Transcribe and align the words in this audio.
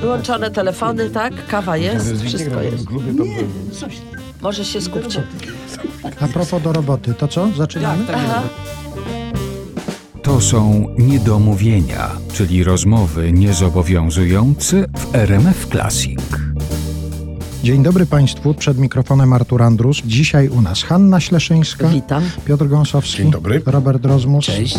Wyłączone 0.00 0.50
telefony, 0.50 1.10
tak? 1.10 1.46
Kawa 1.46 1.76
jest, 1.76 2.22
wszystko 2.24 2.62
jest. 2.62 2.84
Może 4.42 4.64
się 4.64 4.80
skupcie. 4.80 5.22
A 6.20 6.28
propos 6.28 6.62
do 6.62 6.72
roboty, 6.72 7.14
to 7.14 7.28
co? 7.28 7.48
Zaczynamy? 7.56 8.04
Tak, 8.04 8.16
tak. 8.16 8.24
Aha. 8.28 8.42
To 10.22 10.40
są 10.40 10.86
niedomówienia, 10.98 12.10
czyli 12.32 12.64
rozmowy 12.64 13.32
niezobowiązujące 13.32 14.84
w 14.96 15.14
RMF 15.14 15.66
Classic. 15.66 16.20
Dzień 17.64 17.82
dobry 17.82 18.06
Państwu, 18.06 18.54
przed 18.54 18.78
mikrofonem 18.78 19.32
Artur 19.32 19.62
Andrus. 19.62 20.02
Dzisiaj 20.04 20.48
u 20.48 20.60
nas 20.62 20.82
Hanna 20.82 21.20
Śleszyńska, 21.20 21.88
Witam. 21.88 22.22
Piotr 22.44 22.68
Gąsowski, 22.68 23.16
Dzień 23.16 23.30
dobry. 23.30 23.62
Robert 23.66 24.04
Rozmus. 24.04 24.46
Cześć. 24.46 24.78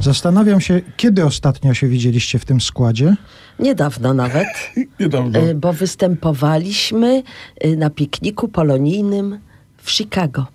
Zastanawiam 0.00 0.60
się, 0.60 0.80
kiedy 0.96 1.24
ostatnio 1.24 1.74
się 1.74 1.88
widzieliście 1.88 2.38
w 2.38 2.44
tym 2.44 2.60
składzie? 2.60 3.16
Niedawno 3.58 4.14
nawet, 4.14 4.46
Niedawno. 5.00 5.38
y, 5.40 5.54
bo 5.54 5.72
występowaliśmy 5.72 7.22
y, 7.64 7.76
na 7.76 7.90
pikniku 7.90 8.48
polonijnym 8.48 9.38
w 9.76 9.90
Chicago. 9.90 10.46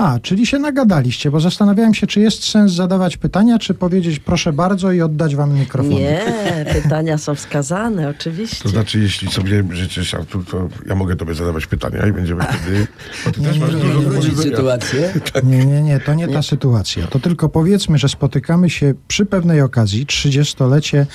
A, 0.00 0.20
czyli 0.22 0.46
się 0.46 0.58
nagadaliście, 0.58 1.30
bo 1.30 1.40
zastanawiałem 1.40 1.94
się, 1.94 2.06
czy 2.06 2.20
jest 2.20 2.44
sens 2.44 2.72
zadawać 2.72 3.16
pytania, 3.16 3.58
czy 3.58 3.74
powiedzieć 3.74 4.18
proszę 4.18 4.52
bardzo 4.52 4.92
i 4.92 5.00
oddać 5.00 5.36
wam 5.36 5.54
mikrofon. 5.54 5.92
Nie, 5.92 6.20
pytania 6.72 7.18
są 7.18 7.34
wskazane, 7.34 8.08
oczywiście. 8.08 8.62
To 8.62 8.68
znaczy, 8.68 8.98
jeśli 8.98 9.30
sobie 9.30 9.64
życzysz, 9.70 10.14
Artur, 10.14 10.44
to 10.44 10.68
ja 10.86 10.94
mogę 10.94 11.16
tobie 11.16 11.34
zadawać 11.34 11.66
pytania 11.66 12.06
i 12.06 12.12
będziemy 12.12 12.42
wtedy... 12.42 12.86
Bo 13.24 13.30
ty 13.30 13.40
też 13.40 13.58
masz 13.58 13.74
dużo 13.74 14.42
sytuację. 14.42 15.12
Nie, 15.44 15.66
nie, 15.66 15.82
nie, 15.82 16.00
to 16.00 16.14
nie 16.14 16.28
ta 16.28 16.42
sytuacja. 16.42 17.06
To 17.06 17.20
tylko 17.20 17.48
powiedzmy, 17.48 17.98
że 17.98 18.08
spotykamy 18.08 18.70
się 18.70 18.94
przy 19.08 19.26
pewnej 19.26 19.60
okazji, 19.60 20.06
30-lecie 20.06 21.06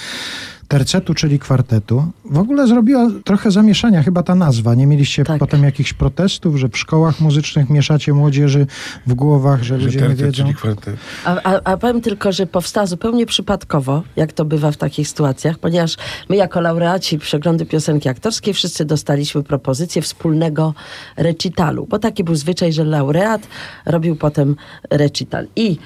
tercetu, 0.68 1.14
czyli 1.14 1.40
kwartetu. 1.40 2.12
W 2.26 2.38
ogóle 2.38 2.68
zrobiła 2.68 3.08
trochę 3.24 3.52
zamieszania 3.52 4.04
chyba 4.04 4.24
ta 4.24 4.36
nazwa. 4.36 4.76
Nie 4.76 4.88
mieliście 4.88 5.24
Tak. 5.24 5.40
potem 5.40 5.64
jakichś 5.64 5.94
protestów, 5.94 6.56
że 6.58 6.70
w 6.70 6.78
szkołach 6.78 7.20
muzycznych 7.20 7.70
mieszacie 7.70 8.14
młodzieży 8.14 8.68
w 9.08 9.14
głowach, 9.14 9.64
że 9.64 9.80
Że 9.80 9.86
ludzie 9.86 10.00
nie 10.02 10.08
tercet, 10.08 10.26
wiedzą. 10.26 10.44
czyli 10.44 10.56
kwartet. 10.56 10.96
A, 11.26 11.42
a, 11.44 11.62
a 11.64 11.78
powiem 11.78 12.02
tylko, 12.02 12.32
że 12.32 12.48
powstała 12.48 12.86
zupełnie 12.88 13.26
przypadkowo, 13.26 14.04
jak 14.16 14.34
to 14.34 14.46
bywa 14.46 14.72
w 14.72 14.78
takich 14.78 15.08
sytuacjach, 15.08 15.60
ponieważ 15.60 15.96
my 16.30 16.36
jako 16.36 16.62
laureaci 16.62 17.20
przeglądu 17.20 17.66
piosenki 17.66 18.10
aktorskiej 18.10 18.54
wszyscy 18.54 18.86
dostaliśmy 18.86 19.44
propozycję 19.44 20.02
wspólnego 20.02 20.74
recitalu, 21.18 21.88
bo 21.90 22.00
taki 22.00 22.24
był 22.24 22.36
zwyczaj, 22.36 22.74
że 22.74 22.84
laureat 22.84 23.48
robił 23.86 24.16
potem 24.16 24.56
recital. 24.92 25.48
I 25.56 25.78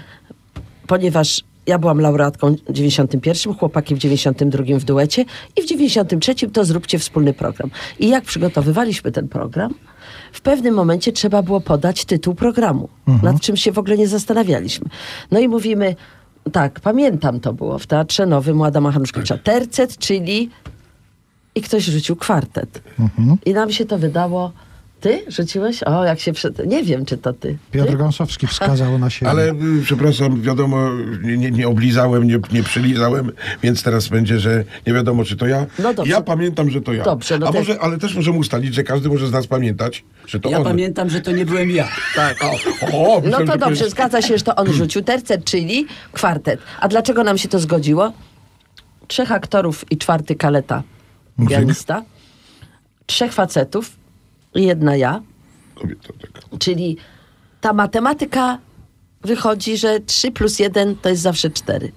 ponieważ 0.88 1.44
ja 1.70 1.80
byłam 1.80 2.00
laureatką 2.02 2.56
w 2.70 2.74
91, 2.74 3.54
chłopaki 3.54 3.96
w 3.96 3.98
92 3.98 4.64
w 4.80 4.84
duecie 4.84 5.26
i 5.58 5.62
w 5.62 5.66
93 5.66 6.36
to 6.36 6.66
zróbcie 6.66 7.00
wspólny 7.00 7.34
program. 7.34 7.70
I 8.00 8.10
jak 8.10 8.24
przygotowywaliśmy 8.24 9.12
ten 9.12 9.28
program, 9.28 9.74
w 10.34 10.42
pewnym 10.42 10.76
momencie 10.76 11.12
trzeba 11.12 11.42
było 11.42 11.62
podać 11.62 12.06
tytuł 12.06 12.36
programu, 12.36 12.90
nad 13.24 13.42
czym 13.42 13.58
się 13.58 13.72
w 13.72 13.80
ogóle 13.80 13.98
nie 13.98 14.08
zastanawialiśmy. 14.08 14.90
No 15.32 15.40
i 15.40 15.48
mówimy, 15.48 15.96
tak, 16.52 16.80
pamiętam 16.80 17.40
to 17.40 17.54
było 17.54 17.80
w 17.80 17.88
Teatrze 17.88 18.26
Nowym 18.26 18.62
Adama 18.62 18.92
Hanuszkiewicza. 18.92 19.38
Tercet, 19.38 19.98
czyli 19.98 20.50
i 21.56 21.62
ktoś 21.62 21.84
rzucił 21.84 22.16
kwartet. 22.16 22.82
I 23.46 23.54
nam 23.54 23.72
się 23.72 23.86
to 23.86 23.98
wydało, 23.98 24.52
ty 25.00 25.24
rzuciłeś? 25.28 25.84
O, 25.84 26.04
jak 26.06 26.20
się 26.20 26.34
przed... 26.34 26.66
Nie 26.68 26.84
wiem, 26.84 27.06
czy 27.06 27.18
to 27.18 27.34
ty. 27.34 27.58
Piotr 27.72 27.92
ty? 27.92 27.98
Gąsowski 27.98 28.48
wskazał 28.48 29.00
na 29.00 29.10
siebie. 29.10 29.32
Ale 29.32 29.52
y, 29.52 29.56
przepraszam, 29.84 30.42
wiadomo, 30.42 30.90
nie, 31.22 31.38
nie, 31.38 31.52
nie 31.52 31.68
oblizałem, 31.68 32.24
nie, 32.28 32.40
nie 32.52 32.64
przylizałem, 32.64 33.32
więc 33.64 33.84
teraz 33.84 34.08
będzie, 34.08 34.40
że 34.40 34.64
nie 34.88 34.94
wiadomo, 34.94 35.24
czy 35.24 35.36
to 35.38 35.48
ja. 35.48 35.66
No 35.80 35.94
dobrze. 35.94 36.12
Ja 36.12 36.22
pamiętam, 36.22 36.70
że 36.70 36.82
to 36.82 36.94
ja. 36.94 37.04
Dobrze, 37.04 37.40
no 37.40 37.48
A 37.48 37.52
to- 37.52 37.58
może, 37.60 37.80
ale 37.82 37.98
też 37.98 38.16
możemy 38.16 38.38
ustalić, 38.38 38.76
że 38.76 38.84
każdy 38.84 39.10
może 39.10 39.28
z 39.28 39.32
nas 39.32 39.48
pamiętać, 39.48 40.04
że 40.28 40.40
to 40.40 40.50
Ja 40.50 40.58
on. 40.58 40.64
pamiętam, 40.64 41.10
że 41.10 41.22
to 41.22 41.32
nie 41.32 41.46
byłem 41.46 41.72
ja. 41.72 41.88
Tak. 42.16 42.38
O, 42.44 42.52
No 43.16 43.22
myślałem, 43.22 43.48
to 43.48 43.58
dobrze, 43.58 43.84
jest- 43.84 43.96
zgadza 43.96 44.22
się, 44.22 44.38
że 44.38 44.44
to 44.44 44.56
on 44.56 44.74
rzucił 44.74 45.02
tercet, 45.02 45.46
czyli 45.46 45.88
kwartet. 46.14 46.60
A 46.80 46.88
dlaczego 46.88 47.24
nam 47.24 47.38
się 47.38 47.48
to 47.50 47.60
zgodziło? 47.60 48.14
Trzech 49.08 49.32
aktorów 49.32 49.92
i 49.92 49.98
czwarty 49.98 50.36
kaleta, 50.36 50.84
pianista. 51.50 52.04
Trzech 53.06 53.34
facetów 53.34 53.99
jedna 54.56 54.96
ja. 54.96 55.22
Kobieta, 55.76 56.08
tak. 56.34 56.60
Czyli 56.60 56.98
ta 57.62 57.74
matematyka 57.74 58.58
wychodzi, 59.22 59.78
że 59.78 60.00
3 60.00 60.32
plus 60.32 60.60
1 60.60 60.96
to 60.96 61.10
jest 61.10 61.22
zawsze 61.22 61.50
4. 61.50 61.92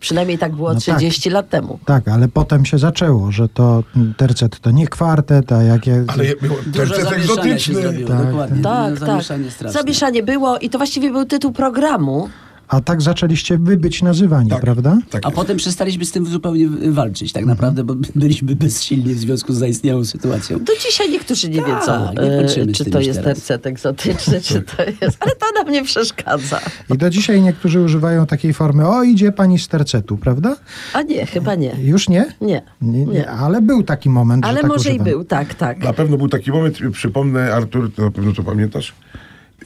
Przynajmniej 0.00 0.38
tak 0.38 0.52
było 0.56 0.68
No 0.74 0.80
tak. 0.80 0.96
30 0.96 1.30
lat 1.30 1.48
temu. 1.48 1.78
Tak, 1.84 2.08
ale 2.08 2.28
potem 2.28 2.64
się 2.64 2.78
zaczęło, 2.78 3.32
że 3.32 3.48
to 3.48 3.84
tercet 4.16 4.60
to 4.60 4.70
nie 4.70 4.86
kwartet, 4.88 5.52
a 5.52 5.62
jakie... 5.62 6.04
Ale 6.08 6.24
było 6.42 6.56
Dużo 6.66 6.72
tercet 6.94 7.04
zamieszania 7.04 7.10
się 7.10 7.32
egzotyczny. 7.32 7.74
zrobiło, 7.74 8.08
Tak, 8.08 8.26
dokładnie. 8.26 8.62
Tak, 8.62 8.90
No, 8.92 8.96
tak. 9.00 9.06
Zamieszanie 9.08 9.50
straszne. 9.50 9.80
Zamieszanie 9.80 10.22
było 10.22 10.58
i 10.58 10.70
to 10.70 10.78
właściwie 10.78 11.10
był 11.12 11.24
tytuł 11.24 11.52
programu. 11.52 12.28
A 12.72 12.80
tak 12.80 13.02
zaczęliście 13.02 13.58
wy 13.58 13.76
być 13.76 14.02
nazywani, 14.02 14.50
Tak. 14.50 14.60
prawda? 14.60 14.98
Tak 15.10 15.26
A 15.26 15.30
potem 15.30 15.56
przestaliśmy 15.56 16.04
z 16.04 16.12
tym 16.12 16.26
zupełnie 16.26 16.68
walczyć, 16.92 17.32
tak 17.32 17.44
naprawdę, 17.46 17.84
bo 17.84 17.94
byliśmy 18.14 18.56
bezsilni 18.56 19.14
w 19.14 19.18
związku 19.18 19.52
z 19.52 19.56
zaistniałą 19.58 20.04
sytuacją. 20.04 20.58
Do 20.58 20.72
dzisiaj 20.76 21.10
niektórzy 21.10 21.50
nie 21.50 21.62
Tak, 21.62 21.80
wiedzą, 21.80 22.12
nie 22.22 22.38
e, 22.38 22.72
czy 22.72 22.84
to 22.90 23.00
jest 23.00 23.18
teraz. 23.20 23.36
tercet 23.36 23.66
egzotyczny, 23.66 24.40
czy 24.40 24.62
to 24.62 24.82
jest... 24.82 25.16
Ale 25.20 25.30
to 25.34 25.46
nam 25.54 25.72
nie 25.72 25.84
przeszkadza. 25.84 26.60
I 26.94 26.98
do 26.98 27.10
dzisiaj 27.10 27.42
niektórzy 27.42 27.80
używają 27.80 28.26
takiej 28.26 28.52
formy, 28.54 28.88
o 28.88 29.02
idzie 29.02 29.32
pani 29.32 29.58
z 29.58 29.68
tercetu, 29.68 30.16
prawda? 30.16 30.56
A 30.92 31.02
nie, 31.02 31.26
chyba 31.26 31.54
nie. 31.54 31.76
Już 31.82 32.08
nie? 32.08 32.26
Nie. 32.40 32.62
Nie, 32.82 33.06
nie. 33.06 33.30
Ale 33.30 33.62
był 33.62 33.82
taki 33.82 34.10
moment, 34.10 34.44
Ale 34.44 34.54
że 34.56 34.60
tak 34.62 34.70
może 34.70 34.88
i 34.88 34.92
używam. 34.92 35.04
był, 35.04 35.24
tak, 35.24 35.54
tak. 35.54 35.78
Na 35.84 35.92
pewno 35.92 36.16
był 36.16 36.28
taki 36.28 36.52
moment, 36.52 36.78
przypomnę, 36.92 37.54
Artur, 37.54 37.92
to 37.94 38.02
na 38.02 38.10
pewno 38.10 38.32
to 38.32 38.42
pamiętasz, 38.42 38.94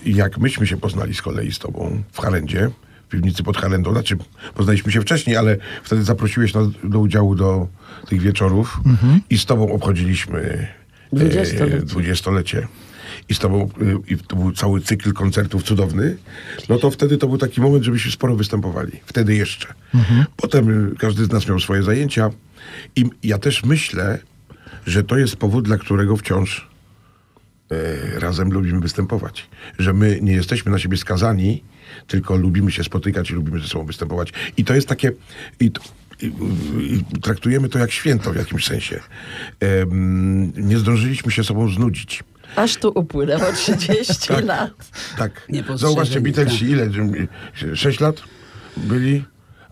jak 0.07 0.39
myśmy 0.39 0.67
się 0.67 0.77
poznali 0.77 1.15
z 1.15 1.23
kolei 1.23 1.53
z 1.53 1.59
tobą 1.59 2.03
w 2.13 2.21
Harendzie, 2.21 2.71
w 3.07 3.09
piwnicy 3.09 3.43
pod 3.43 3.57
Harendą. 3.57 3.93
Znaczy, 3.93 4.17
poznaliśmy 4.55 4.93
się 4.93 5.01
wcześniej, 5.01 5.37
ale 5.37 5.57
wtedy 5.83 6.05
zaprosiłeś 6.05 6.55
nas 6.55 6.67
do 6.85 6.99
udziału 7.01 7.35
do 7.35 7.69
tych 8.09 8.21
wieczorów 8.21 8.81
i 9.31 9.39
z 9.39 9.45
tobą 9.47 9.73
obchodziliśmy 9.73 10.41
e, 11.13 11.17
Dwudziestolecie. 11.17 11.79
dwudziestolecie. 11.83 12.69
I 13.29 13.35
z 13.35 13.39
tobą, 13.39 13.69
y, 14.09 14.13
i 14.13 14.17
to 14.19 14.37
był 14.37 14.53
cały 14.53 14.81
cykl 14.81 15.13
koncertów 15.13 15.63
cudowny, 15.63 16.17
no 16.69 16.79
to 16.79 16.91
wtedy 16.91 17.19
to 17.19 17.27
był 17.29 17.39
taki 17.39 17.61
moment, 17.61 17.85
żebyśmy 17.85 18.13
sporo 18.13 18.37
występowali. 18.37 18.93
Wtedy 19.07 19.35
jeszcze. 19.35 19.75
Potem 20.37 20.89
y, 20.93 20.97
każdy 20.97 21.25
z 21.25 21.31
nas 21.33 21.49
miał 21.49 21.61
swoje 21.61 21.83
zajęcia 21.83 22.31
i 22.97 23.05
ja 23.23 23.39
też 23.39 23.65
myślę, 23.65 24.19
że 24.87 25.03
to 25.05 25.19
jest 25.19 25.37
powód, 25.37 25.65
dla 25.65 25.79
którego 25.79 26.17
wciąż 26.17 26.69
e, 27.71 28.21
razem 28.21 28.51
lubimy 28.53 28.81
występować. 28.81 29.49
Że 29.79 29.93
my 29.93 30.19
nie 30.23 30.33
jesteśmy 30.33 30.73
na 30.73 30.79
siebie 30.79 30.97
skazani, 30.97 31.63
tylko 32.07 32.37
lubimy 32.37 32.73
się 32.73 32.85
spotykać 32.85 33.31
i 33.31 33.35
lubimy 33.35 33.61
ze 33.61 33.69
sobą 33.69 33.87
występować. 33.87 34.33
I 34.57 34.65
to 34.65 34.75
jest 34.75 34.89
takie... 34.89 35.13
I 35.61 35.71
to, 35.71 35.81
i, 36.23 36.27
i 37.17 37.21
traktujemy 37.21 37.69
to 37.69 37.79
jak 37.79 37.91
święto 37.91 38.33
w 38.33 38.37
jakimś 38.37 38.67
sensie. 38.67 39.01
Nie 40.57 40.79
zdążyliśmy 40.79 41.33
się 41.33 41.45
sobą 41.45 41.69
znudzić. 41.69 42.25
Aż 42.57 42.77
tu 42.77 42.93
upłynęło 42.95 43.53
30 43.77 44.33
lat. 44.33 44.91
Tak. 45.19 45.49
Zauważcie, 45.75 46.21
Beatlesi, 46.21 46.59
tak. 46.59 46.69
ile? 46.69 46.91
Sześć 47.77 48.01
lat 48.01 48.23
byli? 48.77 49.25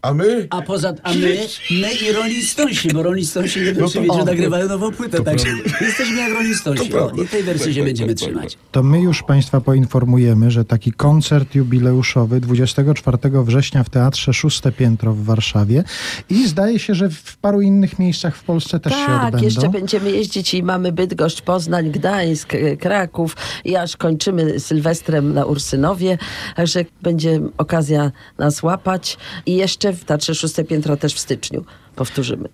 A 0.05 0.15
my? 0.15 0.47
A 0.51 0.63
poza 0.63 0.95
a 1.03 1.13
my, 1.15 1.39
my 1.71 1.93
i 1.95 2.13
Rolling 2.13 2.45
Stonesi, 2.45 2.89
bo 2.89 3.03
Rolling 3.03 3.29
Stonesi 3.29 3.59
nie 3.61 3.65
wiem, 3.67 3.77
No 3.81 3.89
czy 3.89 3.95
to- 3.95 4.01
wiecie, 4.01 4.13
o, 4.15 4.25
nagrywają 4.25 4.69
nową 4.69 4.93
płytę, 4.93 5.17
to 5.19 5.25
także 5.25 5.47
jesteśmy 5.81 6.17
jak 6.17 6.33
Rolling 6.33 6.57
Stonesi. 6.57 6.91
I 7.25 7.29
tej 7.29 7.43
wersji 7.43 7.67
Tak, 7.67 7.75
się 7.75 7.81
tak, 7.81 7.85
będziemy 7.89 8.15
tak, 8.15 8.19
tak, 8.21 8.29
trzymać. 8.29 8.59
To 8.73 8.83
my 8.83 9.01
już 9.01 9.23
Państwa 9.23 9.61
poinformujemy, 9.61 10.51
że 10.51 10.65
taki 10.65 10.93
koncert 10.93 11.55
jubileuszowy 11.55 12.41
24 12.41 13.19
września 13.45 13.85
w 13.85 13.91
Teatrze 13.91 14.33
Szóste 14.35 14.73
Piętro 14.73 15.13
w 15.13 15.25
Warszawie 15.25 15.85
i 16.31 16.49
zdaje 16.49 16.79
się, 16.79 16.95
że 16.95 17.11
w 17.11 17.37
paru 17.37 17.61
innych 17.61 17.99
miejscach 17.99 18.37
w 18.37 18.43
Polsce 18.45 18.81
też 18.81 18.93
się 18.93 19.07
Tak, 19.07 19.25
odbędą. 19.25 19.45
jeszcze 19.45 19.69
będziemy 19.69 20.11
jeździć 20.11 20.55
i 20.55 20.63
mamy 20.63 20.93
Bydgoszcz, 20.93 21.43
Poznań, 21.43 21.91
Gdańsk, 21.91 22.55
e, 22.55 22.77
Kraków 22.77 23.37
i 23.65 23.77
aż 23.77 23.97
kończymy 23.97 24.61
Sylwestrem 24.61 25.35
na 25.35 25.45
Ursynowie, 25.45 26.19
także 26.57 26.85
będzie 27.03 27.41
okazja 27.59 28.13
nas 28.39 28.63
łapać 28.63 29.17
i 29.47 29.55
jeszcze 29.57 29.94
w 29.95 30.05
Teatrze 30.05 30.35
Szóste 30.35 30.65
Piętro 30.65 30.97
też 30.97 31.15
w 31.15 31.19
styczniu. 31.19 31.65
Powtórzymy. 31.97 32.49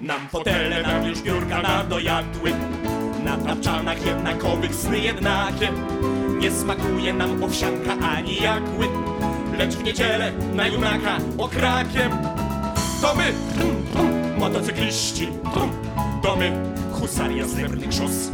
Nam 0.00 0.28
fotele, 0.28 0.82
nam 0.82 1.06
już 1.06 1.22
biurka 1.22 1.62
nadojadły. 1.62 2.52
Na 3.24 3.36
tapczanach 3.36 4.06
jednakowych 4.06 4.74
sny 4.74 4.98
jednakie 4.98 5.72
Nie 6.38 6.50
smakuje 6.50 7.12
nam 7.12 7.44
owsianka 7.44 7.98
ani 7.98 8.36
jagły. 8.36 8.88
Lecz 9.58 9.74
w 9.74 9.82
niedzielę 9.82 10.32
na 10.54 10.68
junaka 10.68 11.18
okrakiem. 11.38 12.12
To 13.00 13.14
my, 13.14 13.32
motocykliści 14.38 15.28
To 16.22 16.36
my, 16.36 16.52
husaria 16.92 17.48
srebrnych 17.48 17.92
szos 17.92 18.30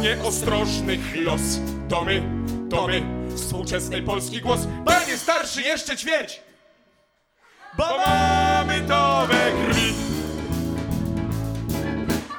nieostrożnych 0.00 1.16
los. 1.16 1.60
To 1.88 2.04
my, 2.04 2.22
to 2.70 2.86
my, 2.86 3.02
współczesnej 3.36 4.02
Polski 4.02 4.40
głos. 4.40 4.60
Panie 4.84 5.16
starszy, 5.16 5.62
jeszcze 5.62 5.96
ćwierć! 5.96 6.40
Bo 7.78 7.84
mamy 8.06 8.80
to 8.80 9.26
we 9.26 9.52
krwi. 9.52 9.94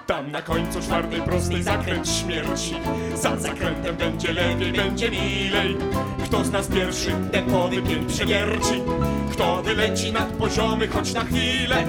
Tam 0.08 0.32
na 0.32 0.42
końcu 0.42 0.82
czwartej 0.82 1.22
prostej 1.22 1.64
zakręt 1.64 2.10
śmierci. 2.10 2.76
Za 3.16 3.38
zakrętem 3.38 3.96
będzie 3.96 4.34
lepiej, 4.34 4.74
będzie 4.74 5.12
milej. 5.12 5.78
Kto 6.26 6.44
z 6.44 6.52
nas 6.52 6.68
pierwszy 6.68 7.12
ten 7.32 7.46
powypięk 7.46 8.08
przewierci 8.08 8.84
Kto 9.32 9.62
wyleci 9.64 10.12
nad 10.12 10.30
poziomy 10.30 10.88
choć 10.88 11.14
na 11.14 11.24
chwilę. 11.24 11.88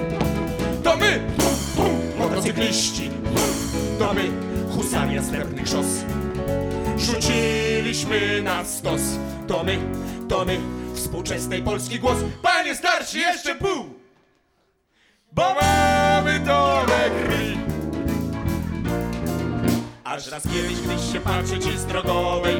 To 0.83 0.97
my, 0.97 1.19
motocykliści 2.19 3.09
To 3.99 4.13
my, 4.13 4.52
husaria 4.93 5.23
srebrnych 5.23 5.67
szos. 5.67 5.85
Rzuciliśmy 6.97 8.41
na 8.41 8.65
stos. 8.65 9.01
To 9.47 9.63
my, 9.63 9.77
to 10.29 10.45
my, 10.45 10.59
współczesnej 10.95 11.61
Polski 11.61 11.99
głos. 11.99 12.17
Panie 12.41 12.75
starszy, 12.75 13.19
jeszcze 13.19 13.55
pół! 13.55 13.85
Bo 15.31 15.55
mamy 15.61 16.39
to 16.39 16.85
krwi. 17.25 17.57
Aż 20.03 20.27
raz 20.27 20.43
kiedyś, 20.43 20.81
gdyś 20.81 21.13
się 21.13 21.19
patrzy 21.19 21.59
ci 21.59 21.77
z 21.77 21.85
drogowej 21.85 22.55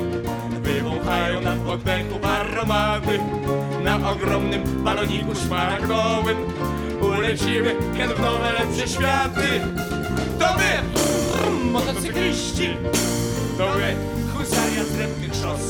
Wywąchają 0.62 1.42
nam 1.42 1.70
oddechu 1.70 2.20
aromaty. 2.26 3.20
Na 3.84 4.12
ogromnym 4.12 4.64
baloniku 4.84 5.36
szmaragdowym 5.36 6.38
Ulecimy 7.02 7.76
hen 7.98 8.10
w 8.10 8.20
nowe, 8.20 8.54
lepsze 8.54 8.88
światy 8.88 9.62
To 10.44 10.56
my, 10.58 10.84
motocykliści. 11.72 12.78
To 13.58 13.66
my, 13.78 13.96
husaria 14.34 14.84
srebrnych 14.84 15.36
szos. 15.36 15.62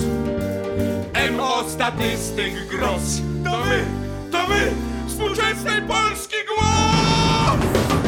MO 1.37 1.69
statystyk 1.69 2.67
gros 2.69 3.21
To 3.43 3.57
my, 3.65 3.85
to 4.31 4.47
my, 4.47 4.71
współczesnej 5.07 5.81
Polski 5.81 6.35
głos! 6.47 8.02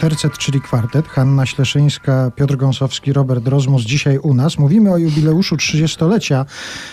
Tercet, 0.00 0.38
czyli 0.38 0.60
kwartet, 0.60 1.08
Hanna 1.08 1.46
Śleszyńska, 1.46 2.30
Piotr 2.36 2.56
Gąsowski, 2.56 3.12
Robert 3.12 3.48
Rozmus 3.48 3.82
dzisiaj 3.82 4.18
u 4.18 4.34
nas. 4.34 4.58
Mówimy 4.58 4.92
o 4.92 4.98
jubileuszu 4.98 5.56
30-lecia 5.56 6.46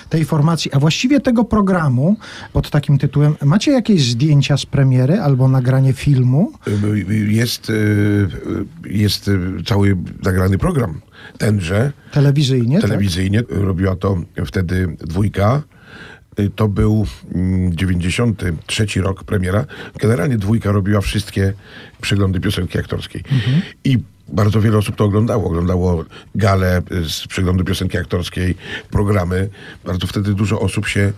tej 0.10 0.26
formacji, 0.26 0.72
a 0.74 0.80
właściwie 0.80 1.20
tego 1.20 1.44
programu 1.44 2.18
pod 2.54 2.70
takim 2.70 2.98
tytułem. 2.98 3.36
Macie 3.46 3.72
jakieś 3.72 4.02
zdjęcia 4.12 4.58
z 4.58 4.66
premiery 4.66 5.20
albo 5.22 5.48
nagranie 5.48 5.94
filmu? 5.94 6.52
Jest, 7.28 7.70
y, 7.70 8.28
jest 8.86 9.28
y, 9.28 9.40
cały 9.66 9.98
nagrany 10.24 10.58
program. 10.58 11.02
Tenże, 11.38 11.92
Telewizyjnie? 12.12 12.80
tak? 12.82 12.90
telewizyjnie. 12.90 13.44
Robiła 13.50 13.96
to 13.96 14.18
wtedy 14.46 14.98
dwójka. 15.00 15.64
To 16.56 16.68
był 16.68 17.06
mm, 17.36 17.76
93 17.76 19.02
rok 19.02 19.24
premiera. 19.24 19.66
Generalnie 20.00 20.38
dwójka 20.38 20.72
robiła 20.72 21.02
wszystkie 21.02 21.54
przeglądy 22.02 22.40
piosenki 22.40 22.80
aktorskiej. 22.80 23.24
I 23.84 23.98
bardzo 24.28 24.62
wiele 24.62 24.78
osób 24.78 24.96
to 24.96 25.04
oglądało. 25.04 25.48
Oglądało 25.48 26.06
gale 26.36 26.82
y, 26.92 27.10
z 27.10 27.28
przeglądu 27.28 27.64
piosenki 27.64 27.98
aktorskiej, 27.98 28.56
programy. 28.92 29.50
Bardzo 29.86 30.08
wtedy 30.08 30.34
dużo 30.34 30.60
osób 30.60 30.88
się 30.88 31.14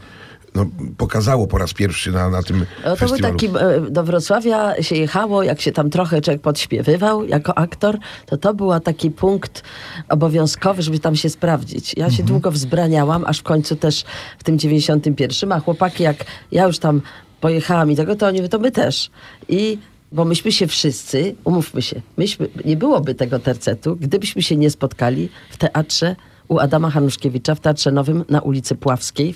no, 0.56 0.66
pokazało 0.98 1.48
po 1.48 1.58
raz 1.58 1.74
pierwszy 1.74 2.12
na, 2.12 2.30
na 2.30 2.44
tym 2.44 2.60
No 2.60 2.66
to 2.84 2.88
był 2.88 2.96
festiwalu. 2.98 3.34
taki, 3.34 3.48
e, 3.48 3.92
do 3.92 4.04
Wrocławia 4.04 4.84
się 4.84 4.96
jechało, 4.96 5.44
jak 5.44 5.62
się 5.62 5.72
tam 5.72 5.90
trochę 5.90 6.22
człowiek 6.22 6.42
podśpiewywał 6.42 7.26
jako 7.26 7.58
aktor, 7.58 7.98
to 8.26 8.38
to 8.38 8.54
był 8.54 8.80
taki 8.80 9.12
punkt 9.12 9.64
obowiązkowy, 10.10 10.82
żeby 10.82 11.00
tam 11.00 11.16
się 11.16 11.30
sprawdzić. 11.30 11.94
Ja 11.98 12.12
się 12.12 12.24
długo 12.24 12.52
wzbraniałam, 12.52 13.26
aż 13.26 13.40
w 13.40 13.44
końcu 13.44 13.76
też 13.76 14.04
w 14.40 14.44
tym 14.44 14.60
91, 14.60 15.52
a 15.52 15.60
chłopaki 15.60 16.04
jak 16.04 16.26
ja 16.52 16.68
już 16.68 16.80
tam 16.80 17.02
pojechałam 17.42 17.92
i 17.92 17.96
tego, 17.96 18.16
to 18.16 18.28
oni 18.28 18.50
to 18.50 18.60
my 18.60 18.72
też. 18.72 19.10
I 19.50 19.78
bo 20.12 20.26
myśmy 20.26 20.52
się 20.52 20.68
wszyscy, 20.68 21.36
umówmy 21.44 21.82
się, 21.82 22.02
myśmy, 22.18 22.48
nie 22.66 22.78
byłoby 22.78 23.16
tego 23.16 23.40
tercetu, 23.40 23.96
gdybyśmy 23.96 24.42
się 24.42 24.56
nie 24.56 24.70
spotkali 24.70 25.30
w 25.50 25.58
teatrze 25.58 26.16
u 26.50 26.60
Adama 26.60 26.90
Hanuszkiewicza 26.90 27.56
w 27.56 27.60
Teatrze 27.60 27.92
Nowym 27.92 28.26
na 28.30 28.42
ulicy 28.42 28.76
Pławskiej. 28.76 29.36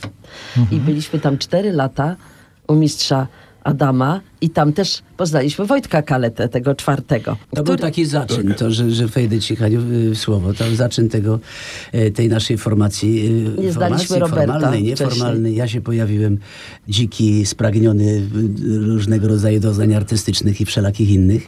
I 0.72 0.80
byliśmy 0.80 1.20
tam 1.20 1.38
cztery 1.38 1.72
lata 1.72 2.16
u 2.68 2.76
mistrza 2.76 3.28
Adama 3.64 4.22
i 4.44 4.50
tam 4.50 4.74
też 4.74 5.02
poznaliśmy 5.18 5.66
Wojtka 5.66 6.02
Kaletę, 6.02 6.50
tego 6.50 6.76
czwartego. 6.76 7.38
To 7.56 7.64
był 7.64 7.76
taki 7.76 8.06
zaczyn, 8.06 8.54
to, 8.54 8.72
że, 8.72 8.92
że 8.92 9.08
wejdę 9.08 9.40
ci 9.40 9.56
Haniu 9.56 9.82
w 9.82 10.18
słowo, 10.18 10.54
to 10.54 10.76
zaczyn 10.76 11.10
tego, 11.10 11.40
e, 11.92 12.12
tej 12.12 12.30
naszej 12.30 12.58
formacji. 12.58 13.26
e, 13.58 13.62
Nie 13.62 13.72
znaliśmy 13.72 14.08
formacji 14.08 14.20
Roberta 14.20 14.54
formalnej, 14.54 14.84
nieformalnej. 14.84 15.56
Ja 15.56 15.68
się 15.68 15.82
pojawiłem 15.82 16.38
dziki, 16.90 17.46
spragniony 17.46 18.04
e, 18.04 18.88
różnego 18.88 19.28
rodzaju 19.28 19.60
doznań 19.60 19.94
artystycznych 19.94 20.62
i 20.62 20.66
wszelakich 20.66 21.10
innych 21.10 21.48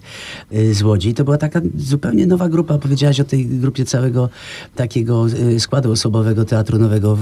z 0.72 0.82
Łodzi. 0.82 1.14
To 1.14 1.24
była 1.24 1.38
taka 1.38 1.62
zupełnie 1.78 2.28
nowa 2.28 2.50
grupa. 2.50 2.78
Powiedziałaś 2.78 3.20
o 3.20 3.24
tej 3.24 3.46
grupie 3.46 3.86
całego 3.86 4.30
takiego 4.76 5.26
składu 5.60 5.92
osobowego 5.92 6.46
Teatru 6.46 6.80
Nowego 6.80 7.18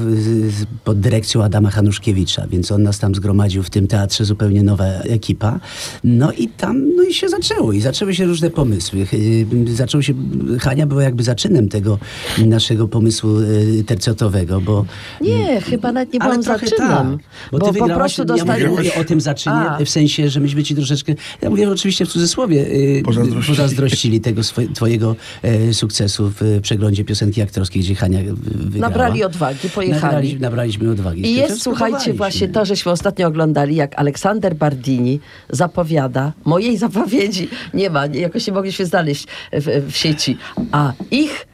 pod 0.83 0.99
dyrekcją 0.99 1.43
Adama 1.43 1.69
Hanuszkiewicza, 1.69 2.47
więc 2.47 2.71
on 2.71 2.83
nas 2.83 2.99
tam 2.99 3.15
zgromadził 3.15 3.63
w 3.63 3.69
tym 3.69 3.87
teatrze, 3.87 4.25
zupełnie 4.25 4.63
nowa 4.63 4.85
ekipa. 4.85 5.59
No 6.03 6.31
i 6.31 6.47
tam, 6.47 6.95
no 6.95 7.03
i 7.03 7.13
się 7.13 7.29
zaczęło. 7.29 7.73
I 7.73 7.81
zaczęły 7.81 8.15
się 8.15 8.25
różne 8.25 8.49
pomysły. 8.49 8.99
Yy, 9.13 9.73
Zaczął 9.75 10.01
się, 10.01 10.13
Hania 10.59 10.85
była 10.85 11.03
jakby 11.03 11.23
zaczynem 11.23 11.69
tego 11.69 11.99
naszego 12.45 12.87
pomysłu 12.87 13.39
yy, 13.39 13.83
tercetowego, 13.83 14.61
bo... 14.61 14.85
Nie, 15.21 15.61
chyba 15.61 15.91
nawet 15.91 16.13
nie 16.13 16.19
byłam 16.19 16.43
zaczynem. 16.43 16.77
tak, 16.77 17.07
bo, 17.51 17.59
bo 17.59 17.71
ty 17.71 17.79
po 17.79 17.87
prostu 17.87 18.21
ja 18.21 18.25
dostali... 18.25 18.63
mówię, 18.65 18.75
mówię 18.77 18.95
o 18.95 19.03
tym 19.03 19.21
zaczynie, 19.21 19.55
A. 19.55 19.85
w 19.85 19.89
sensie, 19.89 20.29
że 20.29 20.39
myśmy 20.39 20.63
ci 20.63 20.75
troszeczkę, 20.75 21.13
ja 21.41 21.49
mówię 21.49 21.71
oczywiście 21.71 22.05
w 22.05 22.09
cudzysłowie, 22.09 22.55
yy, 22.55 23.03
Pozazdrościli. 23.03 23.55
pozazdrościli 23.57 24.21
tego 24.21 24.41
swo- 24.41 24.73
twojego 24.73 25.15
e, 25.41 25.73
sukcesu 25.73 26.31
w 26.39 26.59
przeglądzie 26.61 27.05
piosenki 27.05 27.41
aktorskiej, 27.41 27.81
gdzie 27.81 27.95
Hania 27.95 28.19
wygrała. 28.45 28.89
Nabrali 28.89 29.23
odwagi, 29.23 29.69
pojechali. 29.69 30.03
Nabrali, 30.03 30.39
nabraliśmy 30.39 30.91
odwagi. 30.91 31.25
I 31.25 31.35
jest, 31.35 31.61
słuchajcie, 31.61 32.13
właśnie 32.13 32.47
to, 32.47 32.65
żeśmy 32.65 32.91
ostatnio 32.91 33.27
oglądali, 33.27 33.75
jak 33.75 33.99
Aleksander 33.99 34.55
Bardini 34.55 35.19
zapowiada, 35.53 36.33
mojej 36.45 36.77
zapowiedzi 36.77 37.49
nie 37.73 37.89
ma, 37.89 38.05
jakoś 38.05 38.47
nie 38.47 38.53
mogliśmy 38.53 38.85
znaleźć 38.85 39.27
w, 39.53 39.91
w 39.91 39.95
sieci, 39.95 40.37
a 40.71 40.93
ich, 41.11 41.47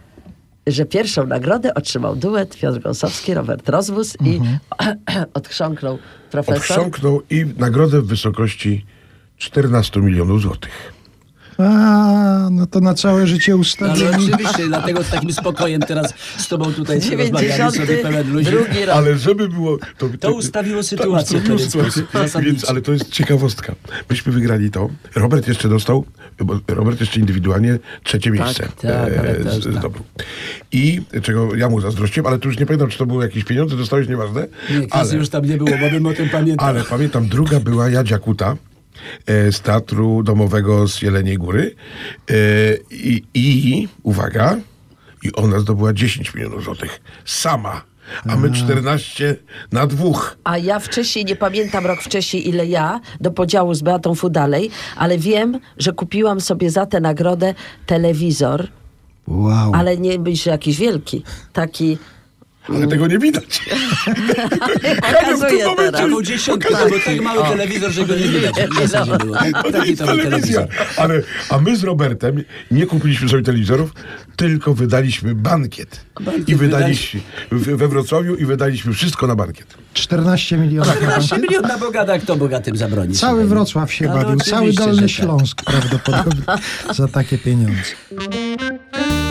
że 0.68 0.86
pierwszą 0.86 1.28
nagrodę 1.28 1.74
otrzymał 1.74 2.16
duet 2.16 2.58
Piotr 2.58 2.80
Gąsowski, 2.80 3.34
Robert 3.34 3.70
Rozwóz 3.70 4.18
i 4.26 4.40
odchrząknął 5.34 5.98
profesor. 6.32 6.58
Odchrząknął 6.58 7.22
i 7.30 7.46
nagrodę 7.58 8.02
w 8.02 8.08
wysokości 8.08 8.86
14 9.38 10.00
milionów 10.00 10.42
złotych. 10.42 10.99
A, 11.60 12.48
no 12.52 12.66
to 12.68 12.80
na 12.80 12.94
całe 12.94 13.28
życie 13.28 13.52
No, 13.52 13.58
ustawieni. 13.58 14.08
ale 14.08 14.18
oczywiście, 14.18 14.68
dlatego 14.68 15.04
z 15.04 15.10
takim 15.10 15.34
spokojem 15.34 15.82
teraz 15.82 16.14
z 16.38 16.48
tobą 16.48 16.74
tutaj 16.74 17.00
rozmawiamy 17.18 17.72
sobie 17.72 17.98
pełen 17.98 18.34
ludzi. 18.34 18.46
92 18.46 18.86
rok. 18.86 18.96
Ale 18.98 19.18
żeby 19.18 19.50
było... 19.50 19.78
To, 19.98 20.10
To 20.20 20.32
ustawiło 20.32 20.84
sytuację 20.84 21.38
ustawiło 21.38 21.60
sytuację. 21.60 21.92
sposób, 21.92 22.10
zasadniczo. 22.14 22.52
Więc, 22.54 22.70
ale 22.70 22.82
to 22.82 22.92
jest 22.94 23.10
ciekawostka. 23.10 23.76
Myśmy 24.10 24.32
wygrali 24.34 24.72
to. 24.72 24.90
Robert 25.16 25.48
jeszcze 25.48 25.70
dostał, 25.70 26.06
bo 26.40 26.60
Robert 26.68 27.00
jeszcze 27.00 27.20
indywidualnie 27.20 27.80
trzecie 28.04 28.32
miejsce 28.32 28.64
tak, 28.64 28.72
to 29.44 29.52
z- 29.52 29.56
już 29.56 29.64
tak. 29.66 29.74
zdobył. 29.74 30.02
I 30.72 31.02
czego 31.22 31.56
ja 31.56 31.70
mu 31.70 31.82
zazdrościłem, 31.82 32.28
ale 32.28 32.40
tu 32.40 32.48
już 32.48 32.60
nie 32.60 32.66
pamiętam, 32.66 32.90
czy 32.90 32.98
to 32.98 33.06
były 33.06 33.24
jakieś 33.26 33.44
pieniądze, 33.44 33.78
dostałeś, 33.78 34.08
nieważne. 34.08 34.48
Nie, 34.70 34.88
ale, 34.92 35.16
już 35.16 35.30
tam 35.30 35.46
nie 35.46 35.58
było, 35.58 35.70
bo 35.82 35.90
bym 35.90 36.06
o 36.06 36.14
tym 36.14 36.30
pamiętał. 36.30 36.68
ale 36.68 36.84
pamiętam, 36.84 37.28
druga 37.28 37.60
była 37.60 37.90
Jadzia 37.90 38.20
Kuta 38.20 38.52
e, 38.52 38.56
z 39.28 39.62
Teatru 39.62 40.24
Domowego 40.24 40.88
z 40.88 41.02
Jeleniej 41.02 41.38
Góry. 41.38 41.76
E, 42.30 42.34
i, 42.92 43.24
I, 43.34 43.88
uwaga, 44.04 44.58
i 45.24 45.34
ona 45.34 45.60
zdobyła 45.60 45.94
10 45.94 46.34
milionów 46.36 46.64
złotych. 46.64 47.02
Sama. 47.26 47.82
A 48.30 48.36
my 48.36 48.52
14 48.52 49.36
na 49.72 49.88
dwóch. 49.88 50.38
A 50.44 50.58
ja 50.58 50.80
wcześniej, 50.80 51.26
nie 51.26 51.36
pamiętam 51.36 51.86
rok 51.86 52.02
wcześniej 52.02 52.50
ile 52.50 52.66
ja, 52.66 53.00
do 53.22 53.32
podziału 53.32 53.74
z 53.74 53.82
Beatą 53.82 54.16
Fudalej, 54.16 54.72
ale 54.96 55.18
wiem, 55.18 55.60
że 55.78 55.94
kupiłam 55.94 56.42
sobie 56.42 56.72
za 56.72 56.86
tę 56.86 57.00
nagrodę 57.00 57.54
telewizor, 57.86 58.68
Wow. 59.28 59.72
ale 59.76 59.98
nie 59.98 60.20
być, 60.20 60.46
jakiś 60.46 60.78
wielki, 60.78 61.24
taki 61.54 61.98
Ale 62.68 62.88
tego 62.88 63.08
nie 63.08 63.20
widać. 63.20 63.62
Hania 65.04 65.38
w 65.38 65.50
tym 65.50 65.66
momencie. 65.66 66.00
Albo 66.00 66.22
dziesiątka, 66.24 66.70
bo 66.70 67.00
tak 67.06 67.22
mały 67.22 67.44
telewizor, 67.44 67.92
że 67.92 68.06
go 68.06 68.16
nie 68.16 68.28
widać. 68.28 68.56
To 69.72 69.84
nie 69.84 69.90
jest 69.90 70.06
telewizja. 70.06 70.68
Ale, 70.98 71.22
a 71.50 71.58
my 71.58 71.78
z 71.78 71.84
Robertem 71.84 72.44
nie 72.72 72.86
kupiliśmy 72.86 73.30
sobie 73.30 73.44
telewizorów, 73.44 73.94
tylko 74.36 74.74
wydaliśmy 74.74 75.36
bankiet. 75.36 76.02
Bankiet 76.22 76.50
I 76.50 76.56
wydaliśmy 76.56 77.22
we 77.52 77.88
Wrocławiu 77.88 78.36
i 78.36 78.46
wydaliśmy 78.46 78.94
wszystko 78.94 79.28
na 79.28 79.36
bankiet. 79.36 79.68
14 79.94 80.58
milionów 80.58 80.88
na 80.88 80.94
15 80.94 81.30
bankiet. 81.30 81.50
milion 81.50 81.68
na 81.68 81.78
bogata, 81.78 82.20
kto 82.20 82.36
bogatym 82.36 82.78
zabroni? 82.78 83.14
Cały. 83.14 83.46
Wrocław 83.46 83.94
się 83.94 84.12
Ale 84.12 84.24
bawił, 84.24 84.40
cały 84.40 84.74
Dolny 84.74 85.02
tak. 85.02 85.10
Śląsk 85.10 85.64
prawdopodobnie 85.64 86.42
za 86.94 87.08
takie 87.08 87.38
pieniądze. 87.38 87.82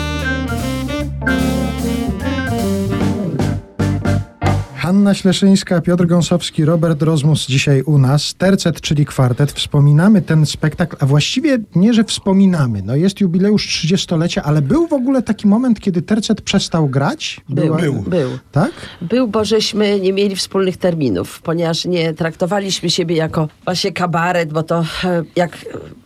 Hanna 4.89 5.13
Śleszyńska, 5.13 5.81
Piotr 5.81 6.05
Gąsowski, 6.05 6.65
Robert 6.65 7.01
Rozmus 7.01 7.47
dzisiaj 7.47 7.81
u 7.81 7.97
nas. 7.97 8.33
Tercet, 8.33 8.81
czyli 8.81 9.05
kwartet. 9.05 9.51
Wspominamy 9.51 10.21
ten 10.21 10.45
spektakl, 10.45 10.95
a 10.99 11.05
właściwie 11.05 11.57
nie, 11.75 11.93
że 11.93 12.03
wspominamy. 12.03 12.81
No 12.81 12.95
jest 12.95 13.21
jubileusz 13.21 13.67
30-lecia, 13.67 14.41
ale 14.43 14.61
był 14.61 14.87
w 14.87 14.93
ogóle 14.93 15.21
taki 15.21 15.47
moment, 15.47 15.79
kiedy 15.79 16.01
Tercet 16.01 16.41
przestał 16.41 16.87
grać? 16.87 17.41
Był, 17.49 17.75
Był. 17.75 17.93
był. 17.93 18.29
Tak? 18.51 18.71
Był, 19.01 19.27
bo 19.27 19.45
żeśmy 19.45 19.99
nie 19.99 20.13
mieli 20.13 20.35
wspólnych 20.35 20.77
terminów, 20.77 21.41
ponieważ 21.41 21.85
nie 21.85 22.13
traktowaliśmy 22.13 22.89
siebie 22.89 23.15
jako 23.15 23.47
właśnie 23.65 23.91
kabaret, 23.91 24.53
bo 24.53 24.63
to 24.63 24.85
e, 25.03 25.23
jak 25.35 25.57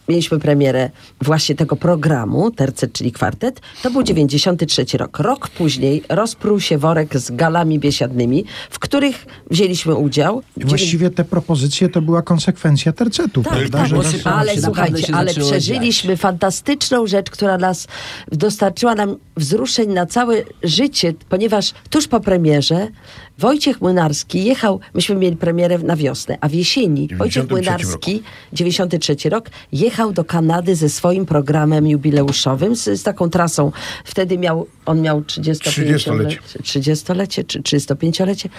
mieliśmy 0.09 0.39
premierę 0.39 0.89
właśnie 1.21 1.55
tego 1.55 1.75
programu, 1.75 2.51
tercet, 2.51 2.93
czyli 2.93 3.11
kwartet, 3.11 3.61
to 3.83 3.91
był 3.91 4.03
93 4.03 4.85
rok. 4.97 5.19
Rok 5.19 5.49
później 5.49 6.03
rozprół 6.09 6.59
się 6.59 6.77
worek 6.77 7.19
z 7.19 7.31
galami 7.31 7.79
biesiadnymi, 7.79 8.45
w 8.69 8.79
których 8.79 9.25
wzięliśmy 9.51 9.95
udział. 9.95 10.41
Właściwie 10.57 11.09
te 11.09 11.23
propozycje 11.23 11.89
to 11.89 12.01
była 12.01 12.21
konsekwencja 12.21 12.93
tercetu, 12.93 13.43
Tak, 13.43 13.53
prawda? 13.53 13.77
tak, 13.77 13.87
Że 13.87 13.95
ale 14.23 14.61
słuchajcie, 14.61 15.15
ale 15.15 15.33
przeżyliśmy 15.33 16.17
fantastyczną 16.17 17.07
rzecz, 17.07 17.29
która 17.29 17.57
nas 17.57 17.87
dostarczyła 18.31 18.95
nam 18.95 19.15
wzruszeń 19.37 19.89
na 19.93 20.05
całe 20.05 20.35
życie, 20.63 21.13
ponieważ 21.29 21.73
tuż 21.89 22.07
po 22.07 22.19
premierze 22.19 22.87
Wojciech 23.37 23.81
Młynarski 23.81 24.43
jechał, 24.43 24.79
myśmy 24.93 25.15
mieli 25.15 25.37
premierę 25.37 25.77
na 25.77 25.95
wiosnę, 25.95 26.37
a 26.41 26.49
w 26.49 26.53
jesieni 26.53 27.07
Wojciech 27.07 27.47
93 27.47 27.53
Młynarski, 27.53 28.23
93 28.53 29.29
rok, 29.29 29.49
jechał 29.71 30.13
do 30.13 30.23
Kanady 30.23 30.75
ze 30.75 30.89
swoim 30.89 31.25
programem 31.25 31.87
jubileuszowym, 31.87 32.75
z, 32.75 32.83
z 32.83 33.03
taką 33.03 33.29
trasą. 33.29 33.71
Wtedy 34.05 34.37
miał, 34.37 34.67
on 34.85 35.01
miał 35.01 35.21
30-lecie. 35.21 36.39
30-lecie 36.63 37.43
czy 37.43 37.61
35-lecie 37.61 38.49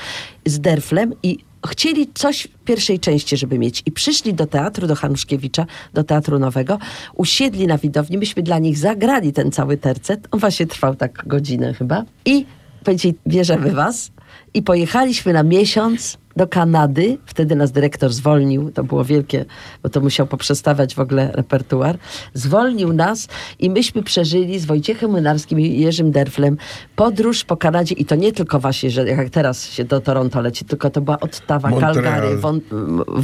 z 0.44 0.60
Derflem 0.60 1.12
i 1.22 1.38
chcieli 1.70 2.10
coś 2.14 2.48
w 2.60 2.64
pierwszej 2.64 3.00
części, 3.00 3.36
żeby 3.36 3.58
mieć. 3.58 3.82
I 3.86 3.92
przyszli 3.92 4.34
do 4.34 4.46
teatru, 4.46 4.86
do 4.86 4.94
Hanuszkiewicza, 4.94 5.66
do 5.94 6.04
Teatru 6.04 6.38
Nowego, 6.38 6.78
usiedli 7.14 7.66
na 7.66 7.78
widowni, 7.78 8.18
myśmy 8.18 8.42
dla 8.42 8.58
nich 8.58 8.78
zagrali 8.78 9.32
ten 9.32 9.52
cały 9.52 9.76
tercet. 9.76 10.28
On 10.30 10.40
właśnie 10.40 10.66
trwał 10.66 10.94
tak 10.94 11.22
godzinę 11.26 11.74
chyba. 11.74 12.04
I 12.24 12.46
powiedzieli, 12.84 13.14
bierzemy 13.26 13.70
was. 13.70 14.10
I 14.54 14.62
pojechaliśmy 14.62 15.32
na 15.32 15.42
miesiąc 15.42 16.18
do 16.36 16.46
Kanady. 16.48 17.18
Wtedy 17.26 17.56
nas 17.56 17.72
dyrektor 17.72 18.12
zwolnił. 18.12 18.70
To 18.70 18.84
było 18.84 19.04
wielkie, 19.04 19.44
bo 19.82 19.88
to 19.88 20.00
musiał 20.00 20.26
poprzestawiać 20.26 20.94
w 20.94 20.98
ogóle 21.00 21.30
repertuar. 21.32 21.98
Zwolnił 22.34 22.92
nas 22.92 23.28
i 23.58 23.70
myśmy 23.70 24.02
przeżyli 24.02 24.58
z 24.60 24.64
Wojciechem 24.64 25.10
Młynarskim 25.10 25.60
i 25.60 25.80
Jerzym 25.80 26.10
Derflem 26.10 26.56
podróż 26.96 27.44
po 27.44 27.56
Kanadzie. 27.56 27.94
I 27.94 28.04
to 28.04 28.14
nie 28.14 28.32
tylko 28.32 28.58
właśnie, 28.60 28.90
że 28.90 29.08
jak 29.08 29.30
teraz 29.30 29.66
się 29.70 29.84
do 29.84 30.00
Toronto 30.00 30.40
leci, 30.40 30.64
tylko 30.64 30.90
to 30.90 31.00
była 31.00 31.20
Ottawa. 31.20 31.70
Calgary, 31.80 32.38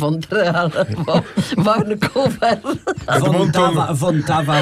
Montreal, 0.01 0.71
Vancouver. 1.59 2.59
Wątawa. 3.95 4.57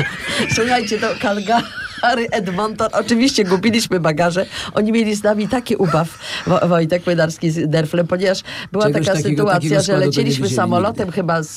Słuchajcie, 0.55 0.99
to 0.99 1.07
Calgary, 1.23 2.29
Edmonton. 2.31 2.89
Oczywiście 2.93 3.45
gubiliśmy 3.45 4.01
bagaże. 4.01 4.47
Oni 4.75 4.93
mieli 4.93 5.15
z 5.15 5.23
nami 5.23 5.49
taki 5.49 5.77
ubaw, 5.77 6.19
Wo- 6.47 6.69
Wojtek 6.69 7.07
Młynarski 7.07 7.51
z 7.51 7.71
Derflem, 7.71 8.07
ponieważ 8.07 8.38
była 8.73 8.85
Czegoś 8.85 9.07
taka 9.07 9.17
takiego- 9.17 9.29
sytuacja, 9.43 9.61
takiego 9.71 9.83
że 9.83 9.97
lecieliśmy 10.07 10.49
samolotem 10.49 11.07
nigdy. 11.07 11.13
chyba 11.17 11.43
z, 11.43 11.57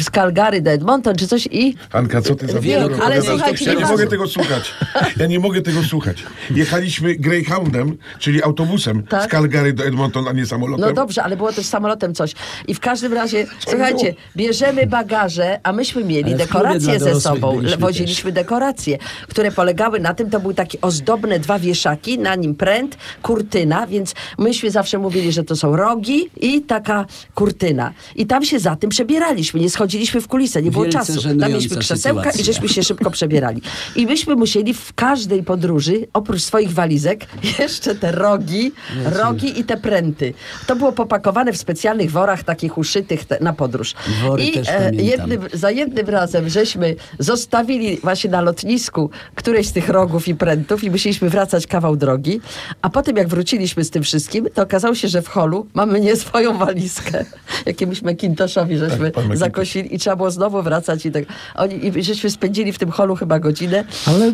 z 0.00 0.10
Calgary 0.10 0.60
do 0.62 0.70
Edmonton 0.70 1.16
czy 1.16 1.28
coś 1.28 1.48
i 1.50 1.74
Anka, 1.92 2.22
co 2.22 2.34
ty 2.34 2.46
za 2.46 2.60
Wiem, 2.60 2.88
ale 3.04 3.22
słuchajcie, 3.22 3.64
Ja 3.64 3.74
nie 3.80 3.86
mogę 3.86 4.06
tego 4.06 4.26
słuchać. 4.26 4.74
Ja 5.16 5.26
nie 5.26 5.38
mogę 5.40 5.62
tego 5.62 5.82
słuchać. 5.82 6.22
Jechaliśmy 6.50 7.14
Greyhoundem, 7.14 7.96
czyli 8.18 8.42
autobusem 8.42 9.02
Tak. 9.02 9.24
z 9.28 9.32
Calgary 9.32 9.72
do 9.72 9.84
Edmonton, 9.84 10.28
a 10.28 10.32
nie 10.32 10.46
samolotem. 10.46 10.86
No 10.88 10.92
dobrze, 10.92 11.22
ale 11.22 11.36
było 11.36 11.52
też 11.52 11.66
samolotem 11.66 12.14
coś. 12.14 12.34
I 12.68 12.74
w 12.74 12.80
każdym 12.80 13.12
razie, 13.12 13.46
słuchajcie, 13.68 14.14
bierzemy 14.36 14.86
bagaże, 14.86 15.60
a 15.62 15.72
myśmy 15.72 16.04
mieli 16.04 16.28
Ale 16.34 16.36
dekoracje 16.36 17.00
ze 17.00 17.20
sobą. 17.20 17.60
Woziliśmy 17.78 18.32
dekoracje, 18.32 18.98
które 19.28 19.52
polegały 19.52 20.00
na 20.00 20.14
tym, 20.14 20.30
to 20.30 20.40
były 20.40 20.54
takie 20.54 20.80
ozdobne 20.80 21.38
dwa 21.38 21.58
wieszaki, 21.58 22.18
na 22.18 22.34
nim 22.34 22.54
pręt, 22.54 22.96
kurtyna, 23.22 23.86
więc 23.86 24.14
myśmy 24.38 24.70
zawsze 24.70 24.98
mówili, 24.98 25.32
że 25.32 25.44
to 25.44 25.56
są 25.56 25.76
rogi 25.76 26.07
i 26.36 26.62
taka 26.62 27.06
kurtyna. 27.34 27.92
I 28.16 28.26
tam 28.26 28.44
się 28.44 28.58
za 28.58 28.76
tym 28.76 28.90
przebieraliśmy, 28.90 29.60
nie 29.60 29.70
schodziliśmy 29.70 30.20
w 30.20 30.28
kulisę, 30.28 30.62
nie 30.62 30.70
było 30.70 30.84
Wielce 30.84 30.98
czasu. 30.98 31.22
Tam 31.22 31.50
mieliśmy 31.50 31.76
krzesełka 31.76 32.20
sytuacja. 32.20 32.40
i 32.40 32.44
żeśmy 32.44 32.68
się 32.68 32.82
szybko 32.82 33.10
przebierali. 33.10 33.62
I 33.96 34.06
myśmy 34.06 34.36
musieli 34.36 34.74
w 34.74 34.94
każdej 34.94 35.42
podróży, 35.42 36.06
oprócz 36.12 36.42
swoich 36.42 36.72
walizek, 36.72 37.26
jeszcze 37.58 37.94
te 37.94 38.12
rogi, 38.12 38.72
rogi 39.04 39.60
i 39.60 39.64
te 39.64 39.76
pręty. 39.76 40.34
To 40.66 40.76
było 40.76 40.92
popakowane 40.92 41.52
w 41.52 41.56
specjalnych 41.56 42.10
worach 42.10 42.42
takich 42.42 42.78
uszytych 42.78 43.24
te, 43.24 43.38
na 43.40 43.52
podróż. 43.52 43.94
Wory 44.22 44.44
I 44.44 44.58
e, 44.68 44.90
jednym, 44.94 45.40
za 45.52 45.70
jednym 45.70 46.08
razem 46.08 46.48
żeśmy 46.48 46.96
zostawili 47.18 47.96
właśnie 47.96 48.30
na 48.30 48.40
lotnisku 48.40 49.10
któreś 49.34 49.66
z 49.66 49.72
tych 49.72 49.88
rogów 49.88 50.28
i 50.28 50.34
prętów 50.34 50.84
i 50.84 50.90
musieliśmy 50.90 51.30
wracać 51.30 51.66
kawał 51.66 51.96
drogi, 51.96 52.40
a 52.82 52.90
potem 52.90 53.16
jak 53.16 53.28
wróciliśmy 53.28 53.84
z 53.84 53.90
tym 53.90 54.02
wszystkim, 54.02 54.48
to 54.54 54.62
okazało 54.62 54.94
się, 54.94 55.08
że 55.08 55.22
w 55.22 55.28
holu 55.28 55.66
mamy 55.74 55.97
nie 56.00 56.16
swoją 56.16 56.58
walizkę, 56.58 57.24
jakiemuś 57.66 58.02
Macintoshowi 58.02 58.76
żeśmy 58.78 59.04
Tak, 59.04 59.12
pan 59.14 59.24
Macintosh. 59.24 59.38
zakosili 59.38 59.94
i 59.94 59.98
trzeba 59.98 60.16
było 60.16 60.30
znowu 60.30 60.62
wracać 60.62 61.06
i 61.06 61.12
tak. 61.12 61.24
Oni, 61.54 61.86
i 61.98 62.02
żeśmy 62.02 62.30
spędzili 62.30 62.72
w 62.72 62.78
tym 62.78 62.90
holu 62.90 63.16
chyba 63.16 63.38
godzinę. 63.38 63.84
Ale 64.06 64.32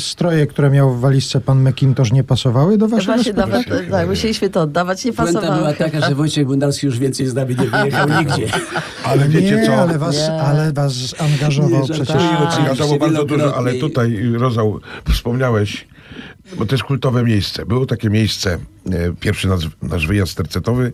stroje, 0.00 0.46
które 0.46 0.70
miał 0.70 0.94
w 0.94 1.00
walizce 1.00 1.40
pan 1.40 1.68
McIntosh 1.68 2.12
nie 2.12 2.24
pasowały 2.24 2.78
do 2.78 2.88
waszego 2.88 3.12
Właśnie 3.14 3.32
nawet, 3.32 3.66
tak, 3.90 4.08
musieliśmy 4.08 4.50
to 4.50 4.60
oddawać, 4.60 5.04
nie 5.04 5.12
Puenta 5.12 5.32
pasowało. 5.40 5.58
była 5.60 5.72
taka, 5.72 6.00
że 6.08 6.14
Wojciech 6.14 6.46
Bundarski 6.46 6.86
już 6.86 6.98
więcej 6.98 7.26
z 7.26 7.34
nami 7.34 7.56
nie 7.56 7.66
wyjechał 7.66 8.08
nigdzie. 8.18 8.46
Ale 9.04 9.28
wiecie 9.28 9.56
nie, 9.56 9.66
co? 9.66 9.74
ale 9.74 9.98
was, 9.98 10.16
Nie. 10.16 10.32
ale 10.42 10.72
was 10.72 10.92
angażował 11.18 11.80
Nie, 11.80 11.88
przecież. 11.88 12.08
oczywiście. 12.16 12.62
Gazało 12.68 12.98
bardzo 12.98 13.24
dużo, 13.24 13.56
ale 13.56 13.74
tutaj, 13.74 14.22
Rozał, 14.32 14.80
wspomniałeś, 15.12 15.86
bo 16.58 16.66
to 16.66 16.74
jest 16.74 16.84
kultowe 16.84 17.24
miejsce. 17.24 17.66
Było 17.66 17.86
takie 17.86 18.10
miejsce, 18.10 18.58
e, 18.92 19.12
pierwszy 19.20 19.48
nasz, 19.48 19.68
nasz 19.82 20.06
wyjazd 20.06 20.36
tercetowy, 20.36 20.92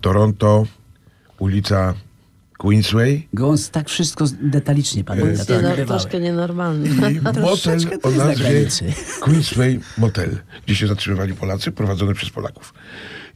Toronto, 0.00 0.66
ulica 1.38 1.94
Queensway 2.58 3.28
Gąs 3.34 3.70
tak 3.70 3.88
wszystko 3.88 4.24
detalicznie 4.42 5.04
pamięta. 5.04 5.30
Jest 5.30 5.48
to 5.48 5.56
nieno, 5.56 5.68
niebywałe. 5.68 6.00
troszkę 6.00 6.20
nienormalny. 6.20 6.88
i 7.12 7.20
motel 7.44 7.78
o 8.02 8.10
nazwie. 8.10 8.68
Queensway 9.20 9.80
Motel, 9.98 10.38
gdzie 10.66 10.76
się 10.76 10.86
zatrzymywali 10.86 11.34
Polacy, 11.34 11.72
prowadzony 11.72 12.14
przez 12.14 12.30
Polaków. 12.30 12.74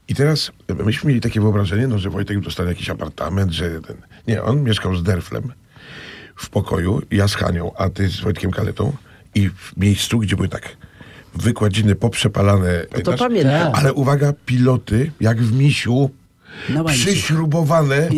I 0.09 0.15
teraz 0.15 0.53
e, 0.69 0.75
myśmy 0.75 1.09
mieli 1.09 1.21
takie 1.21 1.41
wyobrażenie, 1.41 1.87
no, 1.87 1.99
że 1.99 2.11
Wojtek 2.11 2.41
dostanie 2.41 2.69
jakiś 2.69 2.91
apartament, 2.91 3.53
że 3.53 3.81
ten... 3.81 3.97
Nie, 4.29 4.43
on 4.43 4.63
mieszkał 4.63 4.97
z 4.97 5.03
Derflem 5.03 5.53
w 6.37 6.51
pokoju, 6.51 7.03
ja 7.11 7.29
z 7.29 7.35
Hanią, 7.35 7.73
a 7.77 7.89
ty 7.91 8.09
z 8.09 8.21
Wojtkiem 8.21 8.51
Kaletą 8.51 8.93
i 9.35 9.49
w 9.49 9.73
miejscu, 9.77 10.19
gdzie 10.19 10.37
były 10.37 10.49
tak 10.49 10.77
wykładziny 11.35 11.95
poprzepalane. 11.95 12.87
No 12.93 13.01
to 13.01 13.05
pamiętasz? 13.05 13.19
pamiętam. 13.19 13.73
Ale 13.75 13.93
uwaga, 13.93 14.33
piloty, 14.47 15.13
jak 15.21 15.43
w 15.43 15.53
misiu, 15.53 16.11
przyśrubowane 16.87 18.09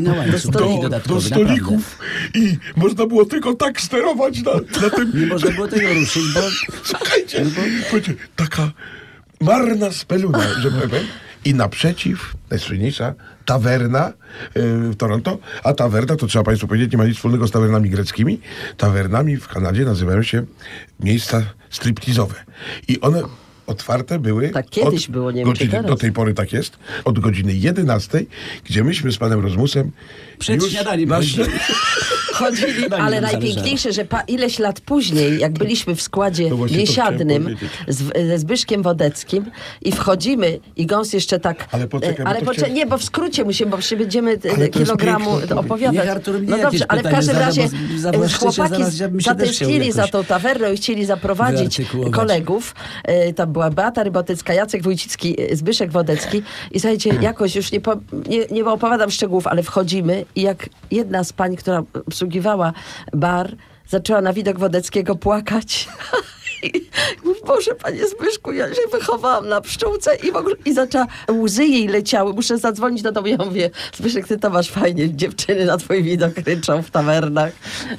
do, 0.45 0.51
do, 0.51 0.79
dodatkowy, 0.83 1.21
stolików 1.21 1.99
i 2.35 2.57
można 2.77 3.07
było 3.07 3.25
tylko 3.25 3.55
tak 3.55 3.81
sterować 3.81 4.43
na, 4.43 4.53
na 4.83 4.91
tym 4.91 5.13
Nie 5.21 5.27
można 5.27 5.51
było 5.51 5.69
tego 5.69 5.95
ruszyć, 5.95 6.23
bo 6.35 6.41
Słuchajcie, 6.85 7.47
słuchajcie, 7.83 8.15
taka 8.37 8.71
marna 9.41 9.93
speluna, 9.93 10.61
że 10.61 10.71
powiem. 10.71 11.05
I 11.45 11.55
naprzeciw, 11.55 12.35
najsłynniejsza, 12.51 13.15
tawerna 13.47 14.07
e, 14.09 14.13
w 14.91 14.97
Toronto, 14.97 15.39
a 15.65 15.73
tawerna, 15.73 16.17
to 16.17 16.27
trzeba 16.27 16.45
Państwu 16.45 16.69
powiedzieć, 16.69 16.93
nie 16.93 16.99
ma 16.99 17.05
nic 17.05 17.17
wspólnego 17.17 17.47
z 17.47 17.51
tawernami 17.51 17.91
greckimi. 17.91 18.41
Tawernami 18.77 19.37
w 19.37 19.49
Kanadzie 19.49 19.85
nazywają 19.85 20.23
się 20.23 20.45
miejsca 21.01 21.43
striptizowe. 21.71 22.35
I 22.89 23.01
one 23.01 23.23
otwarte 23.67 24.19
były. 24.19 24.49
Tak 24.49 24.71
kiedyś 24.71 25.09
było, 25.09 25.31
nie 25.31 25.45
wiem, 25.45 25.49
godziny. 25.49 25.83
Do 25.83 25.97
tej 25.97 26.13
pory 26.13 26.35
tak 26.35 26.53
jest. 26.53 26.79
Od 27.05 27.19
godziny 27.19 27.55
11, 27.55 28.25
gdzie 28.65 28.85
myśmy 28.85 29.13
z 29.13 29.19
panem 29.19 29.41
Rozmusem 29.41 29.91
Przed 30.39 30.63
już 30.63 30.73
śniadaniem 30.73 31.09
na 31.09 31.21
chodzili. 32.37 32.83
Nie 32.91 32.97
ale 32.97 33.21
najpiękniejsze, 33.21 33.93
że 33.93 34.05
pa, 34.05 34.21
ileś 34.21 34.59
lat 34.59 34.81
później, 34.81 35.39
jak 35.39 35.53
byliśmy 35.53 35.95
w 35.95 36.03
składzie 36.03 36.51
właśnie 36.51 36.79
biesiadnym 36.79 37.57
z, 37.89 38.29
ze 38.29 38.39
Zbyszkiem 38.39 38.83
Wodeckim 38.83 39.51
i 39.83 39.93
wchodzimy 39.93 40.59
i 40.77 40.87
gąs 40.87 41.13
jeszcze 41.13 41.41
tak... 41.41 41.69
Ale 41.73 41.89
poczekaj, 41.89 42.25
e, 42.25 42.29
ale 42.29 42.43
poczekaj, 42.43 42.73
nie, 42.73 42.87
bo 42.87 42.99
w 42.99 43.05
skrócie 43.05 43.45
musimy, 43.45 43.71
bo 43.71 43.77
jeszcze 43.77 43.97
będziemy 43.97 44.39
e, 44.45 44.69
kilogramu 44.69 45.31
opowiadać. 45.57 45.97
Niech 45.97 46.11
Artur 46.11 46.41
mnie 46.41 46.51
no 46.51 46.59
dobrze, 46.59 46.85
ale 46.89 47.03
w 47.03 47.11
każdym 47.11 47.37
razie 47.37 47.69
bo 47.93 47.99
za 47.99 48.11
e, 48.11 48.29
chłopaki 48.29 48.55
zaraz 48.55 48.97
się 48.97 48.97
chciał 48.97 49.21
zatęsknili 49.21 49.93
za 49.93 50.09
tą 50.09 50.25
tawerną 50.25 50.73
i 50.73 50.77
chcieli 50.77 51.05
zaprowadzić 51.05 51.81
kolegów. 52.13 52.75
Tam 53.37 53.53
była 53.53 53.71
Beata 53.71 54.03
Rybotycka, 54.03 54.55
Jacek 54.55 54.83
Wójcicki, 54.83 55.37
Zbyszek 55.53 55.93
Wodecki 55.93 56.43
i 56.71 56.81
słuchajcie, 56.81 57.11
jakoś 57.31 57.57
już 57.57 57.73
nie, 57.73 57.81
po, 57.81 57.97
nie, 58.29 58.47
nie 58.51 58.65
opowiadam 58.65 59.11
szczegółów, 59.11 59.47
ale 59.47 59.63
wchodzimy 59.63 60.25
i 60.35 60.43
jak 60.43 60.69
jedna 60.91 61.25
z 61.25 61.33
pań, 61.33 61.57
która 61.57 61.83
obsługiwała 62.07 62.73
bar, 63.13 63.57
zaczęła 63.89 64.21
na 64.21 64.33
widok 64.33 64.59
Wodeckiego 64.59 65.17
płakać. 65.17 65.89
I 66.67 66.91
mówi, 67.25 67.41
Boże, 67.47 67.75
panie 67.75 68.01
Zbyszku, 68.09 68.53
ja 68.53 68.69
się 68.69 68.81
wychowałam 68.93 69.49
na 69.49 69.61
pszczółce 69.61 70.11
i 70.17 70.33
w 70.33 70.37
ogóle, 70.37 70.55
i 70.65 70.75
zaczęła, 70.75 71.07
łzy 71.33 71.65
jej 71.65 71.89
leciały, 71.89 72.33
muszę 72.33 72.59
zadzwonić 72.59 73.03
do 73.03 73.13
domu. 73.13 73.27
Ja 73.27 73.37
mówię, 73.37 73.71
Zbyszek, 73.97 74.27
ty 74.29 74.39
to 74.39 74.51
masz 74.51 74.71
fajnie, 74.71 75.15
dziewczyny 75.17 75.65
na 75.65 75.77
twój 75.77 76.03
widok 76.03 76.33
ryczą 76.47 76.83
w 76.83 76.91
tawernach. 76.91 77.53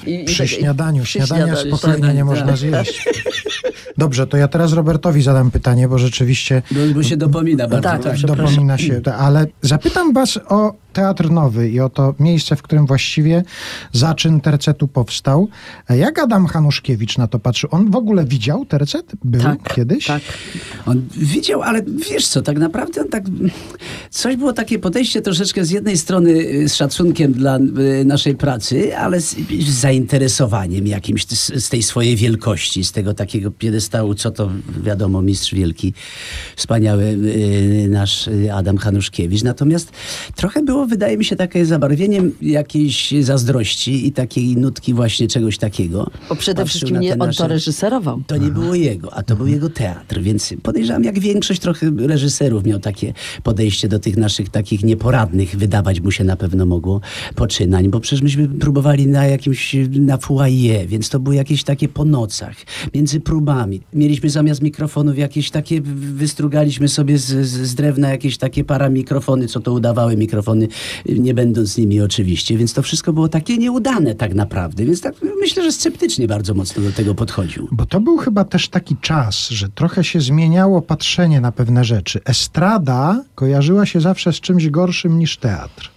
I, 0.06 0.22
i 0.22 0.26
Przy 0.26 0.38
tak- 0.38 0.48
śniadaniu. 0.48 1.04
przy 1.04 1.12
Śniadania 1.20 1.46
śniadaniu. 1.46 1.78
spokojnie 1.78 2.14
nie 2.14 2.26
można 2.26 2.56
zjeść. 2.56 3.06
Dobrze, 3.98 4.28
to 4.28 4.38
ja 4.38 4.48
teraz 4.48 4.74
Robertowi 4.74 5.22
zadam 5.22 5.52
pytanie, 5.52 5.88
bo 5.88 5.98
rzeczywiście 5.98 6.62
Bo, 6.72 6.80
bo 6.96 7.04
się 7.04 7.18
dopomina 7.18 7.68
bardzo. 7.68 7.90
Tak, 7.90 8.04
tak. 8.04 8.14
przepraszam. 8.16 8.46
dopomina 8.46 8.78
się. 8.78 9.02
Ale 9.18 9.48
zapytam 9.62 10.14
was 10.14 10.40
o 10.50 10.74
Teatr 10.94 11.30
Nowy 11.32 11.70
i 11.70 11.80
o 11.80 11.90
to 11.90 12.14
miejsce, 12.20 12.56
w 12.56 12.62
którym 12.62 12.86
właściwie 12.86 13.44
zaczyn 13.92 14.42
tercetu 14.42 14.88
powstał. 14.88 15.48
Jak 15.90 16.20
Adam 16.20 16.48
Hanuszkiewicz 16.48 17.18
na 17.18 17.28
to 17.28 17.40
patrzy? 17.40 17.70
On 17.70 17.92
w 17.92 17.96
ogóle 17.96 18.26
widział 18.26 18.57
tercet? 18.66 19.12
Był 19.24 19.42
Tak, 19.42 19.74
kiedyś? 19.76 20.06
Tak. 20.06 20.22
On 20.86 21.08
widział, 21.18 21.62
ale 21.62 21.82
wiesz 22.10 22.28
co, 22.28 22.42
tak 22.42 22.58
naprawdę 22.60 23.02
on 23.02 23.08
tak. 23.10 23.24
Coś 24.10 24.36
było 24.36 24.54
takie 24.54 24.80
podejście 24.80 25.22
troszeczkę 25.22 25.66
z 25.66 25.72
jednej 25.72 25.98
strony 25.98 26.30
y, 26.32 26.70
z 26.70 26.76
szacunkiem 26.76 27.34
dla 27.34 27.58
y, 28.02 28.06
naszej 28.06 28.36
pracy, 28.36 28.98
ale 28.98 29.22
z, 29.22 29.36
z 29.60 29.70
zainteresowaniem 29.70 30.88
jakimś 30.88 31.26
z, 31.26 31.64
z 31.66 31.70
tej 31.70 31.84
swojej 31.84 32.16
wielkości, 32.16 32.84
z 32.84 32.92
tego 32.92 33.14
takiego 33.14 33.52
piedestału, 33.52 34.16
co 34.16 34.32
to 34.32 34.50
wiadomo, 34.84 35.22
mistrz 35.22 35.54
wielki, 35.54 35.94
wspaniały 36.56 37.04
y, 37.04 37.88
nasz 37.90 38.30
Adam 38.54 38.78
Hanuszkiewicz. 38.78 39.44
Natomiast 39.44 39.92
trochę 40.36 40.64
było, 40.64 40.86
wydaje 40.86 41.18
mi 41.18 41.26
się, 41.26 41.36
takie 41.36 41.66
zabarwieniem 41.66 42.32
jakiejś 42.42 43.14
zazdrości 43.22 44.08
i 44.08 44.12
takiej 44.12 44.58
nutki 44.58 44.94
właśnie 44.94 45.28
czegoś 45.28 45.58
takiego. 45.58 46.10
Bo 46.30 46.36
przede 46.36 46.62
Patrzył 46.62 46.78
wszystkim 46.80 47.00
nie 47.02 47.10
te 47.10 47.14
on 47.14 47.20
to 47.20 47.26
nasze- 47.26 47.48
reżyserował. 47.48 48.22
to 48.28 48.37
nie 48.38 48.52
było 48.52 48.76
jego, 48.76 49.14
a 49.14 49.24
to 49.24 49.36
był 49.36 49.48
jego 49.48 49.70
teatr, 49.70 50.20
więc 50.22 50.54
podejrzewam, 50.64 51.04
jak 51.04 51.20
większość 51.20 51.62
trochę 51.62 51.92
reżyserów 51.98 52.66
miał 52.66 52.80
takie 52.80 53.14
podejście 53.44 53.88
do 53.88 54.00
tych 54.00 54.18
naszych 54.18 54.50
takich 54.50 54.84
nieporadnych, 54.84 55.56
wydawać 55.56 56.02
mu 56.02 56.12
się 56.12 56.24
na 56.24 56.36
pewno 56.36 56.66
mogło 56.66 57.02
poczynań, 57.36 57.90
bo 57.90 58.00
przecież 58.00 58.22
myśmy 58.22 58.48
próbowali 58.48 59.08
na 59.08 59.26
jakimś, 59.26 59.76
na 59.90 60.18
foyer, 60.18 60.88
więc 60.88 61.10
to 61.10 61.20
były 61.20 61.36
jakieś 61.36 61.64
takie 61.64 61.90
po 61.90 62.06
nocach, 62.06 62.56
między 62.94 63.20
próbami. 63.20 63.82
Mieliśmy 63.94 64.30
zamiast 64.30 64.62
mikrofonów 64.62 65.18
jakieś 65.18 65.52
takie, 65.52 65.82
wystrugaliśmy 65.82 66.88
sobie 66.88 67.18
z, 67.18 67.26
z, 67.26 67.68
z 67.68 67.76
drewna 67.76 68.10
jakieś 68.10 68.38
takie 68.38 68.64
paramikrofony, 68.64 69.48
co 69.48 69.60
to 69.60 69.74
udawały 69.74 70.18
mikrofony, 70.18 70.68
nie 71.06 71.34
będąc 71.34 71.78
nimi 71.78 72.02
oczywiście, 72.02 72.58
więc 72.58 72.74
to 72.74 72.82
wszystko 72.82 73.14
było 73.14 73.28
takie 73.28 73.58
nieudane 73.58 74.16
tak 74.16 74.34
naprawdę, 74.34 74.86
więc 74.86 75.02
tak 75.02 75.16
myślę, 75.40 75.64
że 75.64 75.72
sceptycznie 75.72 76.28
bardzo 76.28 76.54
mocno 76.54 76.84
do 76.84 76.92
tego 76.92 77.16
podchodził. 77.16 77.68
Bo 77.72 77.86
to 77.86 78.00
był 78.00 78.18
chyba 78.28 78.46
też 78.46 78.70
taki 78.70 78.98
czas, 78.98 79.50
że 79.50 79.70
trochę 79.70 80.04
się 80.04 80.22
zmieniało 80.22 80.82
patrzenie 80.82 81.42
na 81.42 81.52
pewne 81.52 81.86
rzeczy. 81.86 82.20
Estrada 82.26 83.24
kojarzyła 83.36 83.86
się 83.86 84.02
zawsze 84.02 84.34
z 84.34 84.40
czymś 84.40 84.70
gorszym 84.70 85.20
niż 85.20 85.38
teatr. 85.38 85.92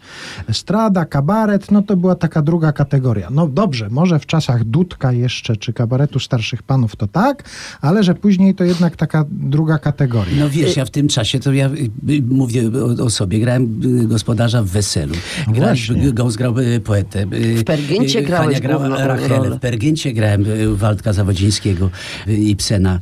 Estrada, 0.48 1.04
kabaret, 1.04 1.70
no 1.70 1.82
to 1.82 1.96
była 1.96 2.14
taka 2.14 2.42
druga 2.42 2.72
kategoria. 2.72 3.28
No 3.30 3.48
dobrze, 3.48 3.88
może 3.90 4.18
w 4.18 4.26
czasach 4.26 4.64
Dudka 4.64 5.12
jeszcze, 5.12 5.56
czy 5.56 5.72
kabaretu 5.72 6.18
starszych 6.18 6.62
panów 6.62 6.96
to 6.96 7.06
tak, 7.06 7.44
ale 7.80 8.04
że 8.04 8.14
później 8.14 8.54
to 8.54 8.64
jednak 8.64 8.96
taka 8.96 9.24
druga 9.30 9.78
kategoria. 9.78 10.32
No 10.38 10.50
wiesz, 10.50 10.76
ja 10.76 10.84
w 10.84 10.90
tym 10.90 11.08
czasie, 11.08 11.40
to 11.40 11.52
ja 11.52 11.68
y, 11.68 11.90
y, 12.10 12.22
mówię 12.22 12.70
o, 13.00 13.04
o 13.04 13.10
sobie, 13.10 13.40
grałem 13.40 13.80
y, 14.02 14.06
gospodarza 14.06 14.62
w 14.62 14.66
Weselu. 14.66 15.14
Grałem, 15.48 15.76
właśnie. 15.76 16.12
Gąs 16.12 16.36
grał 16.36 16.54
poetę. 16.84 17.26
W 17.56 17.64
Pergincie 17.64 18.18
y, 18.18 18.22
grałeś 18.22 18.60
grała 18.60 18.88
Rachelę. 18.88 19.50
W 19.50 19.60
Pergincie 19.60 20.12
grałem 20.12 20.44
Waldka 20.74 21.12
Zawodzińskiego 21.12 21.90
i 22.26 22.56
Psena. 22.56 23.00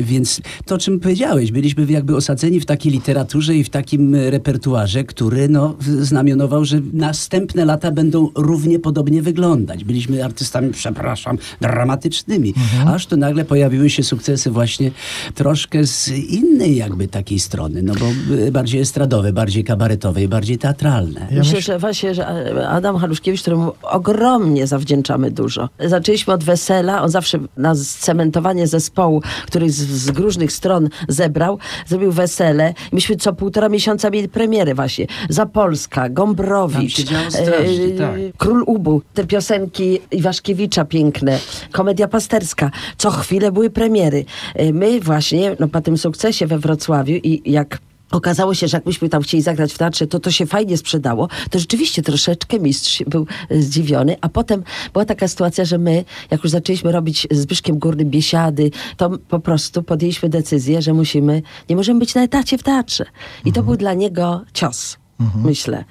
Więc 0.00 0.40
to, 0.64 0.74
o 0.74 0.78
czym 0.78 1.00
powiedziałeś, 1.00 1.52
byliśmy 1.52 1.86
jakby 1.88 2.16
osadzeni 2.16 2.60
w 2.60 2.66
takiej 2.66 2.92
literaturze 2.92 3.56
i 3.56 3.64
w 3.64 3.70
takim 3.70 4.14
repertuarze, 4.14 5.04
który 5.04 5.48
no, 5.48 5.76
znamionował, 6.26 6.64
że 6.64 6.80
następne 6.92 7.64
lata 7.64 7.90
będą 7.90 8.30
równie 8.34 8.78
podobnie 8.78 9.22
wyglądać. 9.22 9.84
Byliśmy 9.84 10.24
artystami, 10.24 10.70
przepraszam, 10.72 11.38
dramatycznymi. 11.60 12.54
Aż 12.86 13.06
tu 13.06 13.16
nagle 13.16 13.44
pojawiły 13.44 13.90
się 13.90 14.02
sukcesy 14.02 14.50
właśnie 14.50 14.90
troszkę 15.34 15.86
z 15.86 16.08
innej 16.08 16.76
jakby 16.76 17.08
takiej 17.08 17.38
strony, 17.38 17.82
no 17.82 17.94
bo 17.94 18.06
bardziej 18.52 18.80
estradowe, 18.80 19.32
bardziej 19.32 19.64
kabaretowe 19.64 20.22
i 20.22 20.28
bardziej 20.28 20.58
teatralne. 20.58 21.26
Ja 21.30 21.38
Myślę, 21.38 21.58
myśl- 21.58 21.66
że 21.66 21.78
właśnie, 21.78 22.14
że 22.14 22.26
Adam 22.68 22.96
Haluszkiewicz, 22.96 23.40
któremu 23.40 23.72
ogromnie 23.82 24.66
zawdzięczamy 24.66 25.30
dużo. 25.30 25.68
Zaczęliśmy 25.86 26.32
od 26.32 26.44
wesela, 26.44 27.02
on 27.02 27.10
zawsze 27.10 27.38
na 27.56 27.74
cementowanie 27.98 28.66
zespołu, 28.66 29.22
który 29.46 29.70
z, 29.70 29.76
z 29.76 30.08
różnych 30.08 30.52
stron 30.52 30.88
zebrał, 31.08 31.58
zrobił 31.86 32.12
wesele. 32.12 32.74
Myśmy 32.92 33.16
co 33.16 33.32
półtora 33.32 33.68
miesiąca 33.68 34.10
mieli 34.10 34.28
premiery 34.28 34.74
właśnie. 34.74 35.06
Zapolska, 35.28 36.05
Gombrowicz, 36.05 36.05
Strasznie, 37.30 37.84
e, 37.84 37.98
tak. 37.98 38.14
Król 38.36 38.64
Ubu, 38.66 39.02
te 39.14 39.26
piosenki 39.26 39.98
Iwaszkiewicza 40.10 40.84
piękne, 40.84 41.38
komedia 41.72 42.08
pasterska. 42.08 42.70
Co 42.98 43.10
chwilę 43.10 43.52
były 43.52 43.70
premiery. 43.70 44.24
E, 44.54 44.72
My 44.72 45.00
właśnie, 45.00 45.56
no 45.60 45.68
po 45.68 45.80
tym 45.80 45.98
sukcesie 45.98 46.46
we 46.46 46.58
Wrocławiu 46.58 47.14
i 47.14 47.52
jak 47.52 47.78
Okazało 48.10 48.54
się, 48.54 48.68
że 48.68 48.76
jak 48.76 48.86
myśmy 48.86 49.08
tam 49.08 49.22
chcieli 49.22 49.42
zagrać 49.42 49.72
w 49.72 49.78
teatrze, 49.78 50.06
to 50.06 50.20
to 50.20 50.30
się 50.30 50.46
fajnie 50.46 50.76
sprzedało. 50.76 51.28
To 51.50 51.58
rzeczywiście 51.58 52.02
troszeczkę 52.02 52.60
mistrz 52.60 53.02
był 53.06 53.26
e, 53.50 53.62
zdziwiony, 53.62 54.16
a 54.20 54.28
potem 54.28 54.62
była 54.92 55.04
taka 55.04 55.28
sytuacja, 55.28 55.64
że 55.64 55.78
my, 55.78 56.04
jak 56.30 56.44
już 56.44 56.52
zaczęliśmy 56.52 56.92
robić 56.92 57.26
z 57.30 57.38
Zbyszkiem 57.38 57.78
Górnym 57.78 58.10
biesiady, 58.10 58.70
to 58.96 59.10
po 59.28 59.40
prostu 59.40 59.82
podjęliśmy 59.82 60.28
decyzję, 60.28 60.82
że 60.82 60.92
musimy, 60.92 61.42
nie 61.68 61.76
możemy 61.76 62.00
być 62.00 62.14
na 62.14 62.22
etacie 62.22 62.58
w 62.58 62.62
teatrze. 62.62 63.04
I 63.44 63.52
to 63.52 63.62
był 63.62 63.76
dla 63.76 63.94
niego 63.94 64.44
cios. 64.52 64.96
Myślę, 65.44 65.84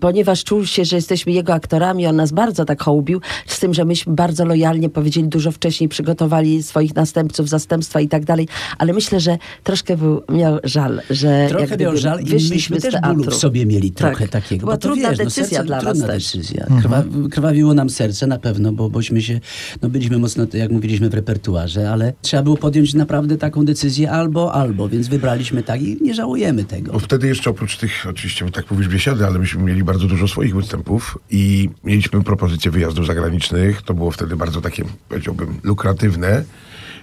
ponieważ 0.00 0.44
czuł 0.44 0.66
się, 0.66 0.84
że 0.84 0.96
jesteśmy 0.96 1.32
jego 1.32 1.54
aktorami, 1.54 2.06
on 2.06 2.16
nas 2.16 2.32
bardzo 2.32 2.64
tak 2.64 2.82
hołbił, 2.82 3.20
z 3.46 3.60
tym, 3.60 3.74
że 3.74 3.84
myśmy 3.84 4.14
bardzo 4.14 4.44
lojalnie 4.44 4.88
powiedzieli, 4.90 5.28
dużo 5.28 5.52
wcześniej 5.52 5.88
przygotowali 5.88 6.62
swoich 6.62 6.94
następców, 6.94 7.48
zastępstwa 7.48 8.00
i 8.00 8.08
tak 8.08 8.24
dalej, 8.24 8.48
ale 8.78 8.92
myślę, 8.92 9.20
że 9.20 9.38
troszkę 9.64 9.96
był, 9.96 10.22
miał 10.28 10.58
żal, 10.64 11.00
że 11.10 11.46
Trochę 11.48 11.76
miał 11.76 11.96
żal 11.96 12.20
i 12.20 12.32
myśmy 12.50 12.80
też 12.80 12.92
teatru. 12.94 13.14
bólu 13.14 13.30
w 13.30 13.34
sobie 13.34 13.66
mieli 13.66 13.90
Tak. 13.90 14.08
trochę 14.10 14.28
takiego. 14.28 14.60
Była 14.66 14.72
bo 14.76 14.78
to 14.78 14.88
trudna 14.88 15.08
wiesz, 15.10 15.18
no, 15.18 15.24
decyzja 15.24 15.48
serce, 15.48 15.64
dla 15.64 15.76
nas 15.76 15.84
trudna 15.84 16.06
też. 16.06 16.24
decyzja. 16.36 16.66
Krwa, 16.80 17.04
krwawiło 17.30 17.74
nam 17.74 17.90
serce 17.90 18.26
na 18.26 18.38
pewno, 18.38 18.72
bo 18.72 18.90
bośmy 18.90 19.22
się, 19.22 19.40
no 19.82 19.88
byliśmy 19.88 20.18
mocno, 20.18 20.46
jak 20.52 20.70
mówiliśmy, 20.70 21.08
w 21.10 21.14
repertuarze, 21.14 21.90
ale 21.90 22.12
trzeba 22.22 22.42
było 22.42 22.56
podjąć 22.56 22.94
naprawdę 22.94 23.36
taką 23.36 23.64
decyzję 23.64 24.10
albo, 24.10 24.52
albo, 24.54 24.88
więc 24.88 25.08
wybraliśmy 25.08 25.62
tak 25.62 25.82
i 25.82 25.96
nie 26.00 26.14
żałujemy 26.14 26.64
tego. 26.64 26.92
Bo 26.92 26.98
wtedy 26.98 27.26
jeszcze 27.28 27.50
oprócz 27.50 27.76
tych, 27.76 28.06
oczywiście 28.10 28.50
tak 28.50 28.67
mówisz 28.70 28.88
biesiady, 28.88 29.26
ale 29.26 29.38
myśmy 29.38 29.62
mieli 29.62 29.84
bardzo 29.84 30.06
dużo 30.06 30.28
swoich 30.28 30.54
występów 30.54 31.18
i 31.30 31.70
mieliśmy 31.84 32.24
propozycje 32.24 32.70
wyjazdów 32.70 33.06
zagranicznych. 33.06 33.82
To 33.82 33.94
było 33.94 34.10
wtedy 34.10 34.36
bardzo 34.36 34.60
takie, 34.60 34.84
powiedziałbym, 35.08 35.60
lukratywne. 35.62 36.44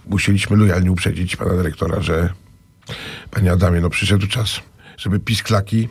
Musieliśmy 0.07 0.57
lojalnie 0.57 0.91
uprzedzić 0.91 1.35
pana 1.35 1.55
dyrektora, 1.55 2.01
że 2.01 2.29
panie 3.31 3.51
Adamie, 3.51 3.81
no 3.81 3.89
przyszedł 3.89 4.27
czas, 4.27 4.59
żeby 4.97 5.19
pisklaki 5.19 5.89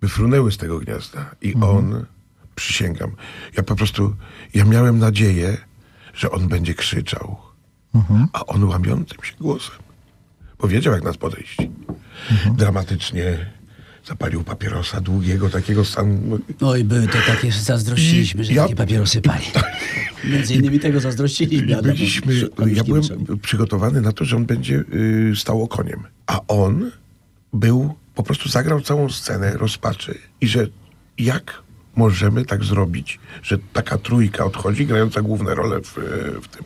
wyfrunęły 0.00 0.52
z 0.52 0.56
tego 0.56 0.78
gniazda. 0.78 1.34
I 1.42 1.54
on, 1.54 2.06
przysięgam, 2.54 3.10
ja 3.56 3.62
po 3.62 3.76
prostu, 3.76 4.16
ja 4.54 4.64
miałem 4.64 4.98
nadzieję, 4.98 5.56
że 6.14 6.30
on 6.30 6.48
będzie 6.48 6.74
krzyczał. 6.74 7.36
A 8.32 8.46
on 8.46 8.64
łamiącym 8.64 9.24
się 9.24 9.34
głosem 9.40 9.84
powiedział, 10.64 10.94
jak 10.94 11.02
nas 11.02 11.16
podejść. 11.16 11.56
Dramatycznie 12.56 13.50
zapalił 14.06 14.44
papierosa 14.44 15.00
długiego, 15.00 15.50
takiego 15.50 15.84
stanu. 15.84 16.38
Oj, 16.60 16.84
były 16.84 17.06
to 17.06 17.18
takie, 17.26 17.52
że 17.52 17.60
zazdrościliśmy, 17.60 18.44
że 18.44 18.52
Ja- 18.52 18.62
takie 18.62 18.76
papierosy 18.76 19.20
pali. 19.22 19.44
Między 20.24 20.54
innymi 20.54 20.80
tego 20.80 21.00
zazdrościliśmy. 21.00 21.82
Byliśmy, 21.82 22.34
ja 22.66 22.84
byłem 22.84 23.02
przygotowany 23.42 24.00
na 24.00 24.12
to, 24.12 24.24
że 24.24 24.36
on 24.36 24.46
będzie 24.46 24.84
y, 24.94 25.32
stał 25.36 25.62
okoniem. 25.62 26.02
A 26.26 26.40
on 26.48 26.90
był, 27.52 27.94
po 28.14 28.22
prostu 28.22 28.48
zagrał 28.48 28.80
całą 28.80 29.10
scenę 29.10 29.52
rozpaczy 29.56 30.18
i 30.40 30.48
że 30.48 30.66
jak 31.18 31.62
możemy 31.96 32.44
tak 32.44 32.64
zrobić, 32.64 33.20
że 33.42 33.58
taka 33.72 33.98
trójka 33.98 34.44
odchodzi, 34.44 34.86
grająca 34.86 35.22
główne 35.22 35.54
role 35.54 35.80
w, 35.80 35.98
y, 35.98 36.40
w 36.40 36.48
tym. 36.48 36.64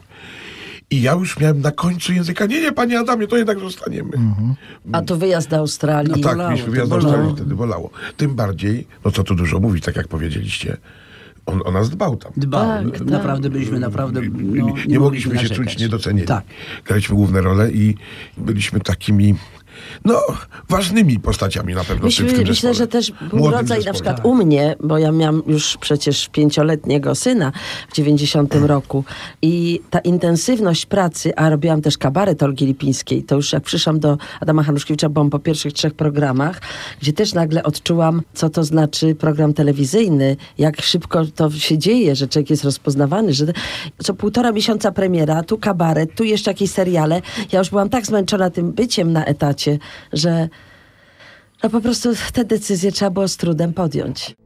I 0.91 1.03
ja 1.03 1.13
już 1.13 1.41
miałem 1.41 1.61
na 1.61 1.71
końcu 1.73 2.13
języka, 2.13 2.47
nie, 2.47 2.61
nie, 2.61 2.73
panie 2.73 2.99
Adamie, 2.99 3.27
to 3.27 3.37
jednak 3.37 3.59
zostaniemy. 3.61 4.11
A 4.93 5.03
to 5.03 5.17
wyjazd 5.17 5.49
do 5.51 5.57
Australii. 5.57 6.11
No 6.11 6.19
tak, 6.19 6.33
bolało, 6.33 6.51
mieliśmy 6.51 6.71
wyjazd 6.71 6.91
do 6.91 6.97
bolało. 6.97 7.15
Australii, 7.15 7.37
wtedy 7.37 7.55
bolało. 7.55 7.91
Tym 8.17 8.35
bardziej, 8.35 8.87
no 9.05 9.11
co 9.11 9.25
tu 9.25 9.35
dużo 9.35 9.61
mówić, 9.61 9.85
tak 9.85 9.97
jak 9.97 10.09
powiedzieliście, 10.09 10.77
on 11.47 11.61
o 11.65 11.71
nas 11.73 11.91
dbał 11.91 12.17
tam. 12.17 12.33
Dbał. 12.37 12.85
Tak, 12.91 12.99
tak. 12.99 13.07
Naprawdę 13.11 13.51
byliśmy 13.51 13.79
naprawdę. 13.81 14.21
nie, 14.23 14.29
No, 14.63 14.67
nie, 14.67 14.85
nie 14.87 14.99
mogliśmy 15.01 15.31
się 15.39 15.43
narzekać. 15.43 15.57
czuć 15.73 15.79
niedocenieni. 15.79 16.27
Tak. 16.27 16.45
Graliśmy 16.85 17.17
główne 17.17 17.41
role 17.41 17.71
i 17.73 17.95
byliśmy 18.39 18.81
takimi, 18.81 19.35
no, 20.05 20.23
ważnymi 20.69 21.21
postaciami 21.21 21.75
na 21.75 21.85
pewno 21.85 22.05
Myśmy, 22.05 22.29
w 22.29 22.35
tym 22.35 22.49
myślę, 22.49 22.75
że 22.75 22.87
też 22.87 23.13
był 23.31 23.39
Młodym 23.39 23.59
rodzaj 23.59 23.79
na 23.79 23.85
zespole. 23.85 23.95
przykład 23.95 24.21
u 24.27 24.35
mnie, 24.35 24.77
bo 24.81 24.99
ja 24.99 25.13
miałam 25.13 25.43
już 25.47 25.77
przecież 25.77 26.29
pięcioletniego 26.29 27.15
syna 27.15 27.53
w 27.91 27.95
90 27.95 28.55
roku 28.55 29.05
i 29.43 29.81
ta 29.91 29.99
intensywność 29.99 30.87
pracy, 30.87 31.37
a 31.37 31.51
robiłam 31.51 31.83
też 31.83 31.99
kabaret 31.99 32.43
Olgi 32.43 32.67
Lipińskiej, 32.67 33.23
to 33.23 33.37
już 33.37 33.53
jak 33.53 33.63
przyszłam 33.63 34.01
do 34.01 34.19
Adama 34.41 34.63
Hanuszkiewicza, 34.63 35.09
byłam 35.09 35.31
po 35.31 35.39
pierwszych 35.39 35.73
trzech 35.73 35.95
programach, 35.95 36.61
gdzie 37.01 37.13
też 37.13 37.35
nagle 37.35 37.63
odczułam, 37.63 38.23
co 38.35 38.51
to 38.51 38.65
znaczy 38.65 39.15
program 39.15 39.55
telewizyjny, 39.55 40.37
jak 40.59 40.83
szybko 40.83 41.25
to 41.35 41.51
się 41.51 41.79
dzieje, 41.79 42.17
że 42.17 42.29
człowiek 42.29 42.51
jest 42.51 42.65
rozpoznawany, 42.65 43.35
że 43.35 43.47
co 44.03 44.15
półtora 44.15 44.53
miesiąca 44.53 44.93
premiera, 44.93 45.43
tu 45.43 45.59
kabaret, 45.59 46.15
tu 46.15 46.25
jeszcze 46.25 46.51
jakieś 46.51 46.71
seriale. 46.71 47.23
Ja 47.53 47.59
już 47.59 47.71
byłam 47.71 47.89
tak 47.89 48.07
zmęczona 48.07 48.51
tym 48.51 48.73
byciem 48.73 49.13
na 49.13 49.25
etacie, 49.25 49.68
że 50.13 50.49
no 51.63 51.71
po 51.71 51.81
prostu 51.81 52.11
te 52.33 52.45
decyzje 52.45 52.93
trzeba 52.93 53.11
było 53.11 53.29
z 53.29 53.37
trudem 53.37 53.73
podjąć. 53.73 54.37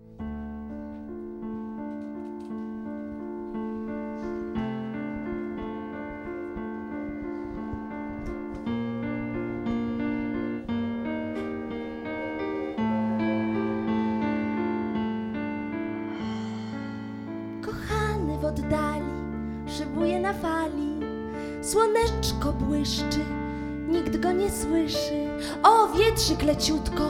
Słyszy. 24.72 25.28
O, 25.62 25.88
wietrzyk 25.88 26.42
leciutko, 26.42 27.04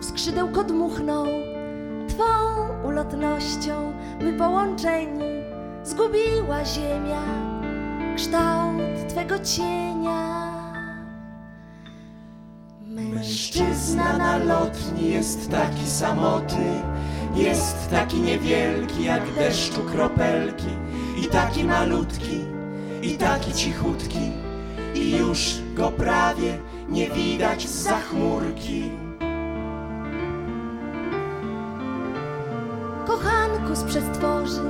w 0.00 0.04
skrzydełko 0.04 0.64
dmuchnął. 0.64 1.26
Twą 2.08 2.24
ulotnością 2.88 3.92
my 4.20 4.32
połączeni 4.32 5.24
zgubiła 5.84 6.64
ziemia 6.64 7.22
kształt 8.16 9.08
Twego 9.08 9.38
cienia. 9.38 10.44
Mężczyzna 12.86 14.18
na 14.18 14.36
lotni 14.36 15.10
jest 15.10 15.50
taki 15.50 15.86
samotny, 15.86 16.82
jest 17.34 17.90
taki 17.90 18.20
niewielki 18.20 19.04
jak 19.04 19.34
deszczu 19.34 19.80
kropelki, 19.80 20.68
i 21.22 21.26
taki 21.26 21.64
malutki, 21.64 22.40
i 23.02 23.10
taki 23.10 23.52
cichutki, 23.52 24.32
i 24.94 25.16
już 25.16 25.54
go 25.74 25.90
prawie 25.90 26.58
nie 26.88 27.10
widać 27.10 27.68
za 27.68 27.98
chmurki. 27.98 28.90
Kochanku 33.06 33.74
z 33.74 33.84
przestworzy, 33.84 34.62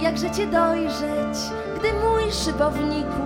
jakże 0.00 0.30
cię 0.30 0.46
dojrzeć, 0.46 1.38
gdy 1.78 1.88
mój 1.92 2.32
szybowniku 2.32 3.22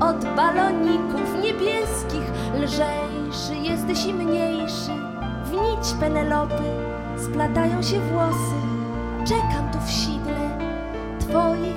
od 0.00 0.24
baloników 0.36 1.42
niebieskich 1.42 2.30
lżejszy 2.54 3.54
jesteś 3.62 4.06
i 4.06 4.14
mniejszy. 4.14 4.92
W 5.44 5.52
nić 5.52 6.00
Penelopy 6.00 6.64
splatają 7.18 7.82
się 7.82 8.00
włosy. 8.00 8.56
Czekam 9.28 9.70
tu 9.72 9.78
w 9.86 9.90
sidle 9.90 10.58
twoich 11.20 11.75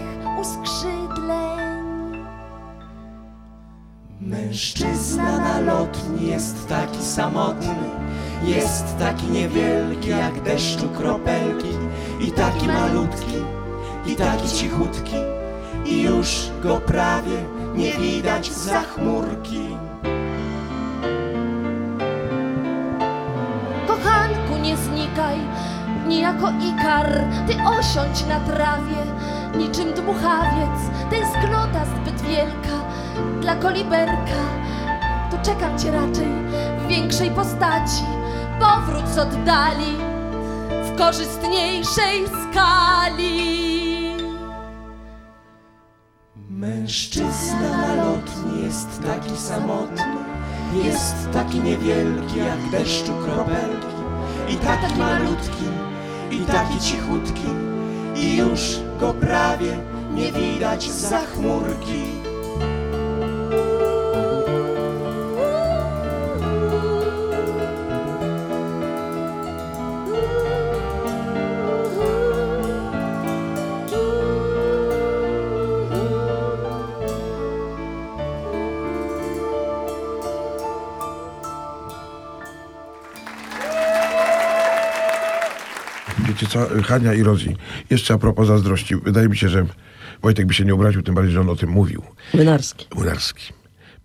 Mężczyzna 4.60 5.38
na 5.38 5.60
lotni 5.60 6.28
jest 6.28 6.68
taki 6.68 7.04
samotny, 7.04 7.90
jest 8.44 8.98
taki 8.98 9.28
niewielki 9.28 10.10
jak 10.10 10.42
deszczu 10.42 10.90
kropelki, 10.90 11.70
i 12.20 12.32
taki 12.32 12.68
malutki, 12.68 13.36
i 14.06 14.16
taki 14.16 14.50
cichutki, 14.50 15.16
i 15.86 16.02
już 16.02 16.50
go 16.64 16.78
prawie 16.78 17.44
nie 17.76 17.94
widać 17.94 18.52
za 18.52 18.82
chmurki. 18.82 19.78
Kochanku, 23.88 24.58
nie 24.62 24.78
znikaj, 24.78 25.38
niejako 26.08 26.48
ikar, 26.50 27.24
ty 27.48 27.54
osiądź 27.80 28.26
na 28.26 28.40
trawie, 28.40 29.02
niczym 29.58 29.94
dmuchawiec, 29.94 30.80
tęsknota 31.10 31.86
zbyt 31.86 32.22
wielka 32.22 32.80
dla 33.42 33.56
koliberka. 33.56 34.42
Tu 35.32 35.38
czekam 35.44 35.80
cię 35.80 35.92
raczej 35.92 36.28
w 36.80 36.88
większej 36.88 37.32
postaci, 37.32 38.04
powrót 38.60 39.08
z 39.08 39.18
oddali 39.18 39.96
w 40.84 40.98
korzystniejszej 40.98 42.26
skali. 42.28 43.60
Mężczyzna 46.50 47.78
na 47.78 47.96
lotni 47.96 48.64
jest 48.64 49.02
taki 49.04 49.38
samotny, 49.38 50.04
jest 50.84 51.32
taki 51.34 51.60
niewielki 51.60 52.38
jak 52.38 52.70
deszczu 52.72 53.14
kropelki, 53.14 53.96
i 54.50 54.56
taki 54.56 55.00
malutki, 55.00 55.66
i 56.32 56.40
taki 56.40 56.80
cichutki, 56.80 57.48
i 58.16 58.38
już 58.38 58.80
go 59.00 59.14
prawie 59.14 59.78
nie 60.14 60.32
widać 60.32 60.92
za 60.92 61.20
chmurki. 61.20 62.19
Wiecie 86.42 86.54
co, 86.54 86.84
Hania 86.84 87.14
i 87.14 87.24
Rozi, 87.24 87.56
jeszcze 87.90 88.14
a 88.14 88.18
propos 88.18 88.48
zazdrości. 88.48 88.96
Wydaje 88.96 89.30
mi 89.30 89.38
się, 89.38 89.50
że 89.50 89.66
Wojtek 90.22 90.46
by 90.46 90.54
się 90.54 90.66
nie 90.66 90.74
obraził, 90.74 91.02
tym 91.04 91.16
bardziej, 91.16 91.34
że 91.34 91.42
on 91.42 91.50
o 91.50 91.56
tym 91.56 91.70
mówił. 91.70 92.04
Młynarski. 92.34 92.88
Młynarski. 92.96 93.54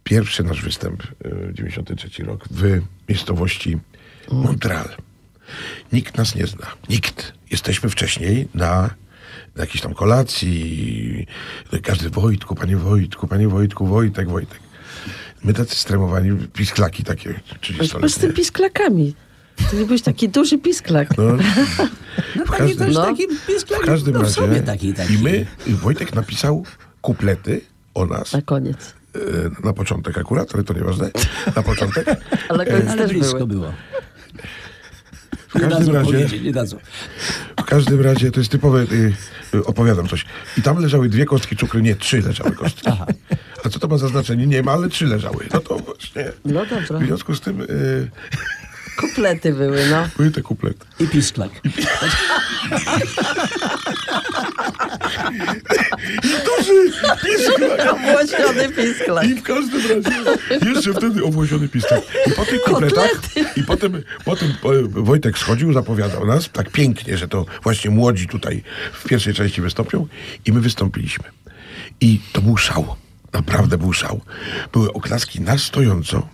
Pierwszy 0.05 0.42
nasz 0.42 0.62
występ, 0.62 1.03
y, 1.27 1.53
93 1.55 2.25
rok, 2.25 2.44
w 2.51 2.81
miejscowości 3.09 3.79
Montreal. 4.33 4.88
Nikt 5.92 6.16
nas 6.16 6.35
nie 6.35 6.47
zna. 6.47 6.66
Nikt. 6.88 7.33
Jesteśmy 7.51 7.90
wcześniej 7.90 8.49
na, 8.55 8.90
na 9.57 9.61
jakiejś 9.62 9.81
tam 9.81 9.94
kolacji. 9.94 11.27
Każdy 11.83 12.11
Wojtku, 12.11 12.55
panie 12.55 12.77
Wojtku, 12.77 13.27
panie 13.29 13.49
Wojtku, 13.49 13.87
Wojtek, 13.87 14.29
Wojtek. 14.29 14.61
My 15.44 15.53
tacy 15.53 15.77
stremowani, 15.77 16.38
pisklaki 16.53 17.05
takie 17.05 17.35
Po 17.35 17.55
z 17.55 17.59
30-letnie. 17.59 18.20
tym 18.20 18.33
pisklakami. 18.33 19.14
Ty 19.71 19.77
nie 19.77 19.85
byłeś 19.87 20.03
taki 20.03 20.29
duży 20.29 20.59
pisklak. 20.59 21.19
No, 21.19 21.25
No 22.37 22.45
też 22.59 22.95
no. 22.95 23.05
taki 23.05 23.23
pisklak, 23.47 23.83
w 23.83 23.87
każdym 23.87 24.14
no, 24.14 24.21
w 24.21 24.23
razie. 24.23 24.35
sobie 24.35 24.61
taki, 24.62 24.95
taki. 24.95 25.14
I 25.14 25.19
my, 25.19 25.47
i 25.67 25.75
Wojtek 25.75 26.14
napisał 26.14 26.64
kuplety 27.03 27.61
o 27.95 28.07
nas. 28.07 28.33
Na 28.33 28.43
koniec. 28.43 28.95
e, 29.14 29.19
Na 29.67 29.73
początek 29.73 30.19
akurat, 30.19 30.55
ale 30.55 30.64
to 30.64 30.75
nieważne. 30.75 31.11
Na 31.57 31.62
początek. 31.62 32.07
Ale 32.49 32.67
koniec 32.67 32.88
Ale 32.88 33.03
też 33.03 33.12
blisko 33.12 33.33
były. 33.35 33.47
było. 33.49 33.73
W 35.49 35.61
każdym 35.61 35.95
razie, 35.95 36.12
powiedzieć, 36.12 36.43
nie 36.43 36.53
dadzą. 36.53 36.77
w 37.61 37.64
każdym 37.64 38.01
razie 38.01 38.31
to 38.31 38.40
jest 38.40 38.51
typowe, 38.53 38.81
y, 38.83 39.12
y, 39.55 39.64
opowiadam 39.64 40.09
coś. 40.09 40.25
I 40.59 40.62
tam 40.62 40.79
leżały 40.83 41.09
dwie 41.09 41.25
kostki 41.25 41.57
cukru, 41.57 41.81
nie, 41.81 41.97
trzy 41.97 42.21
leżały 42.21 42.53
kostki. 42.53 42.88
A 43.64 43.69
co 43.69 43.79
to 43.79 43.88
ma 43.88 43.99
za 43.99 44.09
znaczenie? 44.09 44.47
Nie 44.47 44.62
ma, 44.62 44.73
ale 44.73 44.88
trzy 44.88 45.07
leżały. 45.07 45.47
No 45.55 45.61
to 45.61 45.79
właśnie. 45.79 46.33
No 46.45 46.67
dobra. 46.67 46.99
W 46.99 47.07
związku 47.07 47.35
z 47.35 47.40
tym 47.40 47.61
y, 47.61 48.11
Kuplety 48.96 49.52
były, 49.52 49.87
no. 49.90 50.09
Były 50.16 50.30
te 50.30 50.42
kuplety. 50.42 50.87
I 51.00 51.07
pisklak. 51.09 51.50
Obłosiony 57.90 58.68
pisklak. 58.68 59.26
I 59.26 59.35
w 59.35 59.42
każdym 59.42 59.83
razie 59.83 60.11
jeszcze 60.74 60.92
wtedy 60.92 61.24
owłosiony 61.24 61.68
pistek. 61.68 62.04
I 62.26 62.33
po 62.33 62.44
tych 62.44 62.61
kupletach, 62.61 63.11
i 63.57 63.62
potem, 63.62 64.02
potem 64.24 64.48
e, 64.50 64.54
Wojtek 64.88 65.38
schodził, 65.38 65.72
zapowiadał 65.72 66.26
nas 66.26 66.50
tak 66.52 66.70
pięknie, 66.70 67.16
że 67.18 67.28
to 67.28 67.46
właśnie 67.62 67.90
młodzi 67.90 68.26
tutaj 68.26 68.62
w 68.92 69.09
pierwszej 69.09 69.35
części 69.35 69.61
wystąpią 69.61 70.07
i 70.46 70.52
my 70.52 70.61
wystąpiliśmy. 70.61 71.24
I 72.00 72.20
to 72.33 72.40
był 72.40 72.57
szał. 72.57 72.96
Naprawdę 73.33 73.78
był 73.78 73.92
szał. 73.92 74.20
Były 74.72 74.92
oklaski 74.92 75.40
na 75.40 75.59
stojąco 75.59 76.28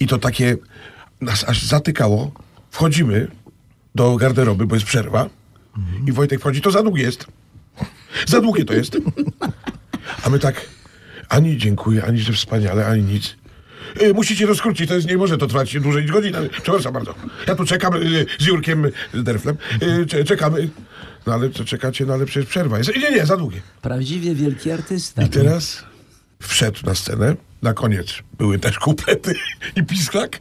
i 0.00 0.06
to 0.06 0.18
takie 0.18 0.56
nas 1.20 1.44
aż 1.48 1.62
zatykało. 1.62 2.32
Wchodzimy 2.70 3.28
do 3.94 4.16
garderoby, 4.16 4.66
bo 4.66 4.74
jest 4.76 4.86
przerwa 4.86 5.28
i 6.06 6.12
Wojtek 6.12 6.40
wchodzi, 6.40 6.60
to 6.60 6.70
za 6.70 6.82
długie 6.82 7.02
jest. 7.02 7.26
Za 8.26 8.40
długie 8.40 8.64
to 8.64 8.74
jest. 8.74 8.96
A 10.24 10.30
my 10.30 10.38
tak, 10.38 10.68
ani 11.28 11.56
dziękuję, 11.56 12.04
ani 12.04 12.18
że 12.18 12.32
wspaniale, 12.32 12.86
ani 12.86 13.02
nic. 13.02 13.36
E, 14.00 14.12
musicie 14.12 14.46
to 14.46 14.54
skrócić, 14.54 14.88
to 14.88 14.94
jest, 14.94 15.06
nie 15.08 15.16
może 15.16 15.38
to 15.38 15.46
trwać 15.46 15.80
dłużej 15.80 16.02
niż 16.02 16.12
godzinę. 16.12 16.48
Przepraszam 16.62 16.92
bardzo. 16.92 17.14
Ja 17.46 17.54
tu 17.54 17.64
czekam 17.64 17.94
e, 17.94 17.98
z 18.38 18.46
Jurkiem 18.46 18.84
e, 18.86 18.90
Derflem. 19.14 19.56
E, 19.80 20.06
cze- 20.06 20.24
czekamy. 20.24 20.68
No 21.26 21.34
ale 21.34 21.50
co 21.50 21.64
czekacie, 21.64 22.06
no 22.06 22.14
ale 22.14 22.26
przecież 22.26 22.48
przerwa 22.50 22.78
jest. 22.78 22.90
Nie, 22.96 23.10
nie, 23.10 23.26
za 23.26 23.36
długie. 23.36 23.60
Prawdziwie 23.82 24.34
wielki 24.34 24.70
artysta. 24.70 25.22
I 25.22 25.28
teraz 25.28 25.84
wszedł 26.42 26.78
na 26.86 26.94
scenę. 26.94 27.36
Na 27.62 27.74
koniec 27.74 28.06
były 28.38 28.58
też 28.58 28.78
kuplety 28.78 29.34
i 29.76 29.82
pisklak. 29.82 30.38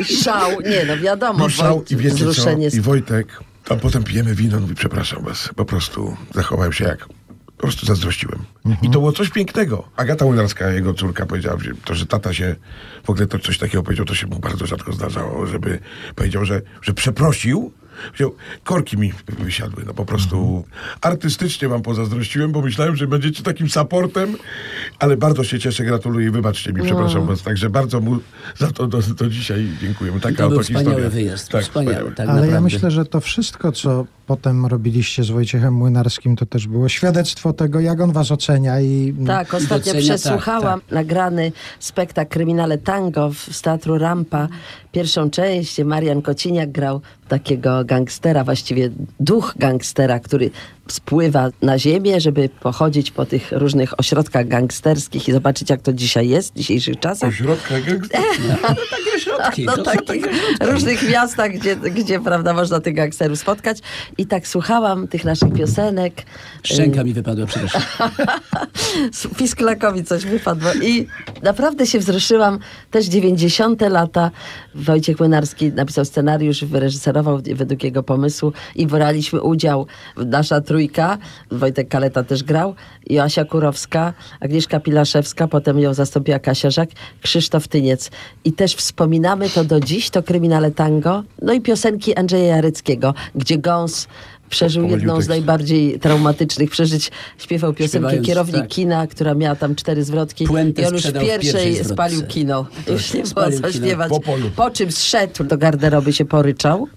I 0.00 0.04
Szał, 0.24 0.60
nie 0.60 0.84
no 0.84 0.96
wiadomo, 0.96 1.48
szał 1.48 1.84
i 1.90 1.96
wiecie 1.96 2.32
co? 2.32 2.50
I 2.76 2.80
Wojtek, 2.80 3.40
a 3.68 3.76
potem 3.76 4.04
pijemy 4.04 4.34
wino, 4.34 4.60
mówi, 4.60 4.74
przepraszam 4.74 5.24
was, 5.24 5.50
po 5.56 5.64
prostu 5.64 6.16
zachowałem 6.34 6.72
się 6.72 6.84
jak, 6.84 7.08
po 7.46 7.62
prostu 7.62 7.86
zazdrościłem. 7.86 8.44
I 8.82 8.90
to 8.90 8.98
było 8.98 9.12
coś 9.12 9.30
pięknego. 9.30 9.88
Agata 9.96 10.24
Łynarska, 10.24 10.70
jego 10.70 10.94
córka, 10.94 11.26
powiedziała, 11.26 11.58
że 11.60 11.70
to, 11.84 11.94
że 11.94 12.06
tata 12.06 12.32
się, 12.32 12.56
w 13.04 13.10
ogóle 13.10 13.26
to 13.26 13.38
coś 13.38 13.58
takiego 13.58 13.82
powiedział, 13.82 14.06
to 14.06 14.14
się 14.14 14.26
mu 14.26 14.38
bardzo 14.38 14.66
rzadko 14.66 14.92
zdarzało, 14.92 15.46
żeby 15.46 15.78
powiedział, 16.14 16.44
że, 16.44 16.62
że 16.82 16.92
przeprosił, 16.94 17.72
Wziął, 18.14 18.34
korki 18.64 18.96
mi 18.98 19.12
wysiadły, 19.38 19.84
no 19.86 19.94
po 19.94 20.04
prostu 20.04 20.64
artystycznie 21.00 21.68
wam 21.68 21.82
pozazdrościłem, 21.82 22.52
bo 22.52 22.60
myślałem, 22.62 22.96
że 22.96 23.06
będziecie 23.06 23.42
takim 23.42 23.68
supportem, 23.68 24.36
ale 24.98 25.16
bardzo 25.16 25.44
się 25.44 25.58
cieszę, 25.58 25.84
gratuluję 25.84 26.26
i 26.26 26.30
wybaczcie 26.30 26.72
mi, 26.72 26.82
przepraszam 26.82 27.26
was, 27.26 27.42
także 27.42 27.70
bardzo 27.70 28.00
mu 28.00 28.18
za 28.56 28.70
to 28.70 28.86
do, 28.86 29.02
do 29.02 29.28
dzisiaj 29.28 29.68
dziękujemy. 29.80 30.20
Taka 30.20 30.36
To 30.42 30.48
był 30.48 30.58
oto 30.58 30.64
wspaniały 30.64 30.90
historia. 30.90 31.10
wyjazd. 31.10 31.48
Tak, 31.48 31.62
wspaniały, 31.62 32.12
tak 32.12 32.28
Ale 32.28 32.38
ja 32.40 32.46
naprawdę. 32.46 32.60
myślę, 32.60 32.90
że 32.90 33.04
to 33.04 33.20
wszystko, 33.20 33.72
co 33.72 34.06
potem 34.26 34.66
robiliście 34.66 35.24
z 35.24 35.30
Wojciechem 35.30 35.74
Młynarskim, 35.74 36.36
to 36.36 36.46
też 36.46 36.66
było 36.66 36.88
świadectwo 36.88 37.52
tego, 37.52 37.80
jak 37.80 38.00
on 38.00 38.12
was 38.12 38.30
ocenia 38.30 38.80
i 38.80 39.14
Tak, 39.26 39.54
ostatnio 39.54 39.92
docenia, 39.92 40.00
przesłuchałam 40.00 40.80
tak, 40.80 40.90
nagrany 40.90 41.52
spektakl 41.80 42.30
Kryminale 42.30 42.78
Tango 42.78 43.30
w, 43.30 43.38
z 43.38 43.62
Teatru 43.62 43.98
Rampa. 43.98 44.48
Pierwszą 44.92 45.30
część, 45.30 45.84
Marian 45.84 46.22
Kociniak 46.22 46.72
grał 46.72 47.00
takiego 47.28 47.84
gangstera, 47.84 48.44
właściwie 48.44 48.90
duch 49.20 49.54
gangstera, 49.58 50.20
który 50.20 50.50
spływa 50.92 51.50
na 51.62 51.78
ziemię, 51.78 52.20
żeby 52.20 52.48
pochodzić 52.60 53.10
po 53.10 53.26
tych 53.26 53.52
różnych 53.52 54.00
ośrodkach 54.00 54.48
gangsterskich 54.48 55.28
i 55.28 55.32
zobaczyć, 55.32 55.70
jak 55.70 55.82
to 55.82 55.92
dzisiaj 55.92 56.28
jest, 56.28 56.54
w 56.54 56.56
dzisiejszych 56.56 57.00
czasach. 57.00 57.28
Ośrodka 57.28 57.80
gangster. 57.80 58.20
Takie 58.90 59.20
środki. 59.20 59.64
No 59.64 59.72
to 59.72 59.78
są 59.78 59.84
takich 59.84 60.22
takie 60.22 60.72
różnych 60.72 61.10
miastach, 61.10 61.52
gdzie, 61.52 61.76
gdzie 61.76 62.20
prawda, 62.20 62.54
można 62.54 62.80
tych 62.80 62.94
gangsterów 62.94 63.38
spotkać. 63.38 63.78
I 64.18 64.26
tak 64.26 64.48
słuchałam 64.48 65.08
tych 65.08 65.24
naszych 65.24 65.52
piosenek. 65.52 66.22
Szczęka 66.62 67.04
mi 67.04 67.12
wypadła, 67.12 67.46
przepraszam. 67.46 67.82
Pisklakowi 69.38 70.04
coś 70.04 70.24
wypadło. 70.24 70.70
I 70.82 71.06
naprawdę 71.42 71.86
się 71.86 71.98
wzruszyłam. 71.98 72.58
Też 72.90 73.06
90. 73.06 73.80
lata. 73.80 74.30
Wojciech 74.74 75.18
Młynarski 75.18 75.72
napisał 75.72 76.04
scenariusz, 76.04 76.64
wyreżyserował 76.64 77.40
według 77.54 77.84
jego 77.84 78.02
pomysłu 78.02 78.52
i 78.76 78.86
braliśmy 78.86 79.42
udział. 79.42 79.86
Nasza 80.16 80.60
trójka, 80.60 80.77
Wojtek 81.50 81.88
Kaleta 81.88 82.24
też 82.24 82.42
grał, 82.42 82.74
Joasia 83.10 83.44
Kurowska, 83.44 84.12
Agnieszka 84.40 84.80
Pilaszewska, 84.80 85.48
potem 85.48 85.78
ją 85.78 85.94
zastąpiła 85.94 86.38
Kasia 86.38 86.70
Żak, 86.70 86.88
Krzysztof 87.22 87.68
Tyniec. 87.68 88.10
I 88.44 88.52
też 88.52 88.74
wspominamy 88.74 89.50
to 89.50 89.64
do 89.64 89.80
dziś, 89.80 90.10
to 90.10 90.22
Kryminale 90.22 90.70
Tango. 90.70 91.22
No 91.42 91.52
i 91.52 91.60
piosenki 91.60 92.14
Andrzeja 92.14 92.56
Jareckiego, 92.56 93.14
gdzie 93.34 93.58
Gąs 93.58 94.08
przeżył 94.50 94.82
Pomylił 94.82 94.98
jedną 94.98 95.20
z 95.20 95.28
najbardziej 95.28 95.98
traumatycznych 96.00 96.70
przeżyć. 96.70 97.10
Śpiewał 97.38 97.72
piosenkę 97.72 97.98
Śpiewając, 97.98 98.26
Kierownik 98.26 98.60
tak. 98.60 98.68
kina, 98.68 99.06
która 99.06 99.34
miała 99.34 99.56
tam 99.56 99.74
cztery 99.74 100.04
zwrotki. 100.04 100.44
Puentę 100.46 100.82
I 100.82 100.86
on 100.86 100.94
już 100.94 101.06
w 101.06 101.20
pierwszej 101.20 101.84
spalił 101.84 102.26
kino. 102.26 102.66
Już 102.88 103.14
nie 103.14 103.22
było 103.22 103.50
co 103.50 103.72
śpiewać. 103.72 104.10
Po. 104.10 104.20
Po 104.56 104.70
czym 104.70 104.92
zszedł 104.92 105.44
do 105.44 105.58
garderoby, 105.58 106.12
się 106.12 106.24
poryczał. 106.24 106.88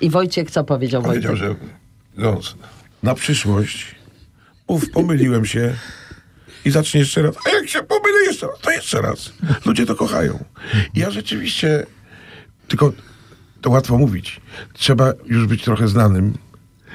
I 0.00 0.10
Wojciech 0.10 0.50
co 0.50 0.64
powiedział 0.64 1.02
Powiedział, 1.02 1.36
Wojtek? 1.36 1.48
że 1.48 1.54
no, 2.16 2.40
na 3.04 3.14
przyszłość 3.14 3.94
uf, 4.66 4.90
pomyliłem 4.90 5.44
się 5.46 5.74
i 6.64 6.70
zacznie 6.70 7.00
jeszcze 7.00 7.22
raz. 7.22 7.34
A 7.46 7.50
jak 7.50 7.68
się 7.68 7.82
pomylę 7.82 8.18
jeszcze 8.26 8.46
raz, 8.46 8.60
to 8.60 8.70
jeszcze 8.70 9.02
raz. 9.02 9.32
Ludzie 9.66 9.86
to 9.86 9.94
kochają. 9.94 10.44
Ja 10.94 11.10
rzeczywiście, 11.10 11.86
tylko 12.68 12.92
to 13.60 13.70
łatwo 13.70 13.98
mówić. 13.98 14.40
Trzeba 14.72 15.12
już 15.26 15.46
być 15.46 15.64
trochę 15.64 15.88
znanym, 15.88 16.34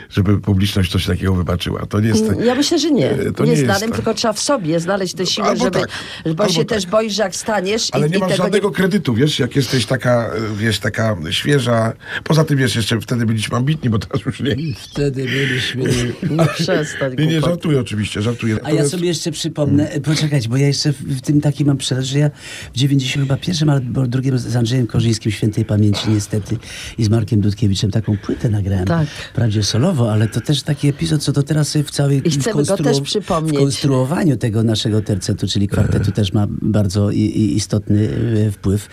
żeby 0.09 0.39
publiczność 0.39 0.91
coś 0.91 1.05
takiego 1.05 1.35
wybaczyła. 1.35 1.85
To 1.85 1.99
nie 1.99 2.07
jest... 2.07 2.25
Ja 2.45 2.55
myślę, 2.55 2.79
że 2.79 2.91
nie. 2.91 3.11
E, 3.11 3.31
to 3.31 3.43
nie 3.45 3.51
nie 3.51 3.57
jest 3.57 3.65
znanym, 3.65 3.89
tak. 3.89 3.95
tylko 3.95 4.13
trzeba 4.13 4.33
w 4.33 4.39
sobie 4.39 4.79
znaleźć 4.79 5.13
tę 5.13 5.25
siłę, 5.25 5.47
Albo 5.47 5.63
żeby. 5.63 5.79
tak, 5.79 5.89
bo 6.35 6.43
albo 6.43 6.49
się 6.49 6.59
tak. 6.59 6.67
też 6.67 6.85
boisz, 6.85 7.13
że 7.13 7.23
jak 7.23 7.35
staniesz 7.35 7.89
Ale 7.91 8.07
i, 8.07 8.11
nie 8.11 8.19
masz 8.19 8.37
żadnego 8.37 8.71
kredytu, 8.71 9.13
wiesz, 9.13 9.39
jak 9.39 9.55
jesteś 9.55 9.85
taka, 9.85 10.31
wiesz, 10.57 10.79
taka 10.79 11.17
świeża. 11.29 11.93
Poza 12.23 12.43
tym, 12.43 12.57
wiesz, 12.57 12.75
jeszcze 12.75 13.01
wtedy 13.01 13.25
byliśmy 13.25 13.57
ambitni, 13.57 13.89
bo 13.89 13.99
teraz 13.99 14.25
już 14.25 14.39
nie. 14.39 14.55
Wtedy 14.77 15.25
byliśmy... 15.25 15.83
Nie 16.29 16.45
przestań. 16.45 17.15
Nie, 17.17 17.27
nie, 17.27 17.41
żartuję 17.41 17.79
oczywiście, 17.79 18.21
żartuję. 18.21 18.57
A 18.63 18.71
ja 18.71 18.89
sobie 18.89 19.07
jeszcze 19.07 19.31
przypomnę, 19.31 19.91
e, 19.91 20.01
poczekać, 20.01 20.47
bo 20.47 20.57
ja 20.57 20.67
jeszcze 20.67 20.91
w, 20.91 21.21
tym 21.21 21.41
taki 21.41 21.65
mam 21.65 21.77
przelot, 21.77 22.03
że 22.03 22.19
ja 22.19 22.29
w 22.73 22.77
90 22.77 23.25
chyba 23.25 23.37
pierwszym 23.37 23.69
albo 23.69 24.07
drugim 24.07 24.37
z 24.37 24.55
Andrzejem 24.55 24.87
Korzyńskim 24.87 25.31
świętej 25.31 25.65
pamięci 25.65 26.09
niestety 26.09 26.57
i 26.97 27.03
z 27.03 27.09
Markiem 27.09 27.41
Dudkiewiczem 27.41 27.91
taką 27.91 28.17
płytę 28.17 28.49
nagrałem. 28.49 28.85
Tak. 28.85 29.07
Wprawdzie 29.07 29.63
ale 30.07 30.27
to 30.27 30.41
też 30.41 30.63
taki 30.63 30.87
epizod, 30.87 31.23
co 31.23 31.33
to 31.33 31.43
teraz 31.43 31.77
w 31.77 31.91
całej 31.91 32.21
I 32.27 32.31
chcemy 32.31 32.63
go 32.63 32.77
też 32.77 33.01
przypomnieć. 33.01 33.55
W 33.55 33.59
konstruowaniu 33.59 34.37
tego 34.37 34.63
naszego 34.63 35.01
tercetu, 35.01 35.47
czyli 35.47 35.67
kwartetu 35.67 36.11
też 36.11 36.33
ma 36.33 36.47
bardzo 36.49 37.11
i, 37.11 37.19
i 37.19 37.55
istotny 37.55 38.09
e, 38.47 38.51
wpływ, 38.51 38.87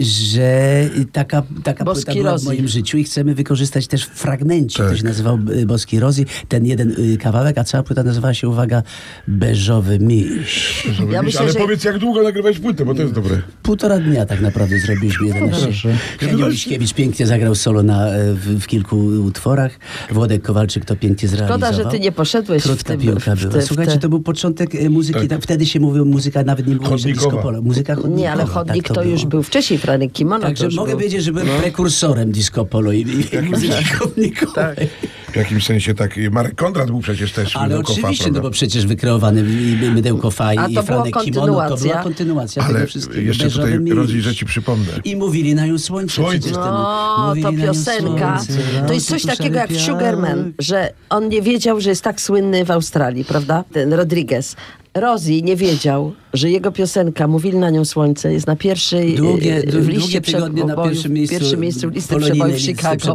że 0.00 0.90
taka, 1.12 1.42
taka 1.64 1.84
Boski 1.84 2.04
płyta 2.04 2.20
była 2.20 2.30
w 2.30 2.34
Rozi. 2.34 2.46
moim 2.46 2.68
życiu 2.68 2.98
i 2.98 3.04
chcemy 3.04 3.34
wykorzystać 3.34 3.86
też 3.86 4.04
w 4.04 4.08
fragmencie, 4.08 4.78
Tak. 4.78 4.90
to 4.90 4.96
się 4.96 5.04
nazywał 5.04 5.38
y, 5.50 5.66
Boski 5.66 6.00
Rozi, 6.00 6.26
ten 6.48 6.66
jeden 6.66 6.94
y, 6.98 7.16
kawałek, 7.18 7.58
a 7.58 7.64
cała 7.64 7.82
płyta 7.82 8.02
nazywała 8.02 8.34
się, 8.34 8.48
uwaga, 8.48 8.82
Beżowy 9.28 9.98
Miś. 9.98 10.86
Ja 11.12 11.22
myślę, 11.22 11.40
Ale 11.40 11.52
że- 11.52 11.58
powiedz, 11.58 11.84
jak 11.84 11.98
długo 11.98 12.22
nagrywałeś 12.22 12.58
płytę, 12.58 12.84
bo 12.84 12.94
to 12.94 13.02
jest 13.02 13.14
dobre. 13.14 13.42
Półtora 13.62 13.98
dnia 13.98 14.26
tak 14.26 14.40
naprawdę 14.40 14.78
zrobiliśmy 14.78 15.26
11. 15.26 15.62
proszę. 15.66 15.96
Henio 16.20 16.48
Liśkiewicz 16.48 16.94
pięknie 16.94 17.26
zagrał 17.26 17.54
solo 17.54 17.82
na, 17.82 18.08
e, 18.08 18.34
w, 18.34 18.60
w 18.60 18.66
kilku 18.66 18.96
utworach. 18.96 19.78
Włodek 20.10 20.35
Kowalczyk 20.40 20.84
to 20.84 20.96
pięknie 20.96 21.28
zrealizował. 21.28 21.72
Szkoda, 21.72 21.84
że 21.84 21.90
ty 21.90 22.00
nie 22.00 22.12
poszedłeś 22.12 22.62
w 22.62 22.66
Krótka 22.66 22.92
tym- 22.92 23.00
piłka 23.00 23.36
w 23.36 23.40
była. 23.40 23.52
te- 23.52 23.60
w 23.60 23.64
Słuchajcie, 23.64 23.98
to 23.98 24.08
był 24.08 24.20
początek 24.20 24.74
e, 24.74 24.90
muzyki. 24.90 25.20
Tak. 25.20 25.28
tam 25.28 25.40
Wtedy 25.40 25.66
się 25.66 25.80
mówiło 25.80 26.04
muzyka, 26.04 26.42
nawet 26.44 26.66
nie 26.66 26.74
było 26.74 26.96
disco 26.96 27.30
polo. 27.30 27.62
Muzyka 27.62 27.94
chodnikowa. 27.94 28.20
Nie, 28.20 28.32
ale 28.32 28.44
chodnik 28.44 28.88
tak 28.88 28.94
to, 28.96 29.02
już 29.02 29.20
było. 29.20 29.30
był 29.30 29.42
wcześniej, 29.42 29.78
Franek 29.78 30.12
Kimono. 30.12 30.40
to 30.40 30.46
Także 30.46 30.64
już 30.64 30.74
mogę 30.74 30.90
był. 30.90 30.98
powiedzieć, 30.98 31.24
że 31.24 31.32
byłem 31.32 31.48
prekursorem 31.48 32.32
disco 32.32 32.64
polo 32.64 32.92
i, 32.92 32.98
i, 33.00 33.34
i 33.36 33.42
muzyki 33.42 33.84
chodnikowej. 33.84 34.88
W 35.36 35.38
jakimś 35.38 35.66
sensie 35.66 35.94
tak. 35.94 36.16
Marek 36.30 36.54
Kondrat 36.54 36.86
był 36.90 37.00
przecież 37.00 37.32
też 37.32 37.56
Ale 37.56 37.68
Mydełko 37.68 37.94
Fa, 37.94 38.00
oczywiście, 38.00 38.24
no 38.24 38.30
prawda? 38.32 38.48
bo 38.48 38.50
przecież 38.52 38.86
wykreowany 38.86 39.40
i- 39.40 39.84
i 39.84 39.90
Mydełko 39.90 40.30
Faj 40.30 40.58
A 40.58 40.66
i 40.68 40.74
Franek 40.74 40.86
Kimono, 40.88 41.12
to 41.12 41.20
kontynuacja. 41.20 41.90
była 41.92 42.02
kontynuacja 42.02 42.62
Ale 42.64 42.74
tego 42.74 42.86
wszystkiego. 42.86 43.20
jeszcze 43.20 43.50
tutaj 43.50 43.78
że 44.20 44.34
ci 44.34 44.44
przypomnę. 44.46 44.92
I 45.04 45.16
mówili 45.16 45.54
na 45.54 45.66
nią 45.66 45.78
słońce. 45.78 46.14
Słońce. 46.14 46.50
No, 46.50 47.34
to 47.42 47.52
piosenka. 47.52 48.38
słońce, 48.44 48.62
To 48.86 48.92
jest 48.92 49.08
coś 49.08 49.22
takiego 49.22 49.56
jak 49.58 49.70
w 49.70 49.80
Sugarman, 49.80 50.52
że 50.58 50.92
on 51.10 51.28
nie 51.28 51.42
wiedział, 51.42 51.80
że 51.80 51.90
jest 51.90 52.02
tak 52.02 52.20
słynny 52.20 52.64
w 52.64 52.70
Australii, 52.70 53.24
prawda? 53.24 53.64
Ten 53.72 53.92
Rodriguez. 53.92 54.56
Rosie 55.00 55.42
nie 55.42 55.56
wiedział, 55.56 56.12
że 56.34 56.50
jego 56.50 56.72
piosenka 56.72 57.26
Mówili 57.28 57.58
na 57.58 57.70
nią 57.70 57.84
słońce 57.84 58.32
jest 58.32 58.46
na 58.46 58.56
pierwszej 58.56 59.14
Długie, 59.14 59.56
e, 59.56 59.62
dłu- 59.62 59.80
w 59.80 59.88
liście 59.88 60.20
na 60.66 60.76
pierwszym 60.84 61.12
miejscu, 61.12 61.34
pierwszym 61.38 61.60
miejscu 61.60 61.88
listy 61.88 62.14
listy 62.18 62.58
Chicago, 62.58 63.14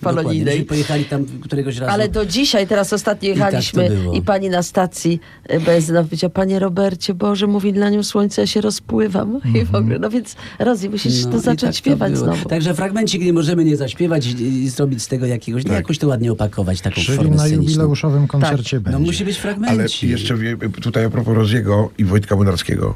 polonijnej. 0.00 0.64
Pojechali 0.64 1.04
tam 1.04 1.24
któregoś 1.40 1.76
razu. 1.78 1.92
Ale 1.92 2.08
do 2.08 2.26
dzisiaj, 2.26 2.66
teraz 2.66 2.92
ostatnio 2.92 3.28
tak 3.28 3.38
to 3.38 3.44
jechaliśmy 3.44 3.90
było. 3.90 4.14
i 4.14 4.22
pani 4.22 4.48
na 4.48 4.62
stacji 4.62 5.20
e, 5.44 5.60
benzynowej 5.60 6.08
powiedziała, 6.08 6.30
panie 6.30 6.58
Robercie, 6.58 7.14
Boże, 7.14 7.46
mówi 7.46 7.72
na 7.72 7.90
nią 7.90 8.02
słońce, 8.02 8.40
ja 8.42 8.46
się 8.46 8.60
rozpływam. 8.60 9.40
I 9.62 9.64
w 9.64 9.74
ogóle, 9.74 9.98
no 9.98 10.10
więc 10.10 10.36
Rosie, 10.58 10.90
musisz 10.90 11.24
No 11.24 11.30
to 11.30 11.36
i 11.36 11.40
zacząć 11.40 11.60
tak 11.60 11.70
to 11.70 11.76
śpiewać 11.78 12.12
było. 12.12 12.24
znowu. 12.24 12.48
Także 12.48 12.74
fragmencik 12.74 13.22
nie 13.22 13.32
możemy 13.32 13.64
nie 13.64 13.76
zaśpiewać 13.76 14.26
i, 14.26 14.42
i 14.42 14.68
zrobić 14.68 15.02
z 15.02 15.08
tego 15.08 15.26
jakiegoś, 15.26 15.64
no 15.64 15.72
jakoś 15.74 15.98
to 15.98 16.08
ładnie 16.08 16.32
opakować, 16.32 16.80
taką 16.80 17.00
Czyli 17.00 17.16
formę 17.18 17.36
na 17.36 17.42
sceniczną. 17.46 17.62
jubileuszowym 17.70 18.26
koncercie 18.26 18.76
No 18.76 18.82
będzie. 18.82 18.98
musi 19.06 19.24
być 19.24 19.34
Ale 19.34 19.42
fragmencik. 19.42 20.10
jeszcze 20.10 20.36
wie- 20.36 20.56
tutaj 20.80 21.07
a 21.08 21.10
propos 21.10 21.34
Roziego 21.34 21.90
i 21.98 22.04
Wojtka 22.04 22.36
Młynarskiego, 22.36 22.94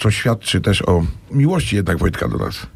co 0.00 0.10
świadczy 0.10 0.60
też 0.60 0.82
o 0.82 1.04
miłości 1.30 1.76
jednak 1.76 1.98
Wojtka 1.98 2.28
do 2.28 2.36
nas. 2.36 2.66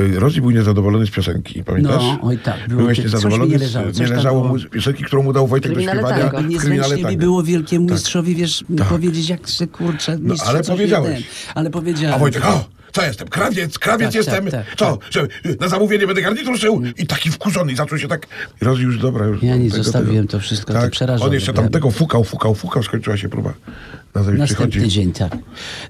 Y, 0.00 0.20
Rozi 0.20 0.40
był 0.40 0.50
niezadowolony 0.50 1.06
z 1.06 1.10
piosenki, 1.10 1.64
pamiętasz? 1.64 2.02
No, 2.02 2.18
oj 2.22 2.38
tak, 2.38 2.68
było 2.68 2.80
Byłeś 2.82 2.98
niezadowolony, 2.98 3.44
mi 3.44 3.50
nie 3.52 3.58
z- 3.58 3.62
leżało, 3.62 3.92
coś 3.92 3.98
nie 4.10 4.16
leżało 4.16 4.44
mu 4.48 4.58
piosenki, 4.70 5.04
którą 5.04 5.22
mu 5.22 5.32
dał 5.32 5.46
Wojtek 5.46 5.74
do 5.74 5.80
śpiewania 5.80 6.28
kryminale 6.28 6.48
niezręcznie 6.48 6.96
mi 6.96 7.02
tango. 7.02 7.18
było 7.18 7.42
wielkiemu 7.42 7.90
mistrzowi, 7.90 8.34
wiesz, 8.34 8.64
Tak. 8.78 8.88
powiedzieć 8.88 9.28
jak 9.28 9.48
się 9.48 9.66
kurczę, 9.66 10.18
No, 10.20 10.34
ale 10.46 10.62
powiedziałeś. 10.62 11.08
nie 11.10 11.14
ten. 11.16 11.24
Ale 11.54 11.70
powiedziałem. 11.70 12.14
A 12.16 12.18
Wojtek, 12.18 12.44
o, 12.46 12.64
co 12.92 13.02
jestem? 13.02 13.28
Krawiec, 13.28 13.78
krawiec 13.78 14.08
Tak, 14.08 14.14
jestem. 14.14 14.44
tak, 14.50 14.66
tak, 14.66 14.76
co, 14.76 14.98
że 15.10 15.22
y, 15.46 15.56
na 15.60 15.68
zamówienie 15.68 16.06
będę 16.06 16.22
garnitur 16.22 16.58
szył? 16.58 16.82
I 16.98 17.06
taki 17.06 17.30
wkurzony, 17.30 17.72
i 17.72 17.76
zaczął 17.76 17.98
się 17.98 18.08
tak... 18.08 18.26
Rozi 18.60 18.82
już, 18.82 18.98
dobra, 18.98 19.26
już... 19.26 19.42
Ja 19.42 19.56
nie 19.56 19.70
tego, 19.70 19.82
zostawiłem 19.84 20.26
tego. 20.26 20.38
to 20.38 20.40
wszystko, 20.40 20.72
to 20.72 20.80
Tak, 20.80 20.90
przerażone 20.90 21.28
on 21.28 21.34
jeszcze 21.34 21.52
tam 21.52 21.68
tego 21.68 21.90
fukał, 21.90 22.24
fukał, 22.24 22.54
fukał, 22.54 22.82
skończyła 22.82 23.16
się 23.16 23.28
próba. 23.28 23.52
Następny 24.14 24.46
przychodzi. 24.46 24.88
dzień, 24.88 25.12
tak. 25.12 25.36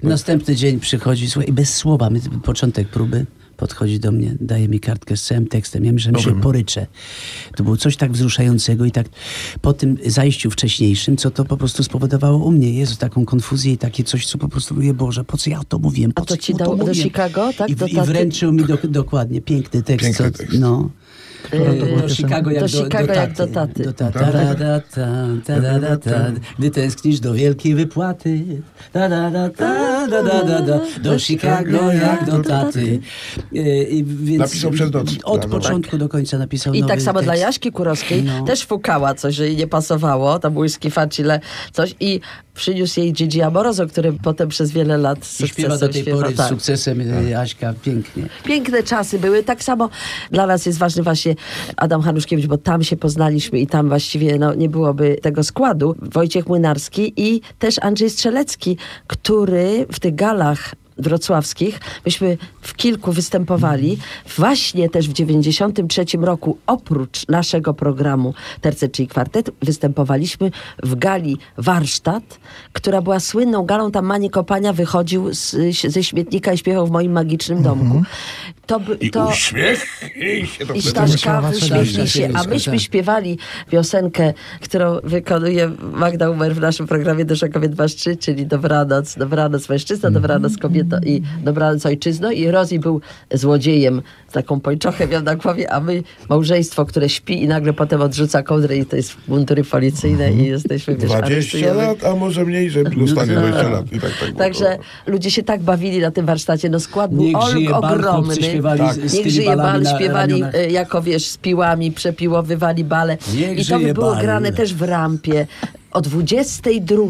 Następny 0.03 0.55
dzień 0.55 0.79
przychodzi, 0.79 1.29
słuchaj, 1.29 1.49
i 1.49 1.53
bez 1.53 1.75
słowa, 1.75 2.09
my, 2.09 2.19
początek 2.43 2.87
próby, 2.87 3.25
podchodzi 3.63 3.99
do 3.99 4.11
mnie, 4.11 4.35
daje 4.41 4.67
mi 4.67 4.79
kartkę 4.79 5.17
z 5.17 5.23
całym 5.23 5.47
tekstem. 5.47 5.85
Ja 5.85 5.91
myślałem, 5.91 6.21
że 6.21 6.29
się 6.29 6.41
poryczę. 6.41 6.87
To 7.55 7.63
było 7.63 7.77
coś 7.77 7.97
tak 7.97 8.11
wzruszającego 8.11 8.85
i 8.85 8.91
tak 8.91 9.07
po 9.61 9.73
tym 9.73 9.97
zajściu 10.05 10.51
wcześniejszym, 10.51 11.17
co 11.17 11.31
to 11.31 11.45
po 11.45 11.57
prostu 11.57 11.83
spowodowało 11.83 12.37
u 12.45 12.51
mnie. 12.51 12.73
Jezu, 12.73 12.95
taką 12.95 13.25
konfuzję 13.25 13.73
i 13.73 13.77
takie 13.77 14.03
coś, 14.03 14.25
co 14.27 14.37
po 14.37 14.49
prostu 14.49 14.75
mówię, 14.75 14.93
Boże, 14.93 15.23
po 15.23 15.37
co 15.37 15.49
ja 15.49 15.61
to 15.67 15.79
mówiłem? 15.79 16.11
Po 16.11 16.21
A 16.21 16.25
to 16.25 16.35
co 16.35 16.41
ci 16.41 16.53
dał 16.55 16.77
do? 16.77 16.93
Chicago, 16.93 17.51
tak? 17.57 17.69
I, 17.69 17.75
Do 17.75 17.87
i 17.87 18.01
wręczył 18.01 18.51
mi 18.53 18.65
do, 18.65 18.77
dokładnie 18.83 19.41
piękny 19.41 19.83
tekst. 19.83 20.05
Piękny 20.07 20.31
co- 20.31 20.37
tekst. 20.37 20.59
No. 20.59 20.89
Która 21.43 21.65
to 21.65 21.85
była 21.85 22.01
do? 22.01 22.09
Chicago 22.09 22.51
jak 22.51 22.63
Do 22.63 22.67
do, 22.69 22.83
Chicago 22.83 23.07
do 23.07 23.13
jak 23.13 23.33
taty. 23.53 23.83
do. 23.83 23.91
Do. 23.91 23.93
Ta, 23.93 24.11
ta. 25.97 26.31
Gdy 26.59 26.71
tęsknisz 26.71 27.19
do 27.19 27.33
wielkiej 27.33 27.75
wypłaty. 27.75 28.61
Da, 28.93 29.09
da, 29.09 29.31
da, 29.31 29.49
ta, 29.49 30.07
da, 30.07 30.23
da, 30.23 30.43
da, 30.43 30.61
da. 30.61 30.79
Do 31.03 31.19
Chicago 31.19 31.91
jak 31.91 32.25
do 32.25 32.39
taty. 32.43 32.99
E, 33.55 33.83
I 33.83 34.03
więc 34.03 34.39
Napisał 34.39 34.71
przez 34.71 34.91
noc. 34.91 35.09
Od 35.23 35.41
Tak. 35.41 35.49
początku 35.49 35.97
do 35.97 36.09
końca 36.09 36.37
napisał 36.37 36.73
I 36.73 36.83
tak 36.83 37.01
samo 37.01 37.21
dla. 37.21 37.35
Jaśki 37.35 37.71
Kurowskiej 37.71 38.23
No. 38.23 38.43
też 38.45 38.65
fukała 38.65 39.13
coś, 39.13 39.35
że 39.35 39.47
jej 39.47 39.57
nie 39.57 39.67
pasowało, 39.67 40.39
tam 40.39 40.57
whisky 40.57 40.91
facile, 40.91 41.39
coś 41.71 41.95
i 41.99 42.19
przyniósł 42.53 42.99
jej 42.99 43.13
Gigi 43.13 43.41
Amoroso, 43.41 43.87
który 43.87 44.13
potem 44.13 44.49
przez 44.49 44.71
wiele 44.71 44.97
lat 44.97 45.25
z 45.25 45.41
I 45.41 45.47
śpiewa 45.47 45.77
do 45.77 45.89
tej 45.89 46.03
sukcesem 46.03 46.21
pory 46.21 46.33
z 46.33 46.37
tak. 46.37 46.49
sukcesem 46.49 47.01
e, 47.31 47.39
Aśka 47.39 47.73
pięknie. 47.83 48.23
Piękne 48.43 48.83
czasy 48.83 49.19
były. 49.19 49.43
Tak 49.43 49.63
samo 49.63 49.89
dla 50.31 50.47
nas 50.47 50.65
jest 50.65 50.79
ważny 50.79 51.03
właśnie 51.03 51.35
Adam 51.77 52.01
Hanuszkiewicz, 52.01 52.47
bo 52.47 52.57
tam 52.57 52.83
się 52.83 52.97
poznaliśmy 52.97 53.59
i 53.59 53.67
tam 53.67 53.89
właściwie 53.89 54.39
no, 54.39 54.53
nie 54.53 54.69
byłoby 54.69 55.17
tego 55.21 55.43
składu. 55.43 55.95
Wojciech 56.01 56.47
Młynarski 56.47 57.13
i 57.17 57.41
też 57.59 57.75
Andrzej 57.81 58.09
Strzelecki, 58.09 58.77
który 59.07 59.85
w 59.91 59.99
tych 59.99 60.15
galach 60.15 60.75
wrocławskich, 60.97 61.79
myśmy 62.05 62.37
w 62.61 62.75
kilku 62.75 63.11
występowali. 63.11 63.97
Właśnie 64.37 64.89
też 64.89 65.09
w 65.09 65.13
93 65.13 66.05
roku, 66.21 66.57
oprócz 66.67 67.27
naszego 67.27 67.73
programu 67.73 68.33
Terce 68.61 68.89
czyli 68.89 69.07
Kwartet, 69.07 69.51
występowaliśmy 69.61 70.51
w 70.83 70.95
gali 70.95 71.37
Warsztat, 71.57 72.39
która 72.73 73.01
była 73.01 73.19
słynną 73.19 73.65
galą. 73.65 73.91
Tam 73.91 74.05
Manie 74.05 74.29
Kopania 74.29 74.73
wychodził 74.73 75.33
z, 75.33 75.55
ze 75.87 76.03
śmietnika 76.03 76.53
i 76.53 76.57
śpiewał 76.57 76.87
w 76.87 76.91
moim 76.91 77.11
magicznym 77.11 77.63
domku. 77.63 78.03
To, 78.65 78.79
I 79.01 79.11
to, 79.11 79.27
uśmiech 79.27 79.85
i 80.15 80.47
się 80.47 80.65
to 80.65 80.73
i 80.73 80.81
Sława 81.17 81.49
uśmiechnij 81.49 82.07
się. 82.07 82.29
A 82.33 82.43
myśmy 82.43 82.79
śpiewali 82.79 83.37
piosenkę, 83.69 84.33
którą 84.61 84.99
wykonuje 85.03 85.71
Magda 85.93 86.29
Umer 86.29 86.55
w 86.55 86.59
naszym 86.59 86.87
programie 86.87 87.25
Doszakowie 87.25 87.69
2-3, 87.69 88.17
czyli 88.17 88.45
Dobranoc, 88.45 89.15
Dobranoc 89.17 89.69
mężczyzna, 89.69 90.11
Dobranoc 90.11 90.57
kobieta 90.57 90.82
i 91.05 91.21
Dobranoc 91.43 91.85
ojczyzno. 91.85 92.31
I 92.31 92.47
Rozi 92.47 92.79
był 92.79 93.01
złodziejem, 93.33 94.01
z 94.29 94.31
taką 94.33 94.59
pończochę 94.59 95.07
miał 95.07 95.23
na 95.23 95.35
głowie, 95.35 95.71
a 95.73 95.79
my 95.79 96.03
małżeństwo, 96.29 96.85
które 96.85 97.09
śpi 97.09 97.43
i 97.43 97.47
nagle 97.47 97.73
potem 97.73 98.01
odrzuca 98.01 98.43
kołdrę 98.43 98.77
i 98.77 98.85
to 98.85 98.95
jest 98.95 99.15
mundury 99.27 99.63
policyjne 99.63 100.33
i 100.33 100.45
jesteśmy, 100.45 100.95
wiesz, 100.95 101.03
20 101.09 101.25
aresztujemy. 101.25 101.73
lat, 101.81 102.03
a 102.03 102.15
może 102.15 102.45
mniej, 102.45 102.69
że 102.69 102.83
dostanie 102.83 103.33
20 103.33 103.69
lat. 103.69 103.85
I 103.93 103.99
tak, 103.99 104.11
tak 104.19 104.27
było. 104.29 104.37
Także 104.39 104.77
ludzie 105.07 105.31
się 105.31 105.43
tak 105.43 105.61
bawili 105.61 105.99
na 105.99 106.11
tym 106.11 106.25
warsztacie. 106.25 106.69
No 106.69 106.79
skład 106.79 107.13
był 107.13 107.23
Niech 107.23 107.41
żyje 107.51 107.69
olg 107.75 107.81
bal, 107.81 107.93
ogromny. 107.93 108.35
Tak. 108.37 108.93
z, 108.93 109.11
z 109.11 109.13
Niech 109.13 109.29
żyje 109.29 109.55
bal, 109.57 109.85
śpiewali 109.85 110.33
ramionach. 110.33 110.55
e, 110.55 110.69
jako 110.69 111.01
wiesz, 111.01 111.25
z 111.25 111.37
piłami, 111.37 111.91
przepiłowywali 111.91 112.83
bale. 112.83 113.17
Niech 113.35 113.59
I 113.59 113.65
to 113.65 113.79
by 113.79 113.93
było 113.93 114.11
bal. 114.11 114.21
grane 114.21 114.51
też 114.51 114.73
w 114.73 114.81
rampie. 114.81 115.47
O 115.91 116.01
22 116.01 117.03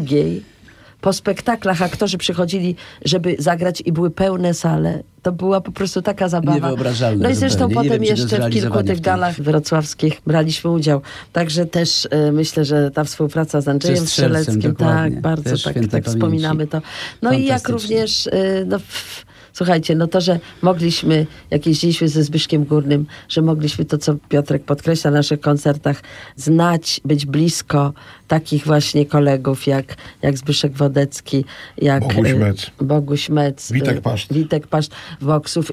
po 1.04 1.12
spektaklach 1.12 1.82
aktorzy 1.82 2.18
przychodzili, 2.18 2.76
żeby 3.04 3.36
zagrać 3.38 3.82
i 3.84 3.92
były 3.92 4.10
pełne 4.10 4.54
sale. 4.54 5.02
To 5.22 5.32
była 5.32 5.60
po 5.60 5.72
prostu 5.72 6.02
taka 6.02 6.28
zabawa. 6.28 6.54
Niewyobrażalne 6.54 7.24
No 7.24 7.30
i 7.30 7.34
zresztą. 7.34 7.68
Nie 7.68 7.74
potem 7.74 7.90
wiem, 7.90 8.04
jeszcze 8.04 8.48
w 8.48 8.50
kilku 8.50 8.82
tych 8.82 8.98
w 8.98 9.00
galach 9.00 9.40
wrocławskich 9.40 10.20
braliśmy 10.26 10.70
udział. 10.70 11.00
Także 11.32 11.66
też 11.66 12.08
e, 12.10 12.32
myślę, 12.32 12.64
że 12.64 12.90
ta 12.90 13.04
współpraca 13.04 13.60
z 13.60 13.68
Andrzejem 13.68 14.06
Strzeleckim, 14.06 14.74
tak, 14.74 15.20
bardzo 15.20 15.50
Też 15.50 15.62
tak, 15.62 15.74
tak 15.90 16.04
wspominamy 16.04 16.66
to. 16.66 16.82
No 17.22 17.32
i 17.32 17.44
jak 17.44 17.68
również, 17.68 18.26
y, 18.26 18.64
no, 18.66 18.78
pff, 18.78 19.26
słuchajcie, 19.54 19.94
no 19.94 20.06
to, 20.06 20.20
że 20.20 20.40
mogliśmy, 20.62 21.26
jak 21.50 21.66
jeździliśmy 21.66 22.08
ze 22.08 22.22
Zbyszkiem 22.22 22.64
Górnym, 22.64 23.06
że 23.28 23.42
mogliśmy 23.42 23.84
to, 23.84 23.98
co 23.98 24.14
Piotrek 24.28 24.64
podkreśla 24.64 25.10
na 25.10 25.16
naszych 25.16 25.40
koncertach, 25.40 26.02
znać, 26.36 27.00
być 27.04 27.26
blisko 27.26 27.92
takich 28.28 28.66
właśnie 28.66 29.06
kolegów, 29.06 29.66
jak, 29.66 29.96
jak 30.22 30.38
Zbyszek 30.38 30.72
Wodecki, 30.72 31.44
jak 31.78 32.02
Boguś 32.02 32.30
y, 32.30 32.36
Mec. 32.36 32.70
Boguś 32.80 33.28
Mec, 33.28 33.72
Witek 33.72 34.00
Paszt. 34.00 34.32
Witek 34.32 34.66
Paszt. 34.66 34.92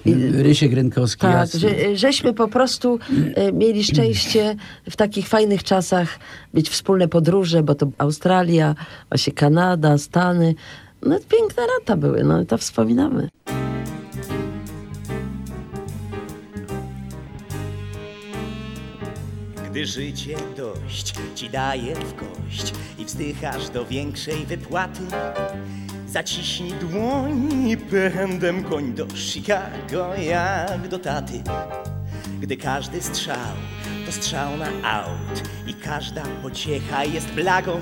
I, 0.06 0.14
Rysiek 0.32 0.74
Rynkowski, 0.74 1.22
tak, 1.22 1.32
jasne. 1.32 1.60
że, 1.60 1.98
żeśmy 1.98 2.34
po 2.34 2.48
prostu 2.48 3.00
e, 3.36 3.52
mieli 3.52 3.84
szczęście 3.84 4.56
w 4.90 4.96
takich 4.96 5.28
fajnych 5.28 5.64
czasach 5.64 6.20
mieć 6.54 6.70
wspólne 6.70 7.08
podróże, 7.08 7.64
bo 7.64 7.76
to 7.76 7.88
Australia, 7.98 8.76
właśnie 9.10 9.34
Kanada, 9.34 9.98
Stany. 9.98 10.56
No 11.02 11.20
piękne 11.30 11.64
lata 11.80 11.98
były, 11.98 12.24
no 12.24 12.46
to 12.46 12.58
wspominamy. 12.58 13.30
Gdy 19.72 19.86
życie 19.86 20.36
dość 20.58 21.14
ci 21.36 21.50
daje 21.50 21.96
w 21.96 22.16
kość 22.16 22.74
i 22.98 23.06
wzdychasz 23.06 23.70
do 23.70 23.86
większej 23.86 24.46
wypłaty, 24.46 25.02
zaciśnij 26.08 26.74
dłoń 26.74 27.70
i 27.70 27.78
pędem 27.78 28.64
koń 28.64 28.94
do 28.94 29.08
Chicago 29.16 30.16
jak 30.16 30.88
do 30.88 31.00
taty. 31.00 31.44
Gdy 32.42 32.58
każdy 32.58 33.02
strzał 33.02 33.56
to 34.06 34.12
strzał 34.12 34.58
na 34.58 34.68
aut 35.00 35.44
i 35.68 35.74
każda 35.74 36.22
pociecha 36.42 37.06
jest 37.06 37.28
blagą, 37.28 37.80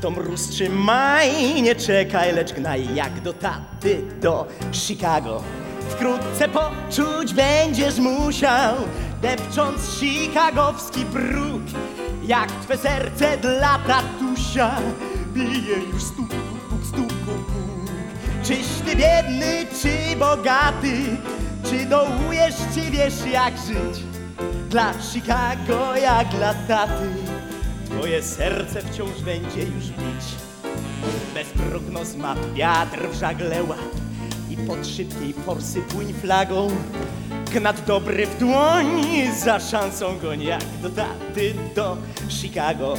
to 0.00 0.10
mróz 0.10 0.48
trzymaj, 0.48 1.62
nie 1.62 1.74
czekaj, 1.74 2.34
lecz 2.34 2.52
gnaj 2.52 2.94
jak 2.94 3.20
do 3.20 3.32
taty 3.32 4.02
do 4.20 4.48
Chicago. 4.72 5.42
Wkrótce 5.90 6.48
poczuć 6.48 7.34
będziesz 7.34 7.98
musiał, 7.98 8.74
depcząc 9.22 9.98
chicagowski 10.00 11.04
bruk, 11.04 11.62
jak 12.22 12.52
twe 12.52 12.76
serce 12.78 13.38
dla 13.38 13.78
tatusia 13.78 14.76
bije 15.34 15.76
już 15.92 16.02
stuk, 16.02 16.28
puk, 16.28 16.86
stuk, 16.86 17.08
puk. 17.08 17.46
Czyś 18.42 18.66
ty 18.84 18.96
biedny, 18.96 19.66
czy 19.82 20.16
bogaty, 20.18 20.96
czy 21.64 21.86
dołujesz, 21.86 22.54
czy 22.74 22.80
wiesz 22.90 23.26
jak 23.32 23.54
żyć? 23.58 24.02
Dla 24.70 24.92
Chicago 25.12 25.96
jak 25.96 26.28
dla 26.28 26.54
taty, 26.54 27.08
twoje 27.84 28.22
serce 28.22 28.82
wciąż 28.82 29.20
będzie 29.24 29.62
już 29.62 29.84
bić. 29.84 30.24
Bez 31.34 31.48
prognoz 31.48 32.14
map 32.14 32.38
wiatr 32.54 33.08
w 33.08 33.14
żagle 33.14 33.62
łap 33.64 33.78
i 34.50 34.56
pod 34.56 34.86
szybkiej 34.86 35.32
forsy 35.32 35.82
płyń 35.82 36.12
flagą. 36.12 36.68
Gnat 37.56 37.84
dobry 37.84 38.26
w 38.26 38.38
dłoń, 38.38 39.02
za 39.44 39.60
szansą 39.60 40.18
goń 40.18 40.42
jak 40.42 40.64
do 40.82 40.90
taty 40.90 41.54
do 41.74 41.96
Chicago. 42.28 42.94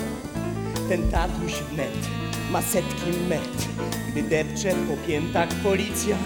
Ten 0.89 1.11
tatuś 1.11 1.53
wnet 1.53 2.07
ma 2.51 2.61
setki 2.61 3.11
metr, 3.29 3.67
gdy 4.11 4.23
depcze 4.23 4.69
po 4.69 5.07
piętach 5.07 5.49
policja. 5.49 6.17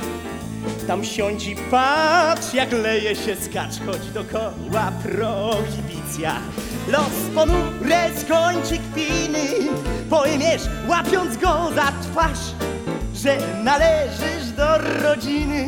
Tam 0.87 1.05
siądź 1.05 1.47
i 1.47 1.55
patrz, 1.71 2.53
jak 2.53 2.71
leje 2.71 3.15
się 3.15 3.35
skacz, 3.35 3.79
choć 3.85 4.11
dokoła 4.13 4.91
prohibicja. 5.03 6.35
Los 6.87 7.35
ponure 7.35 8.09
skończy 8.17 8.77
kpiny, 8.77 9.47
pojmiesz, 10.09 10.61
łapiąc 10.87 11.37
go 11.37 11.69
za 11.75 11.91
twarz, 12.01 12.53
że 13.23 13.37
należysz 13.63 14.51
do 14.57 14.77
rodziny. 14.77 15.67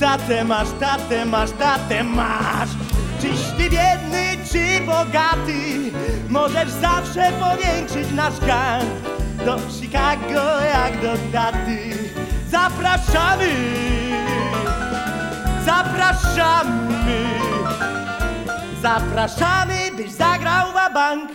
Tatę 0.00 0.44
masz, 0.44 0.68
tatę 0.80 1.24
masz, 1.24 1.50
tatę 1.50 2.04
masz. 2.04 2.68
Czyś 3.20 3.40
ty 3.56 3.62
biedny, 3.70 4.44
czy 4.52 4.86
bogaty, 4.86 5.92
możesz 6.28 6.70
zawsze 6.70 7.32
powiększyć 7.32 8.12
nasz 8.14 8.40
gang. 8.40 8.84
Do 9.46 9.58
Chicago 9.70 10.60
jak 10.74 11.00
do 11.02 11.14
daty. 11.32 11.78
Zapraszamy! 12.50 13.54
Zapraszamy! 15.66 17.24
Zapraszamy, 18.82 19.74
byś 19.96 20.12
zagrał 20.12 20.72
wa 20.72 20.90
bank. 20.90 21.30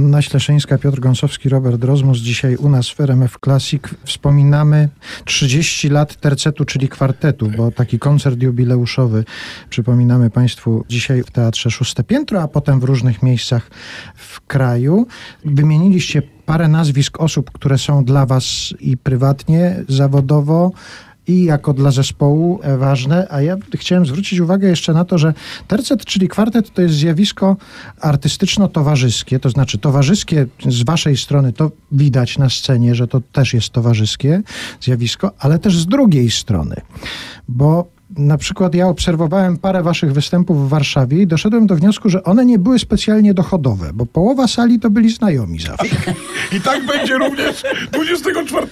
Hanna 0.00 0.22
Śleszyńska, 0.22 0.78
Piotr 0.78 1.00
Gąsowski, 1.00 1.48
Robert 1.48 1.84
Rozmus. 1.84 2.18
Dzisiaj 2.18 2.56
u 2.56 2.68
nas 2.68 2.88
w 2.88 3.00
RMF 3.00 3.38
Classic 3.44 3.82
wspominamy 4.04 4.88
30 5.24 5.88
lat 5.88 6.16
tercetu, 6.16 6.64
czyli 6.64 6.88
kwartetu, 6.88 7.50
bo 7.56 7.70
taki 7.70 7.98
koncert 7.98 8.42
jubileuszowy 8.42 9.24
przypominamy 9.70 10.30
Państwu 10.30 10.84
dzisiaj 10.88 11.22
w 11.22 11.30
Teatrze 11.30 11.70
Szóste 11.70 12.04
Piętro, 12.04 12.42
a 12.42 12.48
potem 12.48 12.80
w 12.80 12.84
różnych 12.84 13.22
miejscach 13.22 13.70
w 14.14 14.40
kraju. 14.40 15.06
Wymieniliście 15.44 16.22
parę 16.46 16.68
nazwisk 16.68 17.20
osób, 17.20 17.50
które 17.50 17.78
są 17.78 18.04
dla 18.04 18.26
Was 18.26 18.74
i 18.80 18.96
prywatnie, 18.96 19.84
zawodowo, 19.88 20.72
i 21.26 21.44
jako 21.44 21.72
dla 21.72 21.90
zespołu 21.90 22.60
e, 22.62 22.76
ważne, 22.76 23.26
a 23.30 23.42
ja 23.42 23.56
chciałem 23.74 24.06
zwrócić 24.06 24.40
uwagę 24.40 24.68
jeszcze 24.68 24.92
na 24.92 25.04
to, 25.04 25.18
że 25.18 25.34
tercet, 25.68 26.04
czyli 26.04 26.28
kwartet, 26.28 26.74
to 26.74 26.82
jest 26.82 26.94
zjawisko 26.94 27.56
artystyczno-towarzyskie, 28.00 29.40
to 29.40 29.50
znaczy 29.50 29.78
towarzyskie 29.78 30.46
z 30.68 30.82
waszej 30.82 31.16
strony 31.16 31.52
to 31.52 31.70
widać 31.92 32.38
na 32.38 32.50
scenie, 32.50 32.94
że 32.94 33.08
to 33.08 33.20
też 33.32 33.54
jest 33.54 33.70
towarzyskie 33.70 34.42
zjawisko, 34.80 35.32
ale 35.38 35.58
też 35.58 35.78
z 35.78 35.86
drugiej 35.86 36.30
strony, 36.30 36.76
bo 37.48 37.99
na 38.18 38.38
przykład 38.38 38.74
ja 38.74 38.88
obserwowałem 38.88 39.58
parę 39.58 39.82
waszych 39.82 40.12
występów 40.12 40.66
w 40.66 40.68
Warszawie 40.68 41.22
i 41.22 41.26
doszedłem 41.26 41.66
do 41.66 41.76
wniosku, 41.76 42.08
że 42.08 42.24
one 42.24 42.46
nie 42.46 42.58
były 42.58 42.78
specjalnie 42.78 43.34
dochodowe, 43.34 43.90
bo 43.94 44.06
połowa 44.06 44.48
sali 44.48 44.80
to 44.80 44.90
byli 44.90 45.10
znajomi 45.10 45.58
zawsze. 45.60 45.96
I 46.56 46.60
tak 46.60 46.86
będzie 46.86 47.18
również 47.18 47.62
24. 47.92 48.66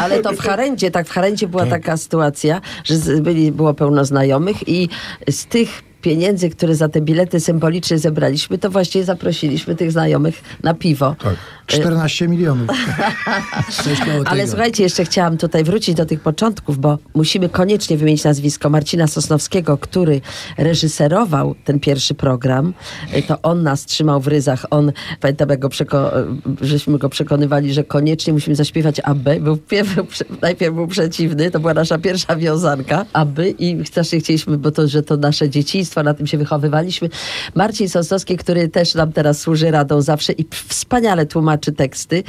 Ale 0.00 0.22
to 0.22 0.32
w 0.32 0.38
Harencie, 0.38 0.90
tak 0.90 1.08
w 1.08 1.10
Harencie 1.10 1.48
była 1.48 1.66
taka 1.66 1.96
sytuacja, 1.96 2.60
że 2.84 2.96
byli, 3.20 3.52
było 3.52 3.74
pełno 3.74 4.04
znajomych 4.04 4.68
i 4.68 4.88
z 5.30 5.46
tych 5.46 5.82
pieniędzy, 6.04 6.50
które 6.50 6.74
za 6.74 6.88
te 6.88 7.00
bilety 7.00 7.40
symbolicznie 7.40 7.98
zebraliśmy, 7.98 8.58
to 8.58 8.70
właściwie 8.70 9.04
zaprosiliśmy 9.04 9.74
tych 9.74 9.92
znajomych 9.92 10.42
na 10.62 10.74
piwo. 10.74 11.16
Tak. 11.22 11.34
14 11.66 12.28
milionów. 12.28 12.68
Ale 14.26 14.48
słuchajcie, 14.48 14.82
jeszcze 14.82 15.04
chciałam 15.04 15.36
tutaj 15.36 15.64
wrócić 15.64 15.94
do 15.94 16.06
tych 16.06 16.20
początków, 16.20 16.78
bo 16.78 16.98
musimy 17.14 17.48
koniecznie 17.48 17.96
wymienić 17.96 18.24
nazwisko 18.24 18.70
Marcina 18.70 19.06
Sosnowskiego, 19.06 19.78
który 19.78 20.20
reżyserował 20.58 21.54
ten 21.64 21.80
pierwszy 21.80 22.14
program. 22.14 22.74
Y, 23.16 23.22
To 23.22 23.42
on 23.42 23.62
nas 23.62 23.84
trzymał 23.86 24.20
w 24.20 24.26
ryzach. 24.28 24.66
On, 24.70 24.92
pamiętam, 25.20 25.48
jak 25.48 25.60
go 25.60 25.68
przeko- 25.68 26.10
y, 26.62 26.66
żeśmy 26.66 26.98
go 26.98 27.08
przekonywali, 27.08 27.72
że 27.74 27.84
koniecznie 27.84 28.32
musimy 28.32 28.56
zaśpiewać 28.56 29.00
aby. 29.04 29.40
Był, 29.40 29.56
pierw- 29.56 30.24
najpierw 30.42 30.74
był 30.74 30.86
przeciwny, 30.86 31.50
to 31.50 31.60
była 31.60 31.74
nasza 31.74 31.98
pierwsza 31.98 32.36
wiązanka, 32.36 33.04
aby 33.12 33.50
i 33.50 33.86
strasznie 33.86 34.20
chcieliśmy, 34.20 34.58
bo 34.58 34.70
to, 34.70 34.88
że 34.88 35.02
to 35.02 35.16
nasze 35.16 35.50
dzieciństwo, 35.50 36.02
na 36.02 36.14
tym 36.14 36.26
się 36.26 36.38
wychowywaliśmy. 36.38 37.08
Marcin 37.54 37.88
Sosnowski, 37.88 38.36
który 38.36 38.68
też 38.68 38.94
nam 38.94 39.12
teraz 39.12 39.40
służy 39.40 39.70
radą 39.70 40.02
zawsze 40.02 40.32
i 40.32 40.46
wspaniale 40.68 41.26
tłumaczy 41.26 41.53
teksty. 41.58 42.22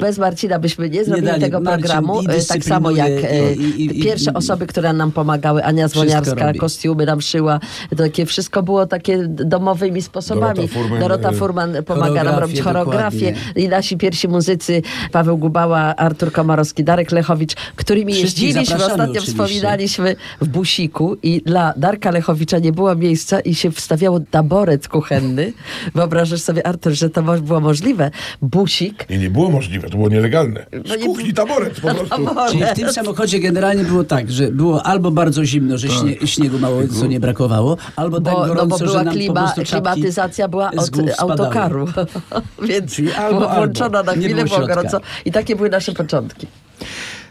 Bez 0.00 0.18
Marcina 0.18 0.58
byśmy 0.58 0.90
nie 0.90 1.04
zrobili 1.04 1.26
dali. 1.26 1.40
tego 1.42 1.60
programu. 1.60 2.22
i 2.22 2.26
E, 2.28 2.42
Tak 2.48 2.64
samo 2.64 2.90
jak 2.90 3.08
e, 3.10 3.52
i- 3.54 3.60
i- 3.82 3.98
i- 3.98 4.02
pierwsze 4.02 4.32
osoby, 4.34 4.66
które 4.66 4.92
nam 4.92 5.12
pomagały. 5.12 5.64
Ania 5.64 5.88
Zwoniarska, 5.88 6.46
robi. 6.46 6.58
kostiumy 6.58 7.06
nam 7.06 7.20
szyła. 7.20 7.60
To 7.90 7.96
Takie 7.96 8.26
wszystko 8.26 8.62
było 8.62 8.86
takie 8.86 9.18
domowymi 9.28 10.02
sposobami. 10.02 10.54
Dorota 10.54 10.72
Furman, 10.74 11.00
Dorota 11.00 11.28
e, 11.30 11.32
Furman 11.32 11.76
pomaga 11.86 12.24
nam 12.24 12.38
robić 12.38 12.60
choreografię, 12.60 13.32
dokładnie. 13.32 13.62
I 13.64 13.68
nasi 13.68 13.96
pierwsi 13.96 14.28
muzycy, 14.28 14.82
Paweł 15.12 15.38
Gubała, 15.38 15.96
Artur 15.96 16.32
Komarowski, 16.32 16.84
Darek 16.84 17.12
Lechowicz, 17.12 17.54
którymi 17.76 18.12
Wszystkich 18.14 18.42
jeździliśmy. 18.44 18.76
Ostatnio 18.76 19.04
oczywiście. 19.04 19.30
wspominaliśmy 19.32 20.16
w 20.40 20.48
Busiku 20.48 21.16
i 21.22 21.42
dla 21.46 21.74
Darka 21.76 22.10
Lechowicza 22.10 22.58
nie 22.58 22.72
było 22.72 22.94
miejsca 22.94 23.40
i 23.40 23.54
się 23.54 23.70
wstawiało 23.70 24.20
taboret 24.30 24.88
kuchenny. 24.88 25.52
Wyobrażasz 25.94 26.40
sobie, 26.40 26.66
Artur, 26.66 26.92
że 26.92 27.10
to 27.10 27.22
było 27.22 27.60
możliwe. 27.60 28.10
Busik. 28.52 29.06
Nie, 29.10 29.18
nie 29.18 29.30
było 29.30 29.50
możliwe, 29.50 29.88
to 29.90 29.96
było 29.96 30.08
nielegalne. 30.08 30.66
No 30.72 30.94
Z 30.94 30.98
nie- 31.00 31.06
kuchni 31.06 31.32
taboret 31.32 31.80
po 31.80 31.94
prostu. 31.94 32.26
Czyli 32.50 32.64
w 32.64 32.72
tym 32.72 32.92
samochodzie 32.92 33.40
generalnie 33.40 33.84
było 33.84 34.04
tak, 34.04 34.30
że 34.30 34.48
było 34.50 34.82
albo 34.86 35.10
bardzo 35.10 35.44
zimno, 35.44 35.78
że 35.78 35.88
śnie, 35.88 36.26
śniegu 36.26 36.58
mało 36.58 36.80
co 37.00 37.06
nie 37.06 37.20
brakowało, 37.20 37.76
albo 37.96 38.20
tak 38.20 38.34
Bo, 38.34 38.46
gorąco, 38.46 38.62
no 38.64 38.66
bo 38.66 38.78
że 38.78 38.84
była 38.84 38.96
nam 39.04 39.06
po 39.06 39.12
klima, 39.12 39.52
klimatyzacja 39.64 40.48
była 40.48 40.70
od 40.70 40.90
autokaru. 41.18 41.86
Więc 42.68 42.92
Czyli 42.94 43.12
albo, 43.12 43.38
była 43.38 43.50
albo. 43.50 43.62
włączona 43.62 44.02
na 44.02 44.12
chwilę, 44.12 44.44
było 44.44 44.66
gorąco. 44.66 45.00
I 45.24 45.32
takie 45.32 45.56
były 45.56 45.70
nasze 45.70 45.92
początki. 45.92 46.46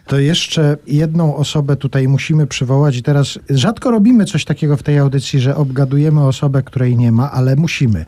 To 0.08 0.20
jeszcze 0.20 0.78
jedną 0.88 1.36
osobę 1.36 1.76
tutaj 1.76 2.08
musimy 2.08 2.48
przywołać 2.48 2.98
i 2.98 3.04
teraz 3.04 3.40
rzadko 3.50 3.92
robimy 3.92 4.26
coś 4.26 4.46
takiego 4.46 4.78
w 4.78 4.84
tej 4.84 4.98
audycji, 4.98 5.40
że 5.40 5.56
obgadujemy 5.56 6.26
osobę, 6.28 6.64
której 6.64 6.98
nie 6.98 7.12
ma, 7.12 7.32
ale 7.32 7.56
musimy. 7.56 8.06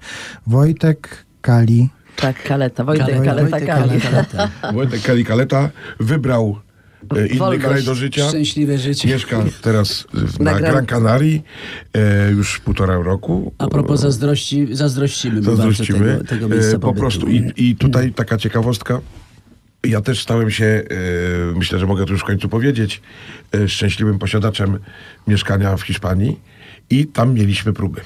Wojtek 0.47 1.25
Kali. 1.41 1.89
Tak, 2.15 2.43
Kaleta, 2.43 2.83
Wojtek 2.83 3.07
Kaleta, 3.07 3.25
Kaleta, 3.25 3.49
Wojtek 3.49 3.67
Kali. 3.67 4.01
Kaleta. 4.01 4.49
Wojtek 4.73 5.01
Kali 5.01 5.25
Kaleta 5.25 5.69
wybrał 5.99 6.59
e, 7.17 7.27
inny 7.27 7.39
Wolność. 7.39 7.65
kraj 7.65 7.83
do 7.83 7.95
życia. 7.95 8.27
Szczęśliwe 8.29 8.77
życie. 8.77 9.07
Mieszka 9.07 9.43
teraz 9.61 10.07
w- 10.13 10.39
Na 10.39 10.51
na 10.51 10.57
Gran- 10.59 10.71
Gran 10.71 10.85
Canaria 10.85 11.39
e, 11.93 12.31
już 12.31 12.59
półtora 12.59 12.95
roku. 12.97 13.53
A 13.57 13.67
propos 13.67 13.99
zazdrości, 13.99 14.67
zazdrościmy 14.71 15.41
Zazdrościmy. 15.43 15.99
tego, 15.99 16.23
tego 16.23 16.49
miejsca 16.49 16.69
E, 16.71 16.73
Po 16.73 16.79
pobytu. 16.79 16.99
prostu. 17.01 17.27
I, 17.27 17.51
I 17.57 17.75
tutaj 17.75 18.11
taka 18.13 18.37
ciekawostka. 18.37 18.99
Ja 19.87 20.01
też 20.01 20.21
stałem 20.21 20.51
się, 20.51 20.65
e, 20.65 20.83
myślę, 21.55 21.79
że 21.79 21.85
mogę 21.87 22.05
to 22.05 22.11
już 22.11 22.21
w 22.21 22.25
końcu 22.25 22.49
powiedzieć, 22.49 23.01
e, 23.55 23.67
szczęśliwym 23.69 24.19
posiadaczem 24.19 24.79
mieszkania 25.27 25.77
w 25.77 25.81
Hiszpanii 25.81 26.39
i 26.89 27.05
tam 27.07 27.33
mieliśmy 27.33 27.73
próby 27.73 28.01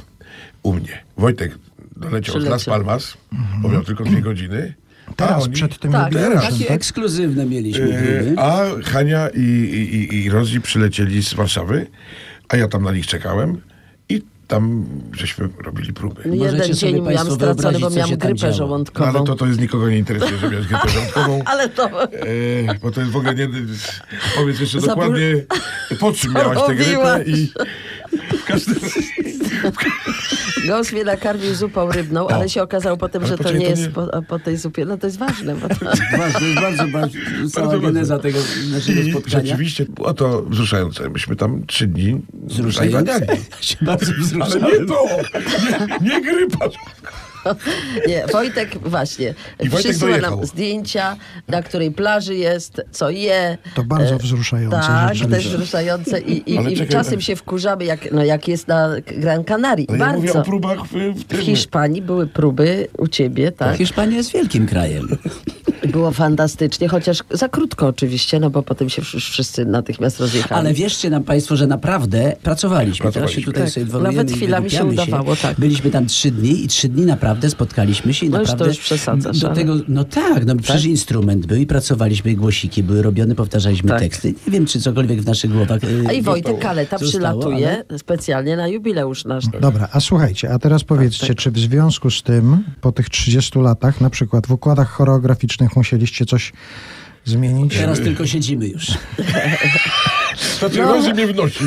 u 0.64 0.74
mnie. 0.74 1.04
Wojtek 1.18 1.58
doleciał 1.98 2.42
z 2.42 2.46
Las. 2.46 2.66
Palmas, 2.66 3.18
bo 3.62 3.70
miał 3.70 3.84
tylko 3.84 4.04
dwie 4.04 4.22
godziny. 4.22 4.74
Teraz 5.16 5.44
oni- 5.44 5.54
przed 5.54 5.80
tym 5.80 5.92
Tak, 5.92 6.14
jubileuszem, 6.14 6.52
Takie 6.52 6.66
tak? 6.66 6.76
ekskluzywne 6.76 7.46
mieliśmy 7.46 7.84
E, 7.86 8.24
próby. 8.24 8.42
A 8.42 8.66
Hania 8.84 9.30
i, 9.30 9.40
i, 9.40 9.96
i, 10.16 10.24
i 10.26 10.30
Rozi 10.30 10.62
przylecieli 10.62 11.24
z 11.24 11.34
Warszawy, 11.34 11.88
a 12.50 12.58
ja 12.58 12.68
tam 12.68 12.84
na 12.84 12.92
nich 12.92 13.08
czekałem 13.08 13.62
i 14.10 14.22
tam 14.48 14.86
żeśmy 15.14 15.50
robili 15.66 15.94
próby. 15.94 16.22
No 16.26 16.36
Możecie 16.36 16.56
Jeden 16.58 16.76
sobie 16.76 16.92
dzień 16.94 17.02
miałam 17.02 17.32
stracony, 17.32 17.80
bo 17.80 17.90
miałam 17.90 18.10
grypę 18.10 18.36
działo. 18.36 18.52
No, 18.52 18.58
żołądkową. 18.58 19.10
ale 19.10 19.24
to, 19.26 19.36
to 19.36 19.46
jest 19.48 19.60
nikogo 19.62 19.90
nie 19.90 19.98
interesuje, 19.98 20.38
że 20.38 20.50
miałeś 20.50 20.68
grypę 20.68 20.90
żołądkową. 20.94 21.42
Ale 21.46 21.70
to... 21.70 22.04
E, 22.04 22.10
bo 22.82 22.92
to 22.92 23.00
jest 23.02 23.12
w 23.14 23.16
ogóle 23.18 23.36
nie... 23.36 23.50
Powiedz 24.36 24.60
jeszcze 24.60 24.78
Zabur- 24.80 24.88
dokładnie, 24.88 25.46
po 26.00 26.12
czym 26.14 26.34
miałaś 26.34 26.58
tę 26.68 26.76
grypę 26.76 27.24
i... 27.26 27.52
W 28.42 28.44
każdym... 28.46 28.76
Gąs 30.68 30.92
mnie 30.92 31.04
nakarmił 31.04 31.56
zupą 31.56 31.92
rybną, 31.92 32.28
ale 32.28 32.50
się 32.50 32.62
okazało 32.64 32.98
potem, 32.98 33.22
Ale 33.24 33.30
że 33.32 33.38
to 33.38 33.52
nie 33.52 33.66
to 33.66 33.70
jest 33.70 33.82
nie- 33.82 33.90
po, 33.90 34.22
po 34.28 34.40
tej 34.40 34.58
zupie. 34.58 34.86
No 34.86 34.98
to 34.98 35.08
jest 35.08 35.18
ważne. 35.20 35.56
Bo 35.56 35.68
to... 35.70 35.76
Jest 36.48 36.60
bardzo, 36.60 36.88
bardzo 36.88 37.18
cała 37.54 37.80
geneza 37.80 38.20
tego 38.20 38.40
naszego 38.72 39.02
I 39.02 39.12
spotkania. 39.12 39.46
rzeczywiście 39.46 39.86
było 39.86 40.14
to 40.14 40.44
wzruszające. 40.44 41.10
Myśmy 41.10 41.36
tam 41.36 41.66
trzy 41.66 41.88
dni 41.88 42.22
Wzruszające. 42.34 43.20
się 43.62 43.78
bardzo 43.82 44.12
Ale 44.42 44.56
nie 44.62 44.86
to! 44.86 45.06
Nie, 46.02 46.10
nie 46.10 46.22
grypa. 46.22 46.66
Nie, 48.08 48.24
Wojtek 48.32 48.78
właśnie 48.90 49.34
I 49.60 49.70
Wojtek 49.70 49.92
przysyła 49.92 50.12
dojechał. 50.12 50.38
nam 50.38 50.46
zdjęcia, 50.46 51.16
na 51.48 51.62
której 51.64 51.92
plaży 51.92 52.36
jest, 52.36 52.82
co 52.92 53.10
je. 53.10 53.58
To 53.76 53.84
bardzo 53.84 54.16
E, 54.16 54.18
wzruszające 54.18 54.78
Tak, 54.78 55.18
jest 55.32 55.48
wzruszające 55.48 56.22
i, 56.22 56.52
i, 56.52 56.56
i 56.74 56.76
czekaj, 56.78 56.88
czasem 56.88 57.22
się 57.22 57.36
wkurzamy, 57.36 57.86
jak, 57.86 58.12
no, 58.12 58.24
jak 58.24 58.48
jest 58.48 58.68
na 58.68 58.90
Gran 59.18 59.44
Canaria. 59.44 59.86
Ja 59.90 59.98
Bardzo. 59.98 60.16
mówię 60.18 60.34
o 60.34 60.44
próbach 60.44 60.80
w, 60.86 60.92
w 60.94 61.24
w. 61.28 61.40
Hiszpanii 61.42 62.02
były 62.02 62.28
próby 62.28 62.88
u 62.98 63.08
ciebie, 63.08 63.52
tak? 63.52 63.78
Hiszpania 63.78 64.18
jest 64.18 64.32
wielkim 64.34 64.68
krajem. 64.68 65.08
Było 65.92 66.12
fantastycznie, 66.12 66.88
chociaż 66.88 67.18
za 67.32 67.50
krótko 67.50 67.88
oczywiście, 67.88 68.40
no 68.40 68.50
bo 68.50 68.64
potem 68.64 68.90
się 68.90 69.02
wsz- 69.02 69.20
wszyscy 69.32 69.66
natychmiast 69.66 70.20
rozjechali. 70.20 70.60
Ale 70.60 70.74
wierzcie 70.74 71.10
nam 71.10 71.24
Państwo, 71.24 71.56
że 71.56 71.68
naprawdę 71.68 72.36
pracowaliśmy. 72.44 73.12
Teraz 73.12 73.32
się 73.32 73.42
Pracowaliśmy. 73.42 73.54
tutaj 73.54 73.64
Tak, 73.64 73.74
sobie 73.74 74.04
nawet 74.04 74.32
chwilami 74.32 74.70
się 74.72 74.86
udawało, 74.86 75.36
tak. 75.36 75.60
Byliśmy 75.60 75.92
tam 75.92 76.06
trzy 76.06 76.32
dni 76.32 76.64
i 76.64 76.68
trzy 76.68 76.90
dni 76.90 77.06
naprawdę 77.06 77.37
spotkaliśmy 77.50 78.14
się 78.14 78.26
i 78.26 78.30
No 78.30 78.40
już 78.40 78.48
to 78.48 78.52
naprawdę... 78.54 78.74
już 78.76 78.84
przesadzasz, 78.86 79.40
Do 79.40 79.50
tego, 79.50 79.76
no 79.88 80.04
tak, 80.04 80.46
no 80.46 80.56
przecież 80.56 80.86
instrument 80.86 81.46
był 81.46 81.58
i 81.58 81.66
pracowaliśmy, 81.66 82.34
głosiki 82.36 82.84
były 82.84 83.02
robione, 83.02 83.36
powtarzaliśmy 83.36 83.90
Tak. 83.90 84.00
teksty. 84.00 84.28
Nie 84.48 84.52
wiem, 84.54 84.66
czy 84.66 84.82
cokolwiek 84.82 85.22
w 85.22 85.26
naszych 85.26 85.52
głowach 85.52 85.84
y, 85.84 86.04
A 86.08 86.12
i 86.12 86.22
Wojtek 86.22 86.60
Kaleta 86.60 86.98
zostało, 86.98 87.10
przylatuje 87.40 87.84
ale- 87.90 88.00
specjalnie 88.00 88.58
na 88.58 88.68
jubileusz 88.68 89.26
nasz. 89.26 89.46
Dobra, 89.62 89.90
a 89.92 90.00
słuchajcie, 90.00 90.54
a 90.54 90.60
teraz 90.60 90.84
powiedzcie, 90.84 91.36
czy 91.36 91.52
w 91.52 91.58
związku 91.60 92.12
z 92.12 92.24
tym, 92.24 92.64
po 92.82 92.92
tych 92.92 93.10
30 93.10 93.60
latach, 93.60 94.02
na 94.02 94.10
przykład 94.10 94.48
w 94.48 94.52
układach 94.52 94.90
choreograficznych 94.90 95.76
musieliście 95.76 96.26
coś 96.26 96.54
zmienić? 97.26 97.78
Teraz 97.78 98.00
tylko 98.00 98.26
siedzimy 98.28 98.68
już. 98.68 98.88
Znaczy, 100.60 100.78
No. 100.80 100.94
Rozy 100.94 101.14
mnie 101.14 101.28
wnosi. 101.28 101.64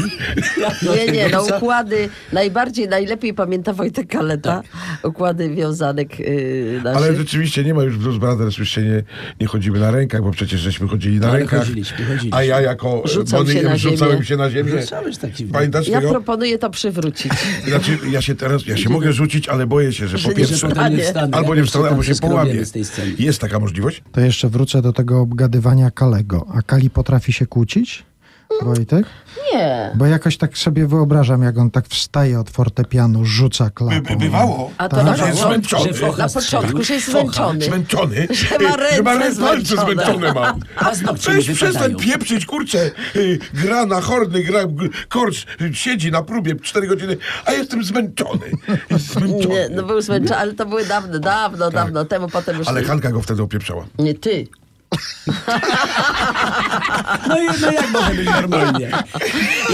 Nie, 1.07 1.12
nie, 1.12 1.28
no 1.28 1.43
układy 1.57 2.09
najbardziej, 2.32 2.88
najlepiej 2.88 3.34
pamięta 3.34 3.72
Wojtek 3.72 4.07
Kaleta. 4.09 4.62
Układy 5.03 5.51
wiązanek 5.55 6.18
yy, 6.18 6.80
naszych. 6.84 7.03
Ale 7.07 7.16
rzeczywiście 7.16 7.64
nie 7.64 7.74
ma 7.74 7.82
już 7.82 7.97
Blues 7.99 8.16
Brothers, 8.18 8.59
już 8.59 8.70
się 8.70 8.82
nie, 8.82 9.03
nie 9.41 9.47
chodzimy 9.47 9.78
na 9.80 9.91
rękach, 9.91 10.22
bo 10.22 10.30
przecież 10.30 10.61
żeśmy 10.61 10.88
chodzili 10.88 11.20
na 11.20 11.28
Ale 11.28 11.38
rękach. 11.38 11.61
chodziliśmy, 11.61 12.05
chodziliśmy. 12.05 12.38
A 12.38 12.43
ja 12.45 12.61
jako 12.61 13.03
Rzucał 13.05 13.41
Bonnie 13.45 13.61
się 13.61 13.62
na 13.68 13.76
rzucałem 13.76 14.12
ziemię. 14.14 14.24
się 14.26 14.36
na 14.36 14.51
ziemię. 14.51 14.80
Rzucałeś 14.80 15.16
taki- 15.18 15.45
Pamiętasz 15.45 15.88
Ja 15.88 15.99
tego? 16.01 16.11
proponuję 16.12 16.59
to 16.59 16.70
przywrócić. 16.70 17.32
Znaczy, 17.68 17.99
ja 18.11 18.22
się 18.22 18.34
teraz, 18.34 18.66
ja 18.66 18.76
się 18.76 18.88
mogę 18.91 19.12
rzucić, 19.12 19.49
ale 19.49 19.66
boję 19.66 19.93
się, 19.93 20.09
że 20.09 20.18
Że 20.18 20.28
po 20.28 20.34
pierwsze, 20.34 20.68
nie 20.91 20.99
wstanę. 21.05 21.36
albo 21.36 21.55
nie 21.55 21.64
wstanę, 21.64 21.88
albo 21.88 22.03
się 22.03 22.14
połamie. 22.14 22.55
Jest 23.18 23.41
taka 23.41 23.59
możliwość? 23.61 24.03
To 24.12 24.20
jeszcze 24.20 24.49
wrócę 24.49 24.82
do 24.82 24.93
tego 24.93 25.20
obgadywania 25.20 25.91
Kalego. 25.91 26.47
A 26.55 26.62
Kali 26.62 26.91
potrafi 26.91 27.32
się 27.32 27.47
kłócić? 27.47 28.05
Wojtek? 28.62 29.07
Nie. 29.53 29.90
Bo 29.94 30.07
jakoś 30.07 30.36
tak 30.36 30.59
sobie 30.59 30.86
wyobrażam, 30.86 31.42
jak 31.42 31.59
on 31.59 31.70
tak 31.70 31.86
wstaje 31.88 32.40
od 32.40 32.51
fortepianu, 32.51 33.24
rzuca 33.24 33.70
klapą. 33.70 34.16
bywało. 34.18 34.70
A 34.78 34.88
to 34.88 34.96
Tak? 34.96 35.05
na 35.07 35.11
jest 35.11 35.20
początku, 35.42 35.48
zmęczony. 35.48 35.94
Że 35.94 36.07
na 36.18 36.28
początku, 36.28 36.82
że 36.82 36.94
jest 36.94 37.11
zmęczony. 37.11 37.64
Zmęczony. 37.64 38.28
Że 38.51 38.59
ma 38.59 38.76
ręce 38.76 38.96
że 38.96 39.03
ma 39.03 39.14
ręce 39.18 39.34
zmęczone. 39.34 39.82
zmęczone 39.94 40.32
ma. 40.34 40.55
Paznokcie 40.84 41.32
Weź 41.32 41.51
przestań 41.51 41.96
pieprzyć, 41.96 42.46
kurczę. 42.46 42.90
y, 43.16 43.38
Gra 43.55 43.86
na 43.86 44.01
horny, 44.01 44.42
gra 44.42 44.61
korcz, 45.09 45.46
y, 45.61 45.74
siedzi 45.74 46.11
na 46.11 46.22
próbie 46.22 46.55
4 46.57 46.86
godziny, 46.86 47.16
a 47.44 47.53
jestem 47.53 47.84
zmęczony. 47.84 48.51
Jest 48.90 49.16
Nie, 49.20 49.26
zmęczony. 49.28 49.68
no 49.70 49.82
był 49.82 50.01
zmęczony, 50.01 50.36
ale 50.36 50.55
to 50.55 50.66
były 50.66 50.84
dawno, 50.84 51.18
dawno, 51.18 51.70
dawno 51.70 52.05
temu, 52.05 52.28
potem 52.28 52.59
już... 52.59 52.68
Ale 52.68 52.82
Hanka 52.82 53.11
go 53.11 53.22
wtedy 53.22 53.42
opieprzała. 53.42 53.86
Nie 53.98 54.14
ty. 54.14 54.46
No, 57.28 57.38
i, 57.43 57.47
no 57.61 57.72
jak 57.72 57.91
może 57.91 58.14
być 58.14 58.26
normalnie? 58.26 58.91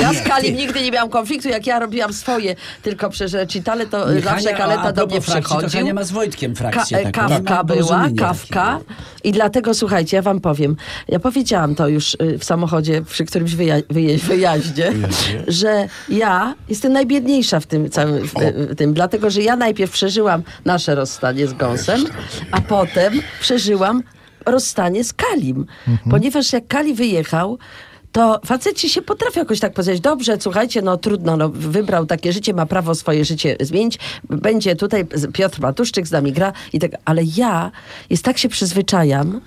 Ja 0.01 0.13
z 0.15 0.23
Kalim 0.23 0.57
nigdy 0.57 0.83
nie 0.83 0.91
miałam 0.91 1.09
konfliktu, 1.11 1.49
jak 1.49 1.67
ja 1.67 1.79
robiłam 1.79 2.13
swoje, 2.13 2.57
tylko 2.83 3.11
przez 3.11 3.35
recitale, 3.35 3.87
to 3.87 4.13
Nie, 4.13 4.21
zawsze 4.21 4.55
Kaleta 4.55 4.93
do 4.93 5.07
mnie 5.07 5.21
frakcji, 5.21 5.57
przychodził. 5.57 5.81
Hania 5.81 5.95
ma 5.95 6.05
z 6.05 6.11
Wojtkiem 6.11 6.57
frakcję 6.57 6.99
Ka- 6.99 7.05
taką. 7.13 7.29
kawka 7.29 7.65
była, 7.65 7.79
porozumienie 7.89 8.19
kawka. 8.19 8.81
I 9.25 9.33
dlatego, 9.33 9.75
słuchajcie, 9.75 10.17
ja 10.17 10.23
wam 10.23 10.41
powiem, 10.41 10.77
ja 11.09 11.19
powiedziałam 11.19 11.75
to 11.75 11.89
już 11.89 12.15
y, 12.15 12.39
w 12.39 12.45
samochodzie 12.45 13.03
przy 13.03 13.25
którymś 13.25 13.53
wyja- 13.55 13.83
wyje- 13.91 14.19
wyjaździe, 14.19 14.93
że 15.49 15.89
ja 16.09 16.55
jestem 16.69 16.93
najbiedniejsza 16.93 17.61
w 17.61 17.67
tym 17.67 17.91
całym, 17.91 18.29
w, 18.29 18.33
w 18.57 18.75
tym, 18.77 18.95
dlatego, 18.95 19.31
że 19.31 19.43
ja 19.43 19.57
najpierw 19.57 19.93
przeżyłam 19.93 20.43
nasze 20.65 20.95
rozstanie 20.95 21.47
z 21.47 21.53
Gąsem, 21.53 22.05
a 22.51 22.61
potem 22.61 23.21
przeżyłam 23.41 24.03
rozstanie 24.47 25.05
z 25.05 25.13
Kalim. 25.13 25.67
Ponieważ 26.11 26.53
jak 26.53 26.67
Kali 26.67 26.95
wyjechał, 26.95 27.59
to 28.13 28.41
faceci 28.47 28.89
się 28.89 29.03
potrafią 29.03 29.41
jakoś 29.41 29.61
tak 29.61 29.73
powiedzieć, 29.73 30.01
dobrze, 30.01 30.37
słuchajcie, 30.41 30.83
no 30.83 30.97
trudno, 30.97 31.37
no, 31.37 31.49
wybrał 31.49 32.07
takie 32.07 32.33
życie, 32.33 32.55
ma 32.55 32.67
prawo 32.67 32.95
swoje 32.95 33.25
życie 33.25 33.57
zmienić, 33.61 33.99
będzie 34.31 34.77
tutaj 34.77 35.07
Piotr 35.33 35.61
Matuszczyk 35.61 36.07
z 36.07 36.11
nami 36.11 36.33
gra 36.33 36.53
i 36.73 36.79
tak, 36.79 36.91
ale 37.05 37.23
ja 37.37 37.71
jest 38.11 38.25
tak 38.25 38.39
się 38.39 38.49
przyzwyczajam 38.49 39.41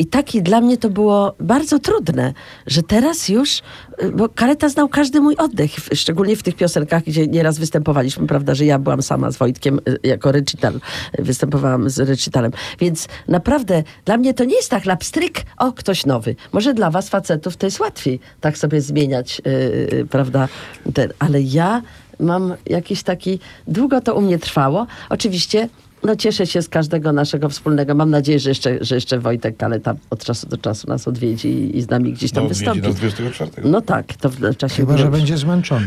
i 0.00 0.06
taki 0.06 0.42
dla 0.42 0.60
mnie 0.60 0.76
to 0.76 0.90
było 0.90 1.34
bardzo 1.40 1.78
trudne, 1.78 2.32
że 2.66 2.82
teraz 2.82 3.28
już, 3.28 3.58
y, 4.02 4.12
bo 4.12 4.28
Kaleta 4.28 4.68
znał 4.68 4.88
każdy 4.88 5.20
mój 5.20 5.36
oddech, 5.36 5.70
szczególnie 5.94 6.36
w 6.36 6.42
tych 6.42 6.56
piosenkach, 6.56 7.02
gdzie 7.04 7.26
nieraz 7.26 7.58
występowaliśmy, 7.58 8.26
prawda, 8.26 8.54
że 8.54 8.64
ja 8.64 8.78
byłam 8.78 9.02
sama 9.02 9.30
z 9.30 9.36
Wojtkiem 9.36 9.80
y, 9.88 9.98
jako 10.02 10.32
recital, 10.32 10.80
y, 11.18 11.22
występowałam 11.22 11.90
z 11.90 11.98
recitalem, 11.98 12.52
więc 12.78 13.08
naprawdę 13.28 13.82
dla 14.04 14.16
mnie 14.16 14.34
to 14.34 14.44
nie 14.44 14.56
jest 14.56 14.70
tak 14.70 14.84
lapstryk, 14.84 15.42
o, 15.58 15.72
ktoś 15.72 16.06
nowy. 16.06 16.36
Może 16.52 16.74
dla 16.74 16.90
was 16.90 17.08
facetów 17.08 17.56
to 17.56 17.66
jest 17.66 17.80
łatwiej 17.80 17.99
tak 18.40 18.58
sobie 18.58 18.80
zmieniać, 18.80 19.42
y, 19.46 19.50
y, 19.92 20.06
prawda, 20.10 20.48
ten, 20.94 21.12
ale 21.18 21.42
ja 21.42 21.82
mam 22.20 22.54
jakiś 22.66 23.02
taki, 23.02 23.38
długo 23.68 24.00
to 24.00 24.14
u 24.14 24.20
mnie 24.20 24.38
trwało, 24.38 24.86
oczywiście 25.08 25.68
no 26.04 26.16
cieszę 26.16 26.46
się 26.46 26.62
z 26.62 26.68
każdego 26.68 27.12
naszego 27.12 27.48
wspólnego. 27.48 27.94
Mam 27.94 28.10
nadzieję, 28.10 28.38
że 28.38 28.48
jeszcze, 28.48 28.84
że 28.84 28.94
jeszcze 28.94 29.18
Wojtek 29.18 29.56
Kaleta 29.56 29.94
od 30.10 30.24
czasu 30.24 30.46
do 30.48 30.56
czasu 30.56 30.88
nas 30.88 31.08
odwiedzi 31.08 31.48
i, 31.48 31.78
i 31.78 31.82
z 31.82 31.90
nami 31.90 32.12
gdzieś 32.12 32.32
tam 32.32 32.44
No, 32.44 32.50
odwiedzi 32.50 32.64
wystąpi. 32.64 32.88
nas 32.88 32.96
24. 32.96 33.68
No 33.68 33.80
tak, 33.80 34.14
to 34.14 34.28
w 34.30 34.56
czasie 34.56 34.76
Chyba, 34.76 34.92
że 34.96 35.04
jubileuszu. 35.04 35.10
będzie 35.10 35.36
zmęczony. 35.36 35.86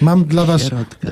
Mam 0.00 0.24
dla 0.24 0.44
was 0.44 0.70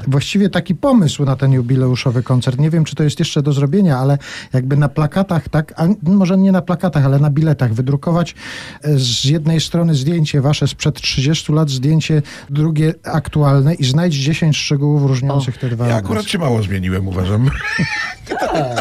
właściwie 0.09 0.49
taki 0.51 0.75
pomysł 0.75 1.25
na 1.25 1.37
ten 1.37 1.53
jubileuszowy 1.53 2.23
koncert. 2.23 2.59
Nie 2.61 2.71
wiem, 2.71 2.85
czy 2.85 2.95
to 2.95 3.03
jest 3.03 3.19
jeszcze 3.19 3.43
do 3.43 3.53
zrobienia, 3.53 3.99
ale 3.99 4.19
jakby 4.53 4.77
na 4.77 4.89
plakatach, 4.89 5.49
tak, 5.49 5.75
a 5.77 5.87
może 6.03 6.39
nie 6.39 6.53
na 6.53 6.63
plakatach, 6.63 7.05
ale 7.05 7.19
na 7.19 7.31
biletach 7.31 7.75
wydrukować 7.75 8.35
e, 8.83 8.99
z 8.99 9.25
jednej 9.25 9.61
strony 9.61 9.95
zdjęcie 9.95 10.41
wasze 10.41 10.69
sprzed 10.69 11.01
30 11.01 11.53
lat, 11.53 11.71
zdjęcie 11.71 12.23
drugie 12.51 12.95
aktualne 13.05 13.75
i 13.75 13.85
znajdź 13.85 14.15
10 14.15 14.57
szczegółów 14.57 15.03
różniących 15.03 15.59
te 15.59 15.69
dwa 15.69 15.89
Ja 15.89 15.97
akurat 15.97 16.25
się 16.25 16.39
mało 16.39 16.63
zmieniłem, 16.63 17.09
uważam. 17.09 17.51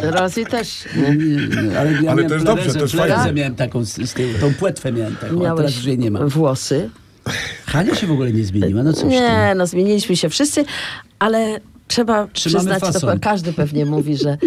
Rosji 0.01 0.45
też. 0.45 0.85
Nie, 0.95 1.79
Ale, 1.79 1.91
ja 2.03 2.11
Ale 2.11 2.23
to 2.23 2.33
jest 2.33 2.45
dobrze, 2.45 2.73
to 2.73 2.79
jest 2.79 2.95
fajne. 2.95 3.33
miałem 3.33 3.55
taką 3.55 3.85
z, 3.85 4.09
z 4.09 4.13
tyłu, 4.13 4.33
tą 4.41 4.53
płetwę 4.53 4.91
miałem 4.91 5.15
taką, 5.15 5.47
a 5.47 5.55
teraz 5.55 5.75
już 5.75 5.85
jej 5.85 5.97
nie 5.97 6.11
mam. 6.11 6.29
włosy. 6.29 6.89
Hania 7.65 7.95
się 7.95 8.07
w 8.07 8.11
ogóle 8.11 8.31
nie 8.31 8.43
zmieniła, 8.43 8.83
no 8.83 8.93
coś 8.93 9.03
Nie, 9.03 9.53
no 9.55 9.67
zmieniliśmy 9.67 10.15
się 10.15 10.29
wszyscy, 10.29 10.65
ale 11.19 11.59
trzeba 11.87 12.27
Trzymamy 12.33 12.75
przyznać, 12.79 13.01
to 13.01 13.19
każdy 13.21 13.53
pewnie 13.53 13.85
mówi, 13.85 14.17
że 14.17 14.37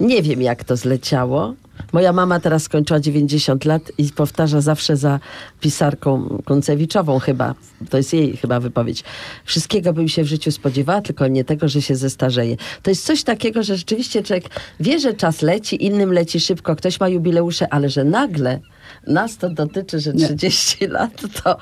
nie 0.00 0.22
wiem 0.22 0.42
jak 0.42 0.64
to 0.64 0.76
zleciało. 0.76 1.54
Moja 1.92 2.12
mama 2.12 2.40
teraz 2.40 2.62
skończyła 2.62 3.00
90 3.00 3.64
lat 3.64 3.92
i 3.98 4.08
powtarza 4.08 4.60
zawsze 4.60 4.96
za 4.96 5.20
pisarką 5.60 6.42
Koncewiczową 6.44 7.18
chyba, 7.18 7.54
to 7.90 7.96
jest 7.96 8.12
jej 8.12 8.36
chyba 8.36 8.60
wypowiedź. 8.60 9.04
Wszystkiego 9.44 9.92
bym 9.92 10.08
się 10.08 10.22
w 10.22 10.26
życiu 10.26 10.52
spodziewała, 10.52 11.00
tylko 11.00 11.28
nie 11.28 11.44
tego, 11.44 11.68
że 11.68 11.82
się 11.82 11.96
zestarzeje. 11.96 12.56
To 12.82 12.90
jest 12.90 13.04
coś 13.04 13.22
takiego, 13.22 13.62
że 13.62 13.76
rzeczywiście 13.76 14.22
człowiek 14.22 14.44
wie, 14.80 15.00
że 15.00 15.14
czas 15.14 15.42
leci, 15.42 15.84
innym 15.84 16.12
leci 16.12 16.40
szybko, 16.40 16.76
ktoś 16.76 17.00
ma 17.00 17.08
jubileusze, 17.08 17.72
ale 17.72 17.88
że 17.90 18.04
nagle 18.04 18.60
nas 19.06 19.36
to 19.36 19.50
dotyczy, 19.50 20.00
że 20.00 20.12
Nie. 20.12 20.26
30 20.26 20.86
lat, 20.86 21.22
to, 21.44 21.56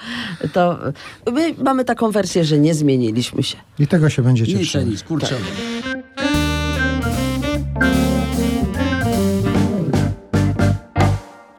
to 0.53 0.79
my 1.33 1.55
mamy 1.59 1.85
taką 1.85 2.11
wersję, 2.11 2.45
że 2.45 2.59
nie 2.59 2.75
zmieniliśmy 2.75 3.43
się. 3.43 3.57
I 3.79 3.87
tego 3.87 4.11
się 4.11 4.23
będziecie 4.23 4.55
Nic, 4.55 4.75
nic, 4.75 5.03
kurczę. 5.03 5.35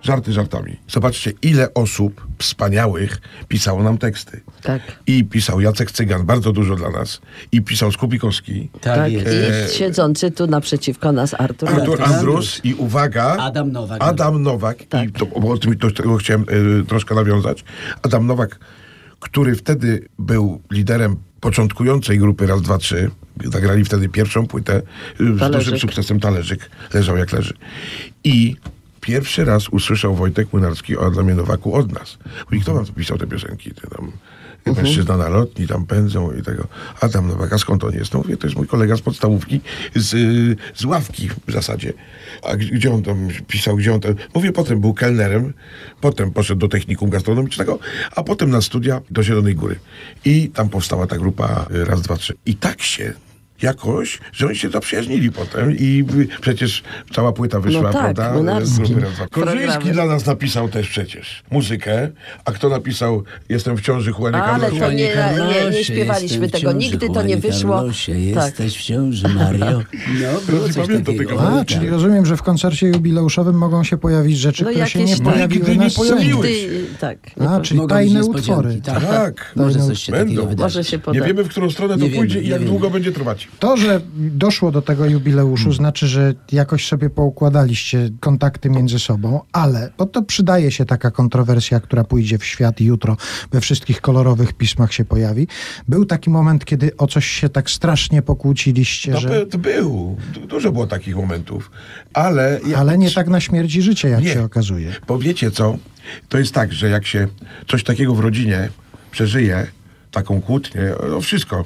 Żarty 0.09 0.33
żartami. 0.33 0.75
Zobaczcie, 0.87 1.31
ile 1.41 1.73
osób 1.73 2.27
wspaniałych 2.39 3.21
pisało 3.47 3.83
nam 3.83 3.97
teksty. 3.97 4.41
Tak. 4.63 4.81
I 5.07 5.23
pisał 5.23 5.61
Jacek 5.61 5.91
Cygan, 5.91 6.25
bardzo 6.25 6.51
dużo 6.51 6.75
dla 6.75 6.89
nas. 6.89 7.21
I 7.51 7.61
pisał 7.61 7.91
Skupikowski. 7.91 8.69
Tak, 8.81 8.95
Tak, 8.95 9.11
jest. 9.11 9.75
i 9.75 9.77
siedzący 9.77 10.31
tu 10.31 10.47
naprzeciwko 10.47 11.11
nas 11.11 11.33
Artur. 11.33 11.69
Artur 11.69 12.01
Artur 12.01 12.15
Andrus 12.15 12.61
i 12.63 12.73
uwaga... 12.73 13.37
Adam 13.37 13.71
Nowak. 13.71 13.97
Adam 14.03 14.43
Nowak. 14.43 14.77
I 14.81 15.11
to, 15.11 15.25
bo 15.25 15.51
o 15.51 15.57
tym, 15.57 15.77
do 15.77 15.91
tego 15.91 16.17
chciałem 16.17 16.45
y, 16.81 16.85
troszkę 16.85 17.15
nawiązać. 17.15 17.63
Adam 18.01 18.27
Nowak, 18.27 18.59
który 19.19 19.55
wtedy 19.55 20.07
był 20.19 20.61
liderem 20.71 21.15
początkującej 21.39 22.19
grupy 22.19 22.47
Raz, 22.47 22.61
Dwa, 22.61 22.77
Trzy. 22.77 23.11
Zagrali 23.45 23.85
wtedy 23.85 24.09
pierwszą 24.09 24.47
płytę 24.47 24.81
y, 25.21 25.35
z 25.35 25.39
Talerzyk. 25.39 25.63
dużym 25.73 25.79
sukcesem 25.79 26.19
Talerzyk. 26.19 26.69
Leżał 26.93 27.17
jak 27.17 27.31
leży. 27.31 27.53
I 28.23 28.55
pierwszy 29.09 29.45
raz 29.45 29.69
usłyszał 29.69 30.15
Wojtek 30.15 30.53
Młynarski 30.53 30.97
o 30.97 31.05
Adamie 31.05 31.35
Nowaku 31.35 31.75
od 31.75 31.91
nas. 31.91 32.17
Mówi, 32.45 32.61
kto 32.61 32.73
wam 32.73 32.85
pisał 32.85 33.17
te 33.17 33.27
piosenki? 33.27 33.71
Ty 33.71 33.87
tam, 33.87 34.11
mężczyzna 34.75 35.17
na 35.17 35.29
lotni, 35.29 35.67
tam 35.67 35.85
pędzą 35.85 36.31
i 36.31 36.41
tego. 36.41 36.67
Adam 37.01 37.27
Nowak, 37.27 37.53
a 37.53 37.57
skąd 37.57 37.83
on 37.83 37.93
jest? 37.93 38.13
No 38.13 38.19
mówię, 38.19 38.37
to 38.37 38.47
jest 38.47 38.57
mój 38.57 38.67
kolega 38.67 38.97
z 38.97 39.01
podstawówki, 39.01 39.61
z, 39.95 40.09
z 40.75 40.85
ławki 40.85 41.29
w 41.47 41.51
zasadzie. 41.51 41.93
A 42.43 42.55
gdzie 42.55 42.93
on 42.93 43.03
tam 43.03 43.27
pisał, 43.47 43.75
gdzie 43.75 43.93
on 43.93 43.99
tam... 43.99 44.15
Mówię, 44.33 44.51
potem 44.51 44.81
był 44.81 44.93
kelnerem, 44.93 45.53
potem 46.01 46.31
poszedł 46.31 46.59
do 46.59 46.67
technikum 46.67 47.09
gastronomicznego, 47.09 47.79
a 48.15 48.23
potem 48.23 48.49
na 48.49 48.61
studia 48.61 49.01
do 49.09 49.23
Zielonej 49.23 49.55
Góry. 49.55 49.79
I 50.25 50.49
tam 50.49 50.69
powstała 50.69 51.07
ta 51.07 51.17
grupa 51.17 51.65
y, 51.71 51.85
raz, 51.85 52.01
dwa, 52.01 52.17
trzy. 52.17 52.33
I 52.45 52.55
tak 52.55 52.81
się 52.81 53.13
jakoś, 53.61 54.19
że 54.33 54.47
oni 54.47 54.55
się 54.55 54.69
zaprzyjaźnili 54.69 55.31
potem 55.31 55.77
i 55.77 56.05
przecież 56.41 56.83
cała 57.13 57.31
płyta 57.33 57.59
wyszła, 57.59 57.81
No 57.81 57.93
tak, 57.93 58.15
prawda? 58.15 58.33
Korzyński 59.31 59.91
dla 59.91 60.05
nas 60.05 60.25
napisał 60.25 60.69
też 60.69 60.89
przecież 60.89 61.43
muzykę, 61.51 62.09
a 62.45 62.51
kto 62.51 62.69
napisał 62.69 63.23
Jestem 63.49 63.77
w 63.77 63.81
ciąży 63.81 64.11
Juanie 64.19 64.37
Ale 64.37 64.71
to 64.71 64.91
nie- 64.91 64.95
nie 64.95 65.13
Carlosie, 65.13 65.83
śpiewaliśmy 65.83 66.49
tego. 66.49 66.57
ciąży, 66.73 66.77
Nigdy 66.77 67.09
to 67.09 67.23
nie 67.23 67.37
wyszło. 67.37 67.75
Carlosie, 67.75 68.13
Tak. 68.33 68.45
Jesteś 68.45 68.77
w 68.77 68.81
ciąży, 68.81 69.27
Mario. 69.27 69.65
No, 70.21 70.41
było 70.47 70.67
nie 70.67 70.73
coś 70.73 70.87
pamiętam 70.87 71.15
takiego. 71.15 71.29
tego. 71.29 71.41
A, 71.49 71.57
Tak. 71.57 71.67
czyli 71.67 71.89
rozumiem, 71.89 72.25
że 72.25 72.37
w 72.37 72.43
koncercie 72.43 72.87
jubileuszowym 72.87 73.55
mogą 73.57 73.83
się 73.83 73.97
pojawić 73.97 74.37
rzeczy, 74.37 74.63
No 74.63 74.69
które 74.69 74.87
się 74.87 75.03
nie 75.03 75.15
tam- 75.17 75.25
pojawiły 75.25 75.59
Nigdy 75.59 75.75
na 75.77 75.83
nie 75.83 75.89
scenie. 75.89 76.33
tak. 76.99 77.17
nie 77.37 77.49
A, 77.49 77.61
czyli 77.61 77.79
tajne 77.89 78.25
utwory. 78.25 78.81
Tak. 78.83 79.05
Tak. 79.05 79.51
Może 79.55 79.79
coś 79.79 79.99
się 80.03 80.11
takiego 80.11 80.27
Będą. 80.41 80.49
wydarzyć. 80.49 80.91
Nie 81.13 81.21
wiemy, 81.21 81.43
w 81.43 81.47
którą 81.49 81.69
stronę 81.69 81.97
Nie 81.97 82.09
to 82.09 82.15
pójdzie 82.15 82.39
i 82.39 82.43
nie 82.43 82.49
jak 82.49 82.63
długo 82.65 82.89
będzie 82.89 83.11
trwać. 83.11 83.47
To, 83.59 83.77
że 83.77 84.01
doszło 84.15 84.71
do 84.71 84.81
tego 84.81 85.05
jubileuszu, 85.05 85.71
znaczy, 85.73 86.07
że 86.07 86.33
jakoś 86.51 86.87
sobie 86.87 87.09
poukładaliście 87.09 88.09
kontakty 88.19 88.69
między 88.69 88.99
sobą, 88.99 89.41
ale 89.51 89.91
bo 89.97 90.05
to 90.05 90.21
przydaje 90.21 90.71
się 90.71 90.85
taka 90.85 91.11
kontrowersja, 91.11 91.79
która 91.79 92.03
pójdzie 92.03 92.37
w 92.37 92.45
świat 92.45 92.81
jutro 92.81 93.17
we 93.51 93.61
wszystkich 93.61 94.01
kolorowych 94.01 94.53
pismach 94.53 94.93
się 94.93 95.05
pojawi. 95.05 95.47
Był 95.87 96.05
taki 96.05 96.29
moment, 96.29 96.65
kiedy 96.65 96.97
o 96.97 97.07
coś 97.07 97.25
się 97.27 97.49
tak 97.49 97.69
strasznie 97.69 98.21
pokłóciliście, 98.21 99.11
To, 99.11 99.19
że... 99.19 99.29
by- 99.29 99.45
to 99.45 99.57
był. 99.57 100.17
Du- 100.33 100.47
Dużo 100.47 100.71
było 100.71 100.87
takich 100.87 101.15
momentów. 101.15 101.71
Ale... 102.13 102.59
ja- 102.67 102.77
Ale 102.77 102.97
nie 102.97 103.11
tak 103.11 103.27
na 103.27 103.39
śmierć 103.39 103.75
i 103.75 103.81
życie, 103.81 104.09
jak 104.09 104.23
Nie. 104.23 104.33
się 104.33 104.43
okazuje. 104.43 104.93
Bo 105.07 105.17
wiecie 105.19 105.51
co? 105.51 105.77
To 106.29 106.37
jest 106.37 106.53
tak, 106.53 106.73
że 106.73 106.89
jak 106.89 107.05
się 107.05 107.27
coś 107.67 107.83
takiego 107.83 108.15
w 108.15 108.19
rodzinie 108.19 108.69
przeżyje, 109.11 109.67
taką 110.11 110.41
kłótnię, 110.41 110.81
no 111.09 111.21
wszystko. 111.21 111.65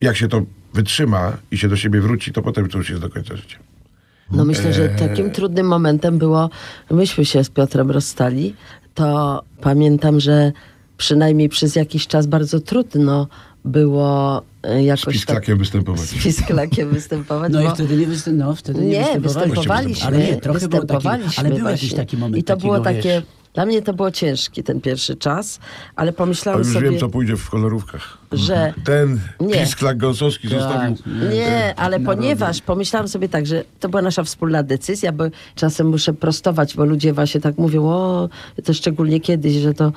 Jak 0.00 0.16
się 0.16 0.28
to 0.28 0.42
wytrzyma 0.74 1.32
i 1.50 1.58
się 1.58 1.68
do 1.68 1.76
siebie 1.76 2.00
wróci, 2.00 2.32
to 2.32 2.42
potem 2.42 2.68
to 2.68 2.78
już 2.78 2.90
jest 2.90 3.02
do 3.02 3.10
końca 3.10 3.36
życia. 3.36 3.58
No 4.30 4.44
myślę, 4.44 4.72
że 4.72 4.90
Eee. 4.92 4.98
takim 4.98 5.30
trudnym 5.30 5.66
momentem 5.66 6.18
było, 6.18 6.50
myśmy 6.90 7.24
się 7.24 7.44
z 7.44 7.50
Piotrem 7.50 7.90
rozstali, 7.90 8.54
to 8.94 9.42
pamiętam, 9.60 10.20
że 10.20 10.52
przynajmniej 10.96 11.48
przez 11.48 11.76
jakiś 11.76 12.06
czas 12.06 12.26
bardzo 12.26 12.60
trudno 12.60 13.26
było 13.64 14.42
e, 14.62 14.82
Z 14.82 14.84
jakoś 14.84 15.04
tak 15.04 15.12
pisklakiem 15.12 15.58
występować. 15.58 16.00
z 16.00 16.22
pisklakiem 16.24 16.90
występować. 16.94 17.52
No 17.52 17.62
i 17.62 17.68
wtedy 17.74 17.96
nie, 17.96 18.06
występ, 18.06 18.38
no, 18.38 18.54
wtedy 18.54 18.80
nie, 18.80 18.86
nie, 18.86 18.98
występowaliśmy. 19.20 19.42
występowaliśmy, 19.54 20.06
Ale 20.06 20.18
nie, 20.18 20.36
trochę 20.36 20.68
było 20.68 20.70
taki, 20.70 20.86
występowaliśmy 20.86 21.40
ale 21.40 21.48
był 21.50 21.58
właśnie. 21.58 21.72
jakiś 21.76 21.94
taki 21.94 22.16
moment 22.16 22.40
I 22.40 22.44
to 22.44 22.56
było 22.56 22.80
takiego, 22.80 22.96
takie, 23.02 23.08
wiesz, 23.20 23.24
dla 23.54 23.66
mnie 23.66 23.82
to 23.82 23.94
było 23.94 24.10
ciężki 24.10 24.62
ten 24.62 24.80
pierwszy 24.80 25.16
czas, 25.16 25.58
ale 25.96 26.10
A 26.10 26.14
pomyślałem 26.14 26.60
już 26.62 26.72
sobie, 26.72 26.90
wiem, 26.90 27.00
co 27.00 27.08
pójdzie 27.08 27.36
w 27.36 27.50
kolorówkach. 27.50 28.18
Że 28.32 28.74
Ten 28.84 29.20
Nie. 29.40 29.54
pisklak 29.54 29.98
gąsowski 29.98 30.48
Tak. 30.48 30.58
zostawił... 30.58 30.96
Nie, 31.30 31.74
ale 31.76 32.00
ponieważ 32.00 32.60
pomyślałam 32.60 33.08
sobie 33.08 33.28
tak, 33.28 33.46
że 33.46 33.64
to 33.80 33.88
była 33.88 34.02
nasza 34.02 34.24
wspólna 34.24 34.62
decyzja, 34.62 35.12
bo 35.12 35.24
czasem 35.54 35.86
muszę 35.86 36.12
prostować, 36.14 36.76
bo 36.76 36.84
ludzie 36.84 37.12
właśnie 37.12 37.40
tak 37.40 37.58
mówią, 37.58 37.86
o, 37.86 38.28
to 38.64 38.74
szczególnie 38.74 39.20
kiedyś, 39.20 39.52
że 39.54 39.74
to 39.74 39.92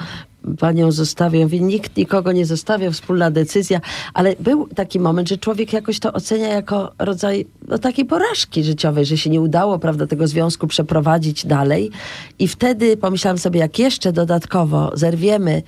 panią 0.59 0.91
zostawię. 0.91 1.39
Ja 1.39 1.45
mówię, 1.45 1.59
nikt 1.59 1.97
nikogo 1.97 2.31
nie 2.31 2.45
zostawia, 2.45 2.91
wspólna 2.91 3.31
decyzja, 3.31 3.81
ale 4.13 4.35
był 4.39 4.67
taki 4.67 4.99
moment, 4.99 5.29
że 5.29 5.37
człowiek 5.37 5.73
jakoś 5.73 5.99
to 5.99 6.13
ocenia 6.13 6.47
jako 6.47 6.91
rodzaj 6.99 7.45
no, 7.67 7.77
takiej 7.77 8.05
porażki 8.05 8.63
życiowej, 8.63 9.05
że 9.05 9.17
się 9.17 9.29
nie 9.29 9.41
udało, 9.41 9.79
prawda, 9.79 10.07
tego 10.07 10.27
związku 10.27 10.67
przeprowadzić 10.67 11.45
dalej. 11.45 11.91
I 12.39 12.47
wtedy 12.47 12.97
pomyślałam 12.97 13.37
sobie, 13.37 13.59
jak 13.59 13.79
jeszcze 13.79 14.13
dodatkowo 14.13 14.91
zerwiemy 14.93 15.63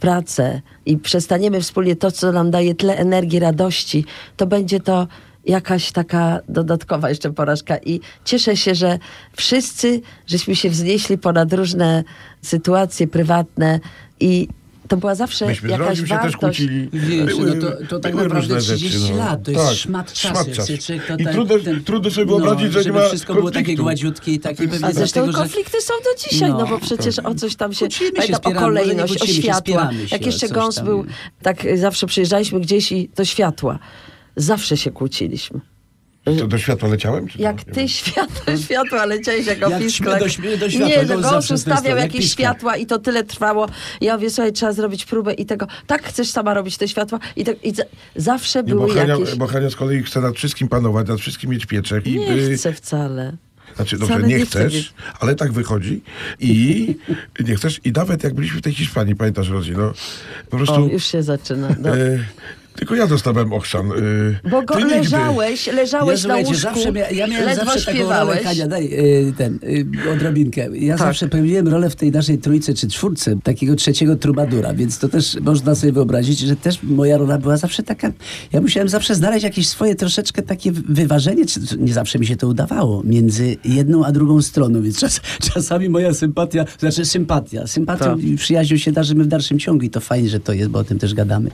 pracę 0.00 0.60
i 0.86 0.98
przestaniemy 0.98 1.60
wspólnie 1.60 1.96
to, 1.96 2.10
co 2.10 2.32
nam 2.32 2.50
daje 2.50 2.74
tyle 2.74 2.96
energii, 2.96 3.38
radości, 3.38 4.04
to 4.36 4.46
będzie 4.46 4.80
to 4.80 5.06
jakaś 5.46 5.92
taka 5.92 6.40
dodatkowa 6.48 7.08
jeszcze 7.08 7.32
porażka. 7.32 7.76
I 7.78 8.00
cieszę 8.24 8.56
się, 8.56 8.74
że 8.74 8.98
wszyscy, 9.36 10.00
żeśmy 10.26 10.56
się 10.56 10.70
wznieśli 10.70 11.18
ponad 11.18 11.52
różne 11.52 12.04
sytuacje 12.42 13.06
prywatne 13.06 13.80
i 14.20 14.48
to 14.90 14.96
była 14.96 15.14
zawsze 15.14 15.46
Myśmy 15.46 15.70
jakaś 15.70 15.96
się 15.98 16.02
też 16.02 16.08
wartość. 16.10 16.36
kłócili. 16.36 16.88
Wiesz, 16.92 17.34
no 17.38 17.54
to, 17.68 17.86
to 17.88 17.98
tak 18.00 18.14
naprawdę 18.14 18.54
różne 18.54 18.60
30 18.60 18.98
rzeczy, 18.98 19.12
no. 19.12 19.18
lat, 19.18 19.42
to 19.44 19.50
jest 19.50 19.64
Tak, 19.66 19.74
szmat 19.76 20.12
czasu. 20.12 20.28
szmat 20.28 20.52
czasu. 20.56 20.72
to 21.08 21.14
I 21.14 21.24
tak- 21.24 21.34
trudno- 21.34 21.56
trudno 21.84 22.10
sobie 22.10 22.26
wyobrazić, 22.26 22.72
że 22.72 22.84
nie 22.84 22.92
ma 22.92 23.08
wszystko 23.08 23.34
było 23.34 23.50
takie 23.50 23.56
konfliktu. 23.58 23.82
gładziutkie 23.82 24.32
i 24.32 24.40
takie 24.40 24.68
pewnie 24.68 24.86
A 24.86 24.92
zresztą 24.92 25.26
że... 25.26 25.32
konflikty 25.32 25.80
są 25.82 25.94
do 26.04 26.30
dzisiaj, 26.30 26.50
no, 26.50 26.58
No, 26.58 26.66
bo 26.66 26.78
przecież 26.78 27.18
o 27.18 27.34
coś 27.34 27.56
tam 27.56 27.72
się... 27.72 27.78
Kłócimy 27.86 28.08
się, 28.10 28.12
pamiętam, 28.16 28.34
o 28.34 28.38
spieramy, 28.38 28.54
nie 28.54 28.60
kolejność, 28.80 29.12
o 29.12 29.16
kłócimy 29.18 29.36
się, 29.36 29.42
światła. 29.42 29.90
się 29.92 29.98
Jak 30.10 30.22
o 30.22 30.26
jeszcze 30.26 30.48
gąs 30.48 30.80
był, 30.80 31.04
tak 31.42 31.66
zawsze 31.78 32.06
przyjeżdżaliśmy 32.06 32.60
gdzieś 32.60 32.92
i 32.92 33.08
do 33.16 33.24
światła. 33.24 33.78
Zawsze 34.36 34.76
się 34.76 34.90
kłóciliśmy. 34.90 35.60
To 36.24 36.46
do 36.46 36.58
światła 36.58 36.88
leciałem? 36.88 37.28
Czy 37.28 37.38
Jak 37.38 37.64
to? 37.64 37.72
ty 37.72 37.88
światło, 37.88 38.56
światła 38.64 39.04
leciałeś 39.04 39.46
jako 39.46 39.70
Jak 39.70 39.80
pisklak. 39.82 40.18
do 40.18 40.24
do 40.56 40.70
światła, 40.70 40.88
Nie, 40.88 40.94
że 40.94 41.06
zawsze 41.06 41.22
gąs 41.22 41.46
to 41.48 41.54
jest 41.54 41.66
ustawiał 41.66 41.82
tak, 41.82 41.86
jak 41.90 41.98
jakieś 41.98 42.20
pisklak. 42.20 42.48
światła 42.48 42.76
i 42.76 42.86
to 42.86 42.98
tyle 42.98 43.24
trwało. 43.24 43.66
Ja 44.00 44.14
mówię, 44.14 44.30
słuchaj, 44.30 44.52
trzeba 44.52 44.72
zrobić 44.72 45.04
próbę 45.04 45.34
i 45.34 45.46
tego. 45.46 45.66
Tak, 45.86 46.02
chcesz 46.02 46.30
sama 46.30 46.54
robić 46.54 46.76
te 46.76 46.88
światła? 46.88 47.18
I, 47.36 47.44
tak, 47.44 47.64
i 47.64 47.74
za, 47.74 47.82
zawsze 48.16 48.62
Nie, 48.62 48.74
bo, 48.74 48.80
były 48.80 48.94
Hania, 48.94 49.14
jakieś... 49.18 49.34
bo 49.34 49.46
Hania 49.46 49.70
z 49.70 49.76
kolei 49.76 50.02
chce 50.02 50.20
nad 50.20 50.36
wszystkim 50.36 50.68
panować, 50.68 51.08
nad 51.08 51.20
wszystkim 51.20 51.50
mieć 51.50 51.66
pieczę. 51.66 52.00
I, 52.04 52.18
Nie 52.18 52.32
y, 52.32 52.56
chcę 52.56 52.72
wcale. 52.72 53.36
Znaczy, 53.76 53.96
Wcale 53.96 54.10
dobrze, 54.10 54.26
nie, 54.28 54.38
nie 54.38 54.46
chcesz, 54.46 54.92
ale 55.20 55.34
tak 55.34 55.52
wychodzi 55.52 56.02
i 56.40 56.96
nie 57.48 57.56
chcesz. 57.56 57.80
I 57.84 57.92
nawet 57.92 58.24
jak 58.24 58.34
byliśmy 58.34 58.58
w 58.58 58.62
tej 58.62 58.74
Hiszpanii, 58.74 59.16
pamiętasz, 59.16 59.48
Rozi, 59.48 59.72
no 59.72 59.92
po 60.50 60.56
prostu... 60.56 60.74
O, 60.74 60.88
już 60.88 61.04
się 61.04 61.22
zaczyna. 61.22 61.68
No. 61.78 61.96
e, 61.96 62.18
tylko 62.74 62.94
ja 62.94 63.06
dostałem 63.06 63.52
ochrzan. 63.52 63.92
E, 63.92 64.48
Bo 64.50 64.62
go 64.62 64.74
ty 64.74 64.82
nigdy. 64.82 64.96
leżałeś, 64.98 65.66
leżałeś 65.66 66.22
ja, 66.22 66.28
na 66.28 66.36
łóżku, 66.36 66.54
zawsze 66.54 66.92
mia, 66.92 67.10
ja 67.10 67.26
miałem 67.26 67.46
ledwo 67.46 67.64
zawsze 67.64 67.86
taką 67.86 67.98
rolę, 67.98 68.08
śpiewałeś. 68.14 68.42
Hania, 68.44 68.68
daj 68.68 68.84
y, 69.28 69.32
ten, 69.36 69.58
y, 69.62 70.10
odrobinkę. 70.12 70.68
Ja 70.78 70.96
Tak. 70.96 71.06
zawsze 71.06 71.28
pełniłem 71.28 71.68
rolę 71.68 71.90
w 71.90 71.96
tej 71.96 72.10
naszej 72.12 72.38
trójce 72.38 72.74
czy 72.74 72.88
czwórce, 72.88 73.36
takiego 73.42 73.74
trzeciego 73.76 74.16
trubadura, 74.16 74.74
więc 74.74 74.98
to 74.98 75.08
też 75.08 75.36
można 75.40 75.74
sobie 75.74 75.92
wyobrazić, 75.92 76.38
że 76.38 76.56
też 76.56 76.82
moja 76.82 77.18
rola 77.18 77.38
była 77.38 77.56
zawsze 77.56 77.82
taka, 77.82 78.12
ja 78.52 78.60
musiałem 78.60 78.88
zawsze 78.88 79.14
znaleźć 79.14 79.44
jakieś 79.44 79.68
swoje 79.68 79.94
troszeczkę 79.94 80.42
takie 80.42 80.72
wyważenie, 80.72 81.46
czy, 81.46 81.60
nie 81.78 81.92
zawsze 81.92 82.18
mi 82.18 82.26
się 82.26 82.36
to 82.36 82.48
udawało, 82.48 83.02
między 83.04 83.56
jedną 83.64 84.04
a 84.04 84.12
drugą 84.12 84.42
stroną, 84.42 84.82
więc 84.82 84.98
czas, 84.98 85.20
czasami 85.54 85.88
moja 85.88 86.14
sympatia, 86.14 86.64
znaczy 86.78 87.04
sympatia, 87.04 87.66
sympatią 87.66 88.04
Tak. 88.04 88.20
i 88.22 88.36
przyjaźnią 88.36 88.76
się 88.76 88.92
darzymy 88.92 89.24
w 89.24 89.26
dalszym 89.26 89.58
ciągu 89.58 89.84
i 89.84 89.90
to 89.90 90.00
fajnie, 90.00 90.28
że 90.28 90.40
to 90.40 90.52
jest, 90.52 90.70
bo 90.70 90.78
o 90.78 90.84
tym 90.84 90.98
też 90.98 91.14
gadamy, 91.14 91.50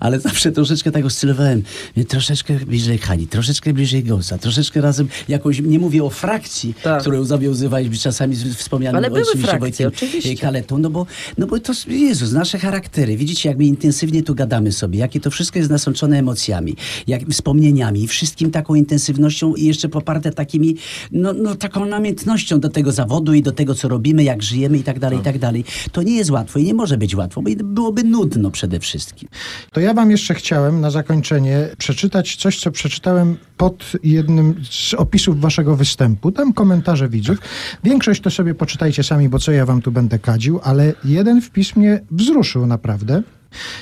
ale 0.00 0.20
zawsze 0.20 0.52
troszeczkę 0.70 0.90
tak 0.90 1.04
oscylowałem, 1.04 1.62
troszeczkę 2.08 2.54
bliżej 2.54 2.98
Hani, 2.98 3.26
troszeczkę 3.26 3.72
bliżej 3.72 4.04
Gąsa, 4.04 4.38
troszeczkę 4.38 4.80
razem 4.80 5.08
jakąś, 5.28 5.60
nie 5.60 5.78
mówię 5.78 6.04
o 6.04 6.10
frakcji, 6.10 6.74
Tak. 6.82 7.00
którą 7.00 7.24
zawiązywaliśmy 7.24 7.96
czasami 7.96 8.36
z 8.36 8.54
wspomnianym 8.54 8.96
Ale 8.96 9.08
były 9.08 9.22
oczywiście 9.22 9.48
frakcje, 9.48 9.60
Wojtkiem 9.60 10.08
oczywiście. 10.08 10.36
Kaletą, 10.36 10.78
no 10.78 10.90
bo, 10.90 11.06
no 11.38 11.46
bo 11.46 11.60
to, 11.60 11.72
Jezus, 11.88 12.32
nasze 12.32 12.58
charaktery, 12.58 13.16
widzicie, 13.16 13.48
jak 13.48 13.58
my 13.58 13.64
intensywnie 13.64 14.22
tu 14.22 14.34
gadamy 14.34 14.72
sobie, 14.72 14.98
jakie 14.98 15.20
to 15.20 15.30
wszystko 15.30 15.58
jest 15.58 15.70
nasączone 15.70 16.18
emocjami, 16.18 16.76
jak 17.06 17.28
wspomnieniami, 17.28 18.08
wszystkim 18.08 18.50
taką 18.50 18.74
intensywnością 18.74 19.54
i 19.54 19.64
jeszcze 19.64 19.88
poparte 19.88 20.32
takimi, 20.32 20.76
no, 21.12 21.32
no 21.32 21.54
taką 21.54 21.86
namiętnością 21.86 22.60
do 22.60 22.68
tego 22.68 22.92
zawodu 22.92 23.34
i 23.34 23.42
do 23.42 23.52
tego, 23.52 23.74
co 23.74 23.88
robimy, 23.88 24.24
jak 24.24 24.42
żyjemy 24.42 24.78
i 24.78 24.82
tak 24.82 24.98
dalej, 24.98 25.18
i 25.18 25.22
tak 25.22 25.38
dalej. 25.38 25.64
To 25.92 26.02
nie 26.02 26.16
jest 26.16 26.30
łatwo 26.30 26.58
i 26.58 26.64
nie 26.64 26.74
może 26.74 26.98
być 26.98 27.14
łatwo, 27.14 27.42
bo 27.42 27.50
byłoby 27.64 28.04
nudno 28.04 28.50
przede 28.50 28.80
wszystkim. 28.80 29.28
To 29.72 29.80
ja 29.80 29.94
wam 29.94 30.10
jeszcze 30.10 30.34
chciałem 30.34 30.49
na 30.58 30.90
zakończenie 30.90 31.68
przeczytać 31.78 32.36
coś, 32.36 32.60
co 32.60 32.70
przeczytałem 32.70 33.36
pod 33.56 33.92
jednym 34.02 34.54
z 34.70 34.94
opisów 34.94 35.40
waszego 35.40 35.76
występu. 35.76 36.32
Tam 36.32 36.52
komentarze 36.52 37.08
widzów. 37.08 37.38
Większość 37.84 38.20
to 38.20 38.30
sobie 38.30 38.54
poczytajcie 38.54 39.02
sami, 39.02 39.28
bo 39.28 39.38
co 39.38 39.52
ja 39.52 39.66
wam 39.66 39.82
tu 39.82 39.92
będę 39.92 40.18
kadził, 40.18 40.60
ale 40.62 40.92
jeden 41.04 41.42
wpis 41.42 41.76
mnie 41.76 42.00
wzruszył 42.10 42.66
naprawdę. 42.66 43.22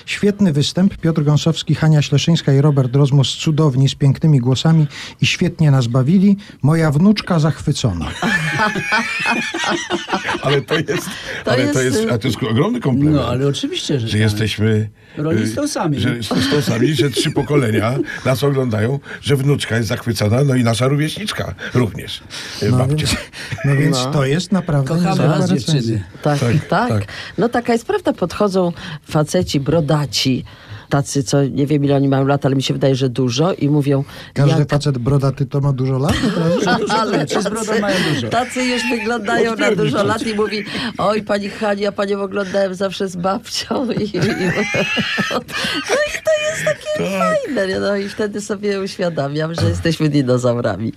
Świetny 0.07 0.53
występ. 0.53 0.97
Piotr 0.97 1.23
Gąsowski, 1.25 1.75
Hania 1.75 2.03
Śleszyńska 2.03 2.53
i 2.53 2.61
Robert 2.61 2.97
Rozmus 2.97 3.37
cudowni, 3.37 3.89
z 3.89 3.95
pięknymi 3.95 4.39
głosami 4.39 4.87
i 5.21 5.27
świetnie 5.27 5.71
nas 5.71 5.87
bawili. 5.87 6.37
Moja 6.63 6.91
wnuczka 6.91 7.39
zachwycona. 7.39 8.07
Ale 10.43 10.63
to 10.63 10.75
jest, 10.75 11.11
To 11.45 11.53
ale 11.53 11.73
to 11.73 11.83
jest, 11.83 11.97
jest, 11.97 12.09
y- 12.09 12.13
a 12.13 12.19
to 12.19 12.29
jest 12.29 12.43
ogromny 12.43 12.81
komplement. 12.81 13.17
No, 13.17 13.29
ale 13.29 13.47
oczywiście, 13.47 14.01
że, 14.01 14.07
że 14.09 14.13
tak. 14.13 14.21
jesteśmy 14.21 14.89
Rolnictwowcami. 15.23 15.97
y, 15.97 16.01
Że 16.01 16.19
stosami, 16.51 16.95
że 16.95 17.11
trzy 17.11 17.31
pokolenia 17.31 17.99
nas 18.25 18.45
oglądają, 18.45 18.99
że 19.23 19.37
wnuczka 19.37 19.77
jest 19.77 19.89
zachwycona, 19.89 20.45
no 20.45 20.55
i 20.55 20.65
nasza 20.65 20.89
rówieśniczka 20.89 21.55
również. 21.75 22.23
y, 22.63 22.71
No 22.71 22.77
babcia. 22.79 22.97
więc, 22.97 23.17
no 23.65 23.77
więc 23.77 23.97
to 24.13 24.25
jest 24.25 24.53
naprawdę 24.53 24.89
Kochamy 24.89 25.29
was, 25.29 25.51
dziewczyny. 25.51 26.05
Tak, 26.23 26.39
Tak, 26.41 26.53
tak, 26.69 26.89
tak. 26.89 27.05
No 27.39 27.49
taka 27.49 27.73
jest 27.73 27.87
prawda. 27.87 28.13
Podchodzą 28.13 28.73
faceci, 29.09 29.61
brodaci, 29.61 30.45
tacy, 30.89 31.23
co 31.23 31.45
nie 31.45 31.67
wiem 31.67 31.85
ile 31.85 31.97
oni 31.97 32.09
mają 32.09 32.27
lat, 32.27 32.47
ale 32.47 32.57
mi 32.57 32.63
się 32.63 32.75
wydaje, 32.75 32.95
że 32.95 33.09
dużo 33.09 33.53
i 33.55 33.69
mówią... 33.69 34.05
Każdy 34.35 34.59
jak- 34.59 34.69
facet 34.71 34.99
brodaty 34.99 35.47
to 35.47 35.61
ma 35.61 35.73
dużo 35.73 35.99
lat? 35.99 36.15
ale 37.01 37.27
mają 37.81 37.97
dużo. 38.15 38.29
tacy 38.29 38.65
już 38.65 38.83
wyglądają 38.91 39.57
na 39.57 39.75
dużo 39.75 40.03
lat 40.05 40.27
i 40.27 40.35
mówi, 40.35 40.65
oj 40.99 41.23
pani 41.23 41.49
Hani, 41.49 41.83
ja 41.83 41.93
panią 41.93 42.21
oglądałem 42.23 42.75
zawsze 42.75 43.09
z 43.09 43.17
babcią. 43.17 43.93
I, 43.93 44.03
i, 44.05 44.21
no 45.91 45.97
i 46.07 46.13
to 46.25 46.33
jest 46.51 46.65
takie 46.65 47.09
fajne. 47.19 47.69
nie? 47.69 47.81
No 47.81 47.97
i 47.97 48.09
wtedy 48.09 48.41
sobie 48.41 48.81
uświadamiam, 48.81 49.55
że 49.55 49.69
jesteśmy 49.69 50.09
dinozaurami. 50.09 50.93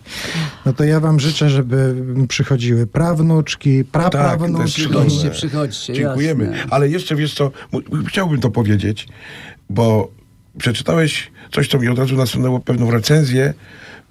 No 0.65 0.73
to 0.73 0.83
ja 0.83 0.99
wam 0.99 1.19
życzę, 1.19 1.49
żeby 1.49 1.95
przychodziły 2.27 2.87
prawnuczki, 2.87 3.83
Tak, 3.83 3.91
praprawnuczki. 3.91 4.81
Przychodźcie, 4.81 5.29
przychodźcie. 5.29 5.93
Dziękujemy. 5.93 6.45
jasne. 6.45 6.63
Ale 6.69 6.89
jeszcze 6.89 7.15
wiesz 7.15 7.33
co, 7.33 7.51
chciałbym 8.07 8.41
to 8.41 8.49
powiedzieć, 8.51 9.07
bo 9.71 10.11
przeczytałeś 10.57 11.31
coś, 11.51 11.67
co 11.67 11.79
mi 11.79 11.87
od 11.87 11.99
razu 11.99 12.15
nasunęło 12.15 12.59
pewną 12.59 12.91
recenzję 12.91 13.53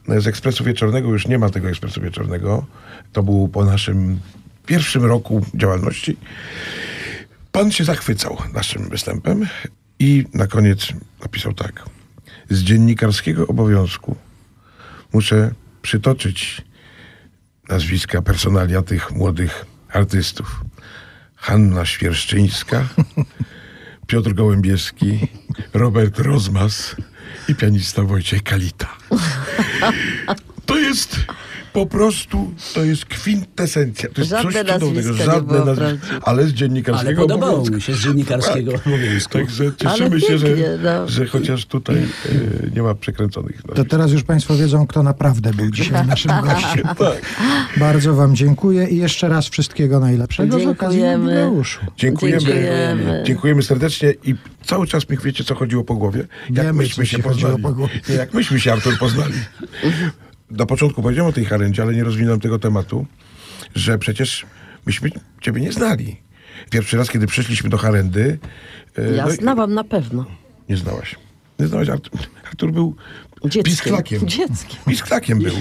z 0.08 0.26
Ekspresu 0.26 0.64
Wieczornego. 0.64 1.08
Już 1.08 1.28
nie 1.28 1.38
ma 1.38 1.50
tego 1.50 1.68
Ekspresu 1.68 2.00
Wieczornego. 2.00 2.66
To 3.12 3.22
było 3.22 3.48
po 3.48 3.64
naszym 3.64 4.20
pierwszym 4.66 5.04
roku 5.04 5.46
działalności. 5.54 6.16
Pan 7.52 7.72
się 7.72 7.84
zachwycał 7.84 8.36
naszym 8.54 8.88
występem 8.88 9.46
i 9.98 10.24
na 10.34 10.46
koniec 10.46 10.88
napisał 11.22 11.54
tak. 11.54 11.84
Z 12.50 12.62
dziennikarskiego 12.62 13.46
obowiązku 13.46 14.16
muszę 15.12 15.50
przytoczyć 15.82 16.62
nazwiska, 17.68 18.22
personalia 18.22 18.82
tych 18.82 19.12
młodych 19.12 19.66
artystów. 19.92 20.64
Hanna 21.36 21.86
Świerszczyńska, 21.86 22.88
Piotr 24.11 24.32
Gołębieski, 24.32 25.28
Robert 25.74 26.18
Rozmas 26.18 26.96
i 27.48 27.54
pianista 27.54 28.02
Wojciech 28.02 28.42
Kalita. 28.42 28.96
To 30.66 30.78
jest 30.78 31.16
po 31.72 31.86
prostu, 31.86 32.50
to 32.74 32.84
jest 32.84 33.04
kwintesencja. 33.04 34.08
To 34.08 34.20
jest 34.20 34.30
Żadne 34.30 34.52
coś 34.52 34.62
cudownego. 34.64 35.08
nazwisko 35.08 35.34
nie 35.36 35.42
było 35.42 35.64
nazwi- 35.64 35.76
prawdziwe. 35.76 36.18
ale 36.22 36.42
z 36.42 36.44
Ale 36.46 36.54
dziennikarskiego 36.54 37.20
podobało 37.22 37.52
obowiązku. 37.52 37.74
mi 37.74 37.82
się 37.82 37.94
z 37.94 37.98
dziennikarskiego 38.00 38.72
obowiązku. 38.86 39.32
Także 39.32 39.64
Ale 39.64 39.72
cieszymy 39.76 40.20
się, 40.20 40.38
że, 40.38 40.46
no. 40.82 41.08
że 41.08 41.26
chociaż 41.26 41.66
tutaj 41.66 41.96
e, 41.96 42.70
nie 42.74 42.82
ma 42.82 42.94
przekręconych 42.94 43.62
To 43.62 43.68
nazwisk. 43.68 43.90
teraz 43.90 44.12
już 44.12 44.22
Państwo 44.22 44.56
wiedzą, 44.56 44.86
kto 44.86 45.02
naprawdę 45.02 45.54
był 45.54 45.70
dzisiaj 45.70 46.06
naszym 46.06 46.30
gościem. 46.44 46.88
Bardzo 47.76 48.14
Wam 48.14 48.36
dziękuję 48.36 48.88
i 48.88 48.96
jeszcze 48.96 49.28
raz 49.28 49.48
wszystkiego 49.48 50.00
najlepszego 50.00 50.60
z 50.60 50.66
okazji 50.66 51.00
Dziękujemy. 51.00 51.24
jubileuszu. 51.40 51.80
Dziękujemy. 51.96 52.40
Dziękujemy. 52.40 53.22
Dziękujemy 53.26 53.62
serdecznie 53.62 54.14
i 54.24 54.34
cały 54.64 54.86
czas 54.86 55.08
mi 55.10 55.16
wiecie, 55.24 55.44
co 55.44 55.54
chodziło 55.54 55.84
po 55.84 55.94
głowie. 55.94 56.26
Jak 56.50 56.66
Wiemy, 56.66 56.72
myśmy 56.72 57.06
się 57.06 57.18
poznali. 57.18 57.62
po 57.62 57.88
Jak 58.12 58.34
myśmy 58.34 58.60
się, 58.60 58.72
Artur, 58.72 58.98
poznali. 58.98 59.34
Na 60.51 60.66
początku 60.66 61.03
powiedziałem 61.03 61.30
o 61.30 61.32
tej 61.32 61.44
harendzie, 61.44 61.82
ale 61.82 61.94
nie 61.94 62.05
rozwinąłem 62.05 62.40
tego 62.40 62.59
tematu, 62.59 63.07
że 63.74 63.98
przecież 63.98 64.46
myśmy 64.86 65.11
ciebie 65.40 65.61
nie 65.61 65.72
znali. 65.72 66.16
Pierwszy 66.70 66.96
raz, 66.96 67.11
kiedy 67.11 67.26
przyszliśmy 67.26 67.70
do 67.70 67.78
harendy... 67.78 68.38
e, 68.98 69.12
Ja 69.12 69.24
no 69.24 69.30
znałam 69.30 69.74
na 69.74 69.84
pewno. 69.84 70.24
Nie 70.68 70.76
znałaś. 70.76 71.16
Nie 71.59 71.66
znałaś. 71.66 71.88
Artur, 71.88 72.20
Artur 72.48 72.72
był 72.72 72.96
Dzieckiem. 73.45 73.62
pisklakiem. 73.62 74.28
Dzieckiem. 74.28 74.78
Pisklakiem 74.86 75.38
był. 75.38 75.53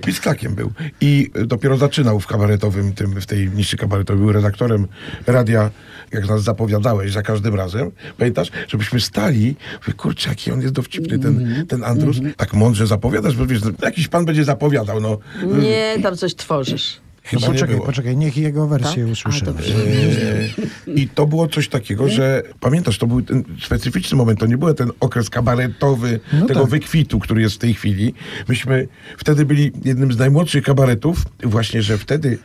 Pisklakiem 0.00 0.54
był. 0.54 0.72
I 1.00 1.30
dopiero 1.46 1.76
zaczynał 1.76 2.20
w 2.20 2.26
kabaretowym, 2.26 2.92
tym, 2.92 3.20
w 3.20 3.26
tej 3.26 3.50
niszy 3.50 3.76
kabaretowej. 3.76 4.20
Był 4.22 4.32
redaktorem 4.32 4.86
radia, 5.26 5.70
jak 6.12 6.28
nas 6.28 6.42
zapowiadałeś 6.42 7.12
za 7.12 7.22
każdym 7.22 7.54
razem. 7.54 7.90
Pamiętasz? 8.18 8.50
Żebyśmy 8.68 9.00
stali. 9.00 9.56
Mówię, 9.80 9.92
kurczę, 9.92 10.28
jaki 10.28 10.52
on 10.52 10.60
jest 10.60 10.74
dowcipny, 10.74 11.18
ten, 11.18 11.66
ten 11.68 11.84
Andrus. 11.84 12.16
Tak 12.36 12.54
mądrze 12.54 12.86
zapowiadasz, 12.86 13.36
bo 13.36 13.46
wiesz, 13.46 13.62
no, 13.64 13.70
jakiś 13.82 14.08
pan 14.08 14.24
będzie 14.24 14.44
zapowiadał. 14.44 15.00
No, 15.00 15.18
Nie, 15.62 15.96
tam 16.02 16.16
coś 16.16 16.34
tworzysz. 16.34 17.00
Chyba 17.30 17.46
nie 17.46 17.52
Poczekaj, 17.52 17.74
było. 17.74 17.86
poczekaj, 17.86 18.16
niech 18.16 18.36
jego 18.36 18.66
wersję 18.66 19.06
Tak? 19.24 19.42
dobrze. 19.42 19.74
E, 19.74 20.90
I 20.94 21.08
to 21.08 21.26
było 21.26 21.48
coś 21.48 21.68
takiego, 21.68 22.08
że 22.08 22.42
pamiętasz, 22.60 22.98
to 22.98 23.06
był 23.06 23.22
ten 23.22 23.44
specyficzny 23.62 24.16
moment, 24.16 24.40
to 24.40 24.46
nie 24.46 24.58
był 24.58 24.74
ten 24.74 24.90
okres 25.00 25.30
kabaretowy 25.30 26.20
No 26.32 26.46
tego 26.46 26.60
tak. 26.60 26.70
wykwitu, 26.70 27.18
który 27.18 27.42
jest 27.42 27.54
w 27.54 27.58
tej 27.58 27.74
chwili. 27.74 28.14
Myśmy 28.48 28.88
wtedy 29.18 29.44
byli 29.44 29.72
jednym 29.84 30.12
z 30.12 30.18
najmłodszych 30.18 30.64
kabaretów, 30.64 31.24
właśnie, 31.42 31.82
że 31.82 31.98
wtedy 31.98 32.38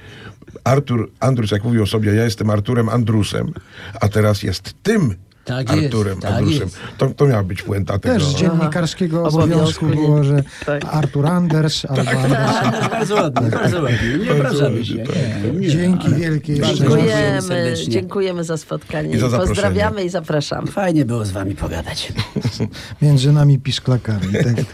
Artur 0.64 1.12
Andrus, 1.20 1.52
jak 1.52 1.64
mówił 1.64 1.84
o 1.84 1.88
sobie, 1.88 2.14
ja 2.14 2.24
jestem 2.24 2.50
Arturem 2.50 2.90
Andrusem, 2.90 3.54
a 4.02 4.08
teraz 4.10 4.44
jest 4.44 4.74
tym 4.84 5.16
Tak 5.46 5.72
jest, 5.72 5.84
Arturem 5.86 6.20
tak 6.22 6.32
Andrusem. 6.32 6.62
jest. 6.62 6.78
To, 6.98 7.10
to 7.10 7.26
miała 7.28 7.44
być 7.44 7.62
puenta 7.62 8.00
tego. 8.00 8.14
Też 8.16 8.26
z 8.26 8.36
dziennikarskiego 8.36 9.18
Aha. 9.20 9.28
obowiązku 9.38 9.86
Obowiązku, 9.86 10.08
było, 10.08 10.24
że 10.24 10.44
Tak. 10.66 10.86
Artur 10.92 11.28
Anders 11.28 11.86
albo 11.86 12.12
Anders. 12.12 12.90
Bardzo 12.92 13.16
ładnie, 13.16 13.50
bardzo 13.50 13.82
ładnie. 13.84 13.98
Nie 14.26 14.32
obrażamy 14.32 14.86
się. 14.86 14.94
Nie, 14.96 15.04
nie, 15.60 15.70
Dzięki 15.70 16.08
ale 16.08 16.16
wielkie 16.16 16.54
jeszcze 16.54 16.84
bardzo 16.84 16.96
raz. 16.96 17.06
dziękujemy 17.48 17.76
Dziękujemy, 17.90 18.44
za 18.44 18.58
spotkanie. 18.58 19.16
I 19.16 19.20
za. 19.20 19.30
Pozdrawiamy 19.38 20.04
i 20.04 20.10
zapraszamy. 20.10 20.68
Fajnie 20.68 21.06
było 21.06 21.26
z 21.26 21.32
wami 21.32 21.56
pogadać. 21.56 22.14
Między 23.02 23.32
nami 23.32 23.60
pisklakami. 23.60 24.28
Tak. 24.34 24.66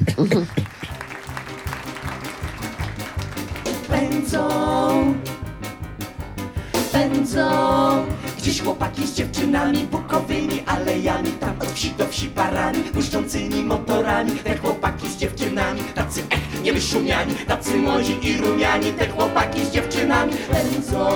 pędzą, 3.90 4.50
pędzą. 6.92 8.06
Gdzieś 8.42 8.62
chłopaki 8.62 9.08
z 9.08 9.14
dziewczynami 9.14 9.78
bukowymi 9.84 10.64
alejami, 10.66 11.32
tam 11.32 11.54
od 11.62 11.72
wsi 11.72 11.92
do 11.92 12.08
wsi 12.08 12.28
parami, 12.28 12.80
błyszczącymi 12.94 13.64
motorami. 13.64 14.32
Te 14.32 14.58
chłopaki 14.58 15.10
z 15.10 15.18
dziewczynami, 15.18 15.82
tacy 15.96 16.24
ech, 16.30 16.64
niewyszumiani, 16.64 17.36
tacy 17.36 17.78
młodzi 17.78 18.18
i 18.22 18.38
rumiani. 18.38 18.94
Te 18.94 19.08
chłopaki 19.08 19.66
z 19.66 19.72
dziewczynami 19.72 20.34
pędzą, 20.34 21.08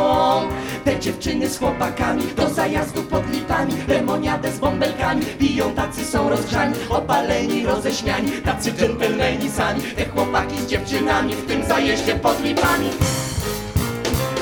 te 0.83 0.99
dziewczyny 0.99 1.49
z 1.49 1.57
chłopakami 1.59 2.23
do 2.35 2.49
zajazdu 2.49 3.03
pod 3.03 3.33
litami, 3.33 3.73
lemoniadę 3.87 4.51
z 4.51 4.59
bąbelkami. 4.59 5.25
Piją 5.25 5.73
tacy 5.73 6.05
są 6.05 6.29
rozgrzani, 6.29 6.75
opaleni, 6.89 7.65
roześmiani, 7.65 8.31
tacy 8.31 8.71
dżentelmeni 8.71 9.49
sami. 9.49 9.81
Te 9.81 10.05
chłopaki 10.05 10.57
z 10.61 10.67
dziewczynami 10.67 11.33
w 11.33 11.45
tym 11.45 11.65
zajeździe 11.65 12.15
pod 12.15 12.43
lipami 12.43 12.89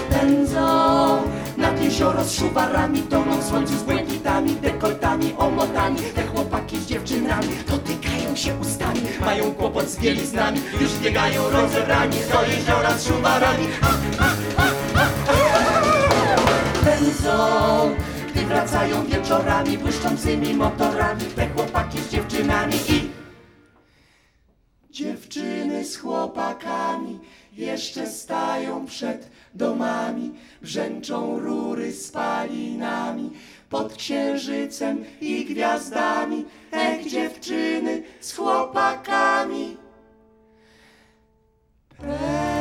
pędzą 0.09 1.42
nad 1.63 1.81
jezioro 1.81 2.23
z 2.23 2.35
szuwarami, 2.35 2.99
toną 3.01 3.37
w 3.37 3.43
słońcu 3.43 3.73
z 3.77 3.83
błękitami, 3.83 4.55
dekoltami, 4.55 5.33
omotami. 5.37 5.99
Te 6.15 6.23
chłopaki 6.27 6.77
z 6.77 6.85
dziewczynami 6.85 7.47
dotykają 7.67 8.35
się 8.35 8.55
ustami, 8.55 9.01
mają 9.21 9.51
kłopot 9.53 9.89
z 9.89 9.97
bieliznami, 9.99 10.59
już 10.81 10.91
biegają 10.93 11.49
rozebrani 11.49 12.17
do 12.31 12.45
jeziora 12.51 12.97
z 12.97 13.07
szuwarami. 13.07 13.67
Pędzą, 16.85 17.37
gdy 18.31 18.45
wracają 18.45 19.05
wieczorami, 19.05 19.77
błyszczącymi 19.77 20.53
motorami. 20.53 21.25
Te 21.35 21.49
chłopaki 21.49 21.97
z 21.99 22.09
dziewczynami 22.09 22.75
i 22.89 23.23
Dziewczyny 24.89 25.85
z 25.85 25.97
chłopakami 25.97 27.19
jeszcze 27.53 28.07
stają 28.07 28.85
przed 28.85 29.32
domami, 29.53 30.33
brzęczą 30.61 31.39
rury 31.39 31.93
spalinami, 31.93 33.31
pod 33.69 33.93
księżycem 33.93 35.05
i 35.21 35.45
gwiazdami, 35.45 36.45
ek 36.71 37.07
dziewczyny 37.07 38.03
z 38.21 38.35
chłopakami. 38.35 39.77
Pre 41.97 42.52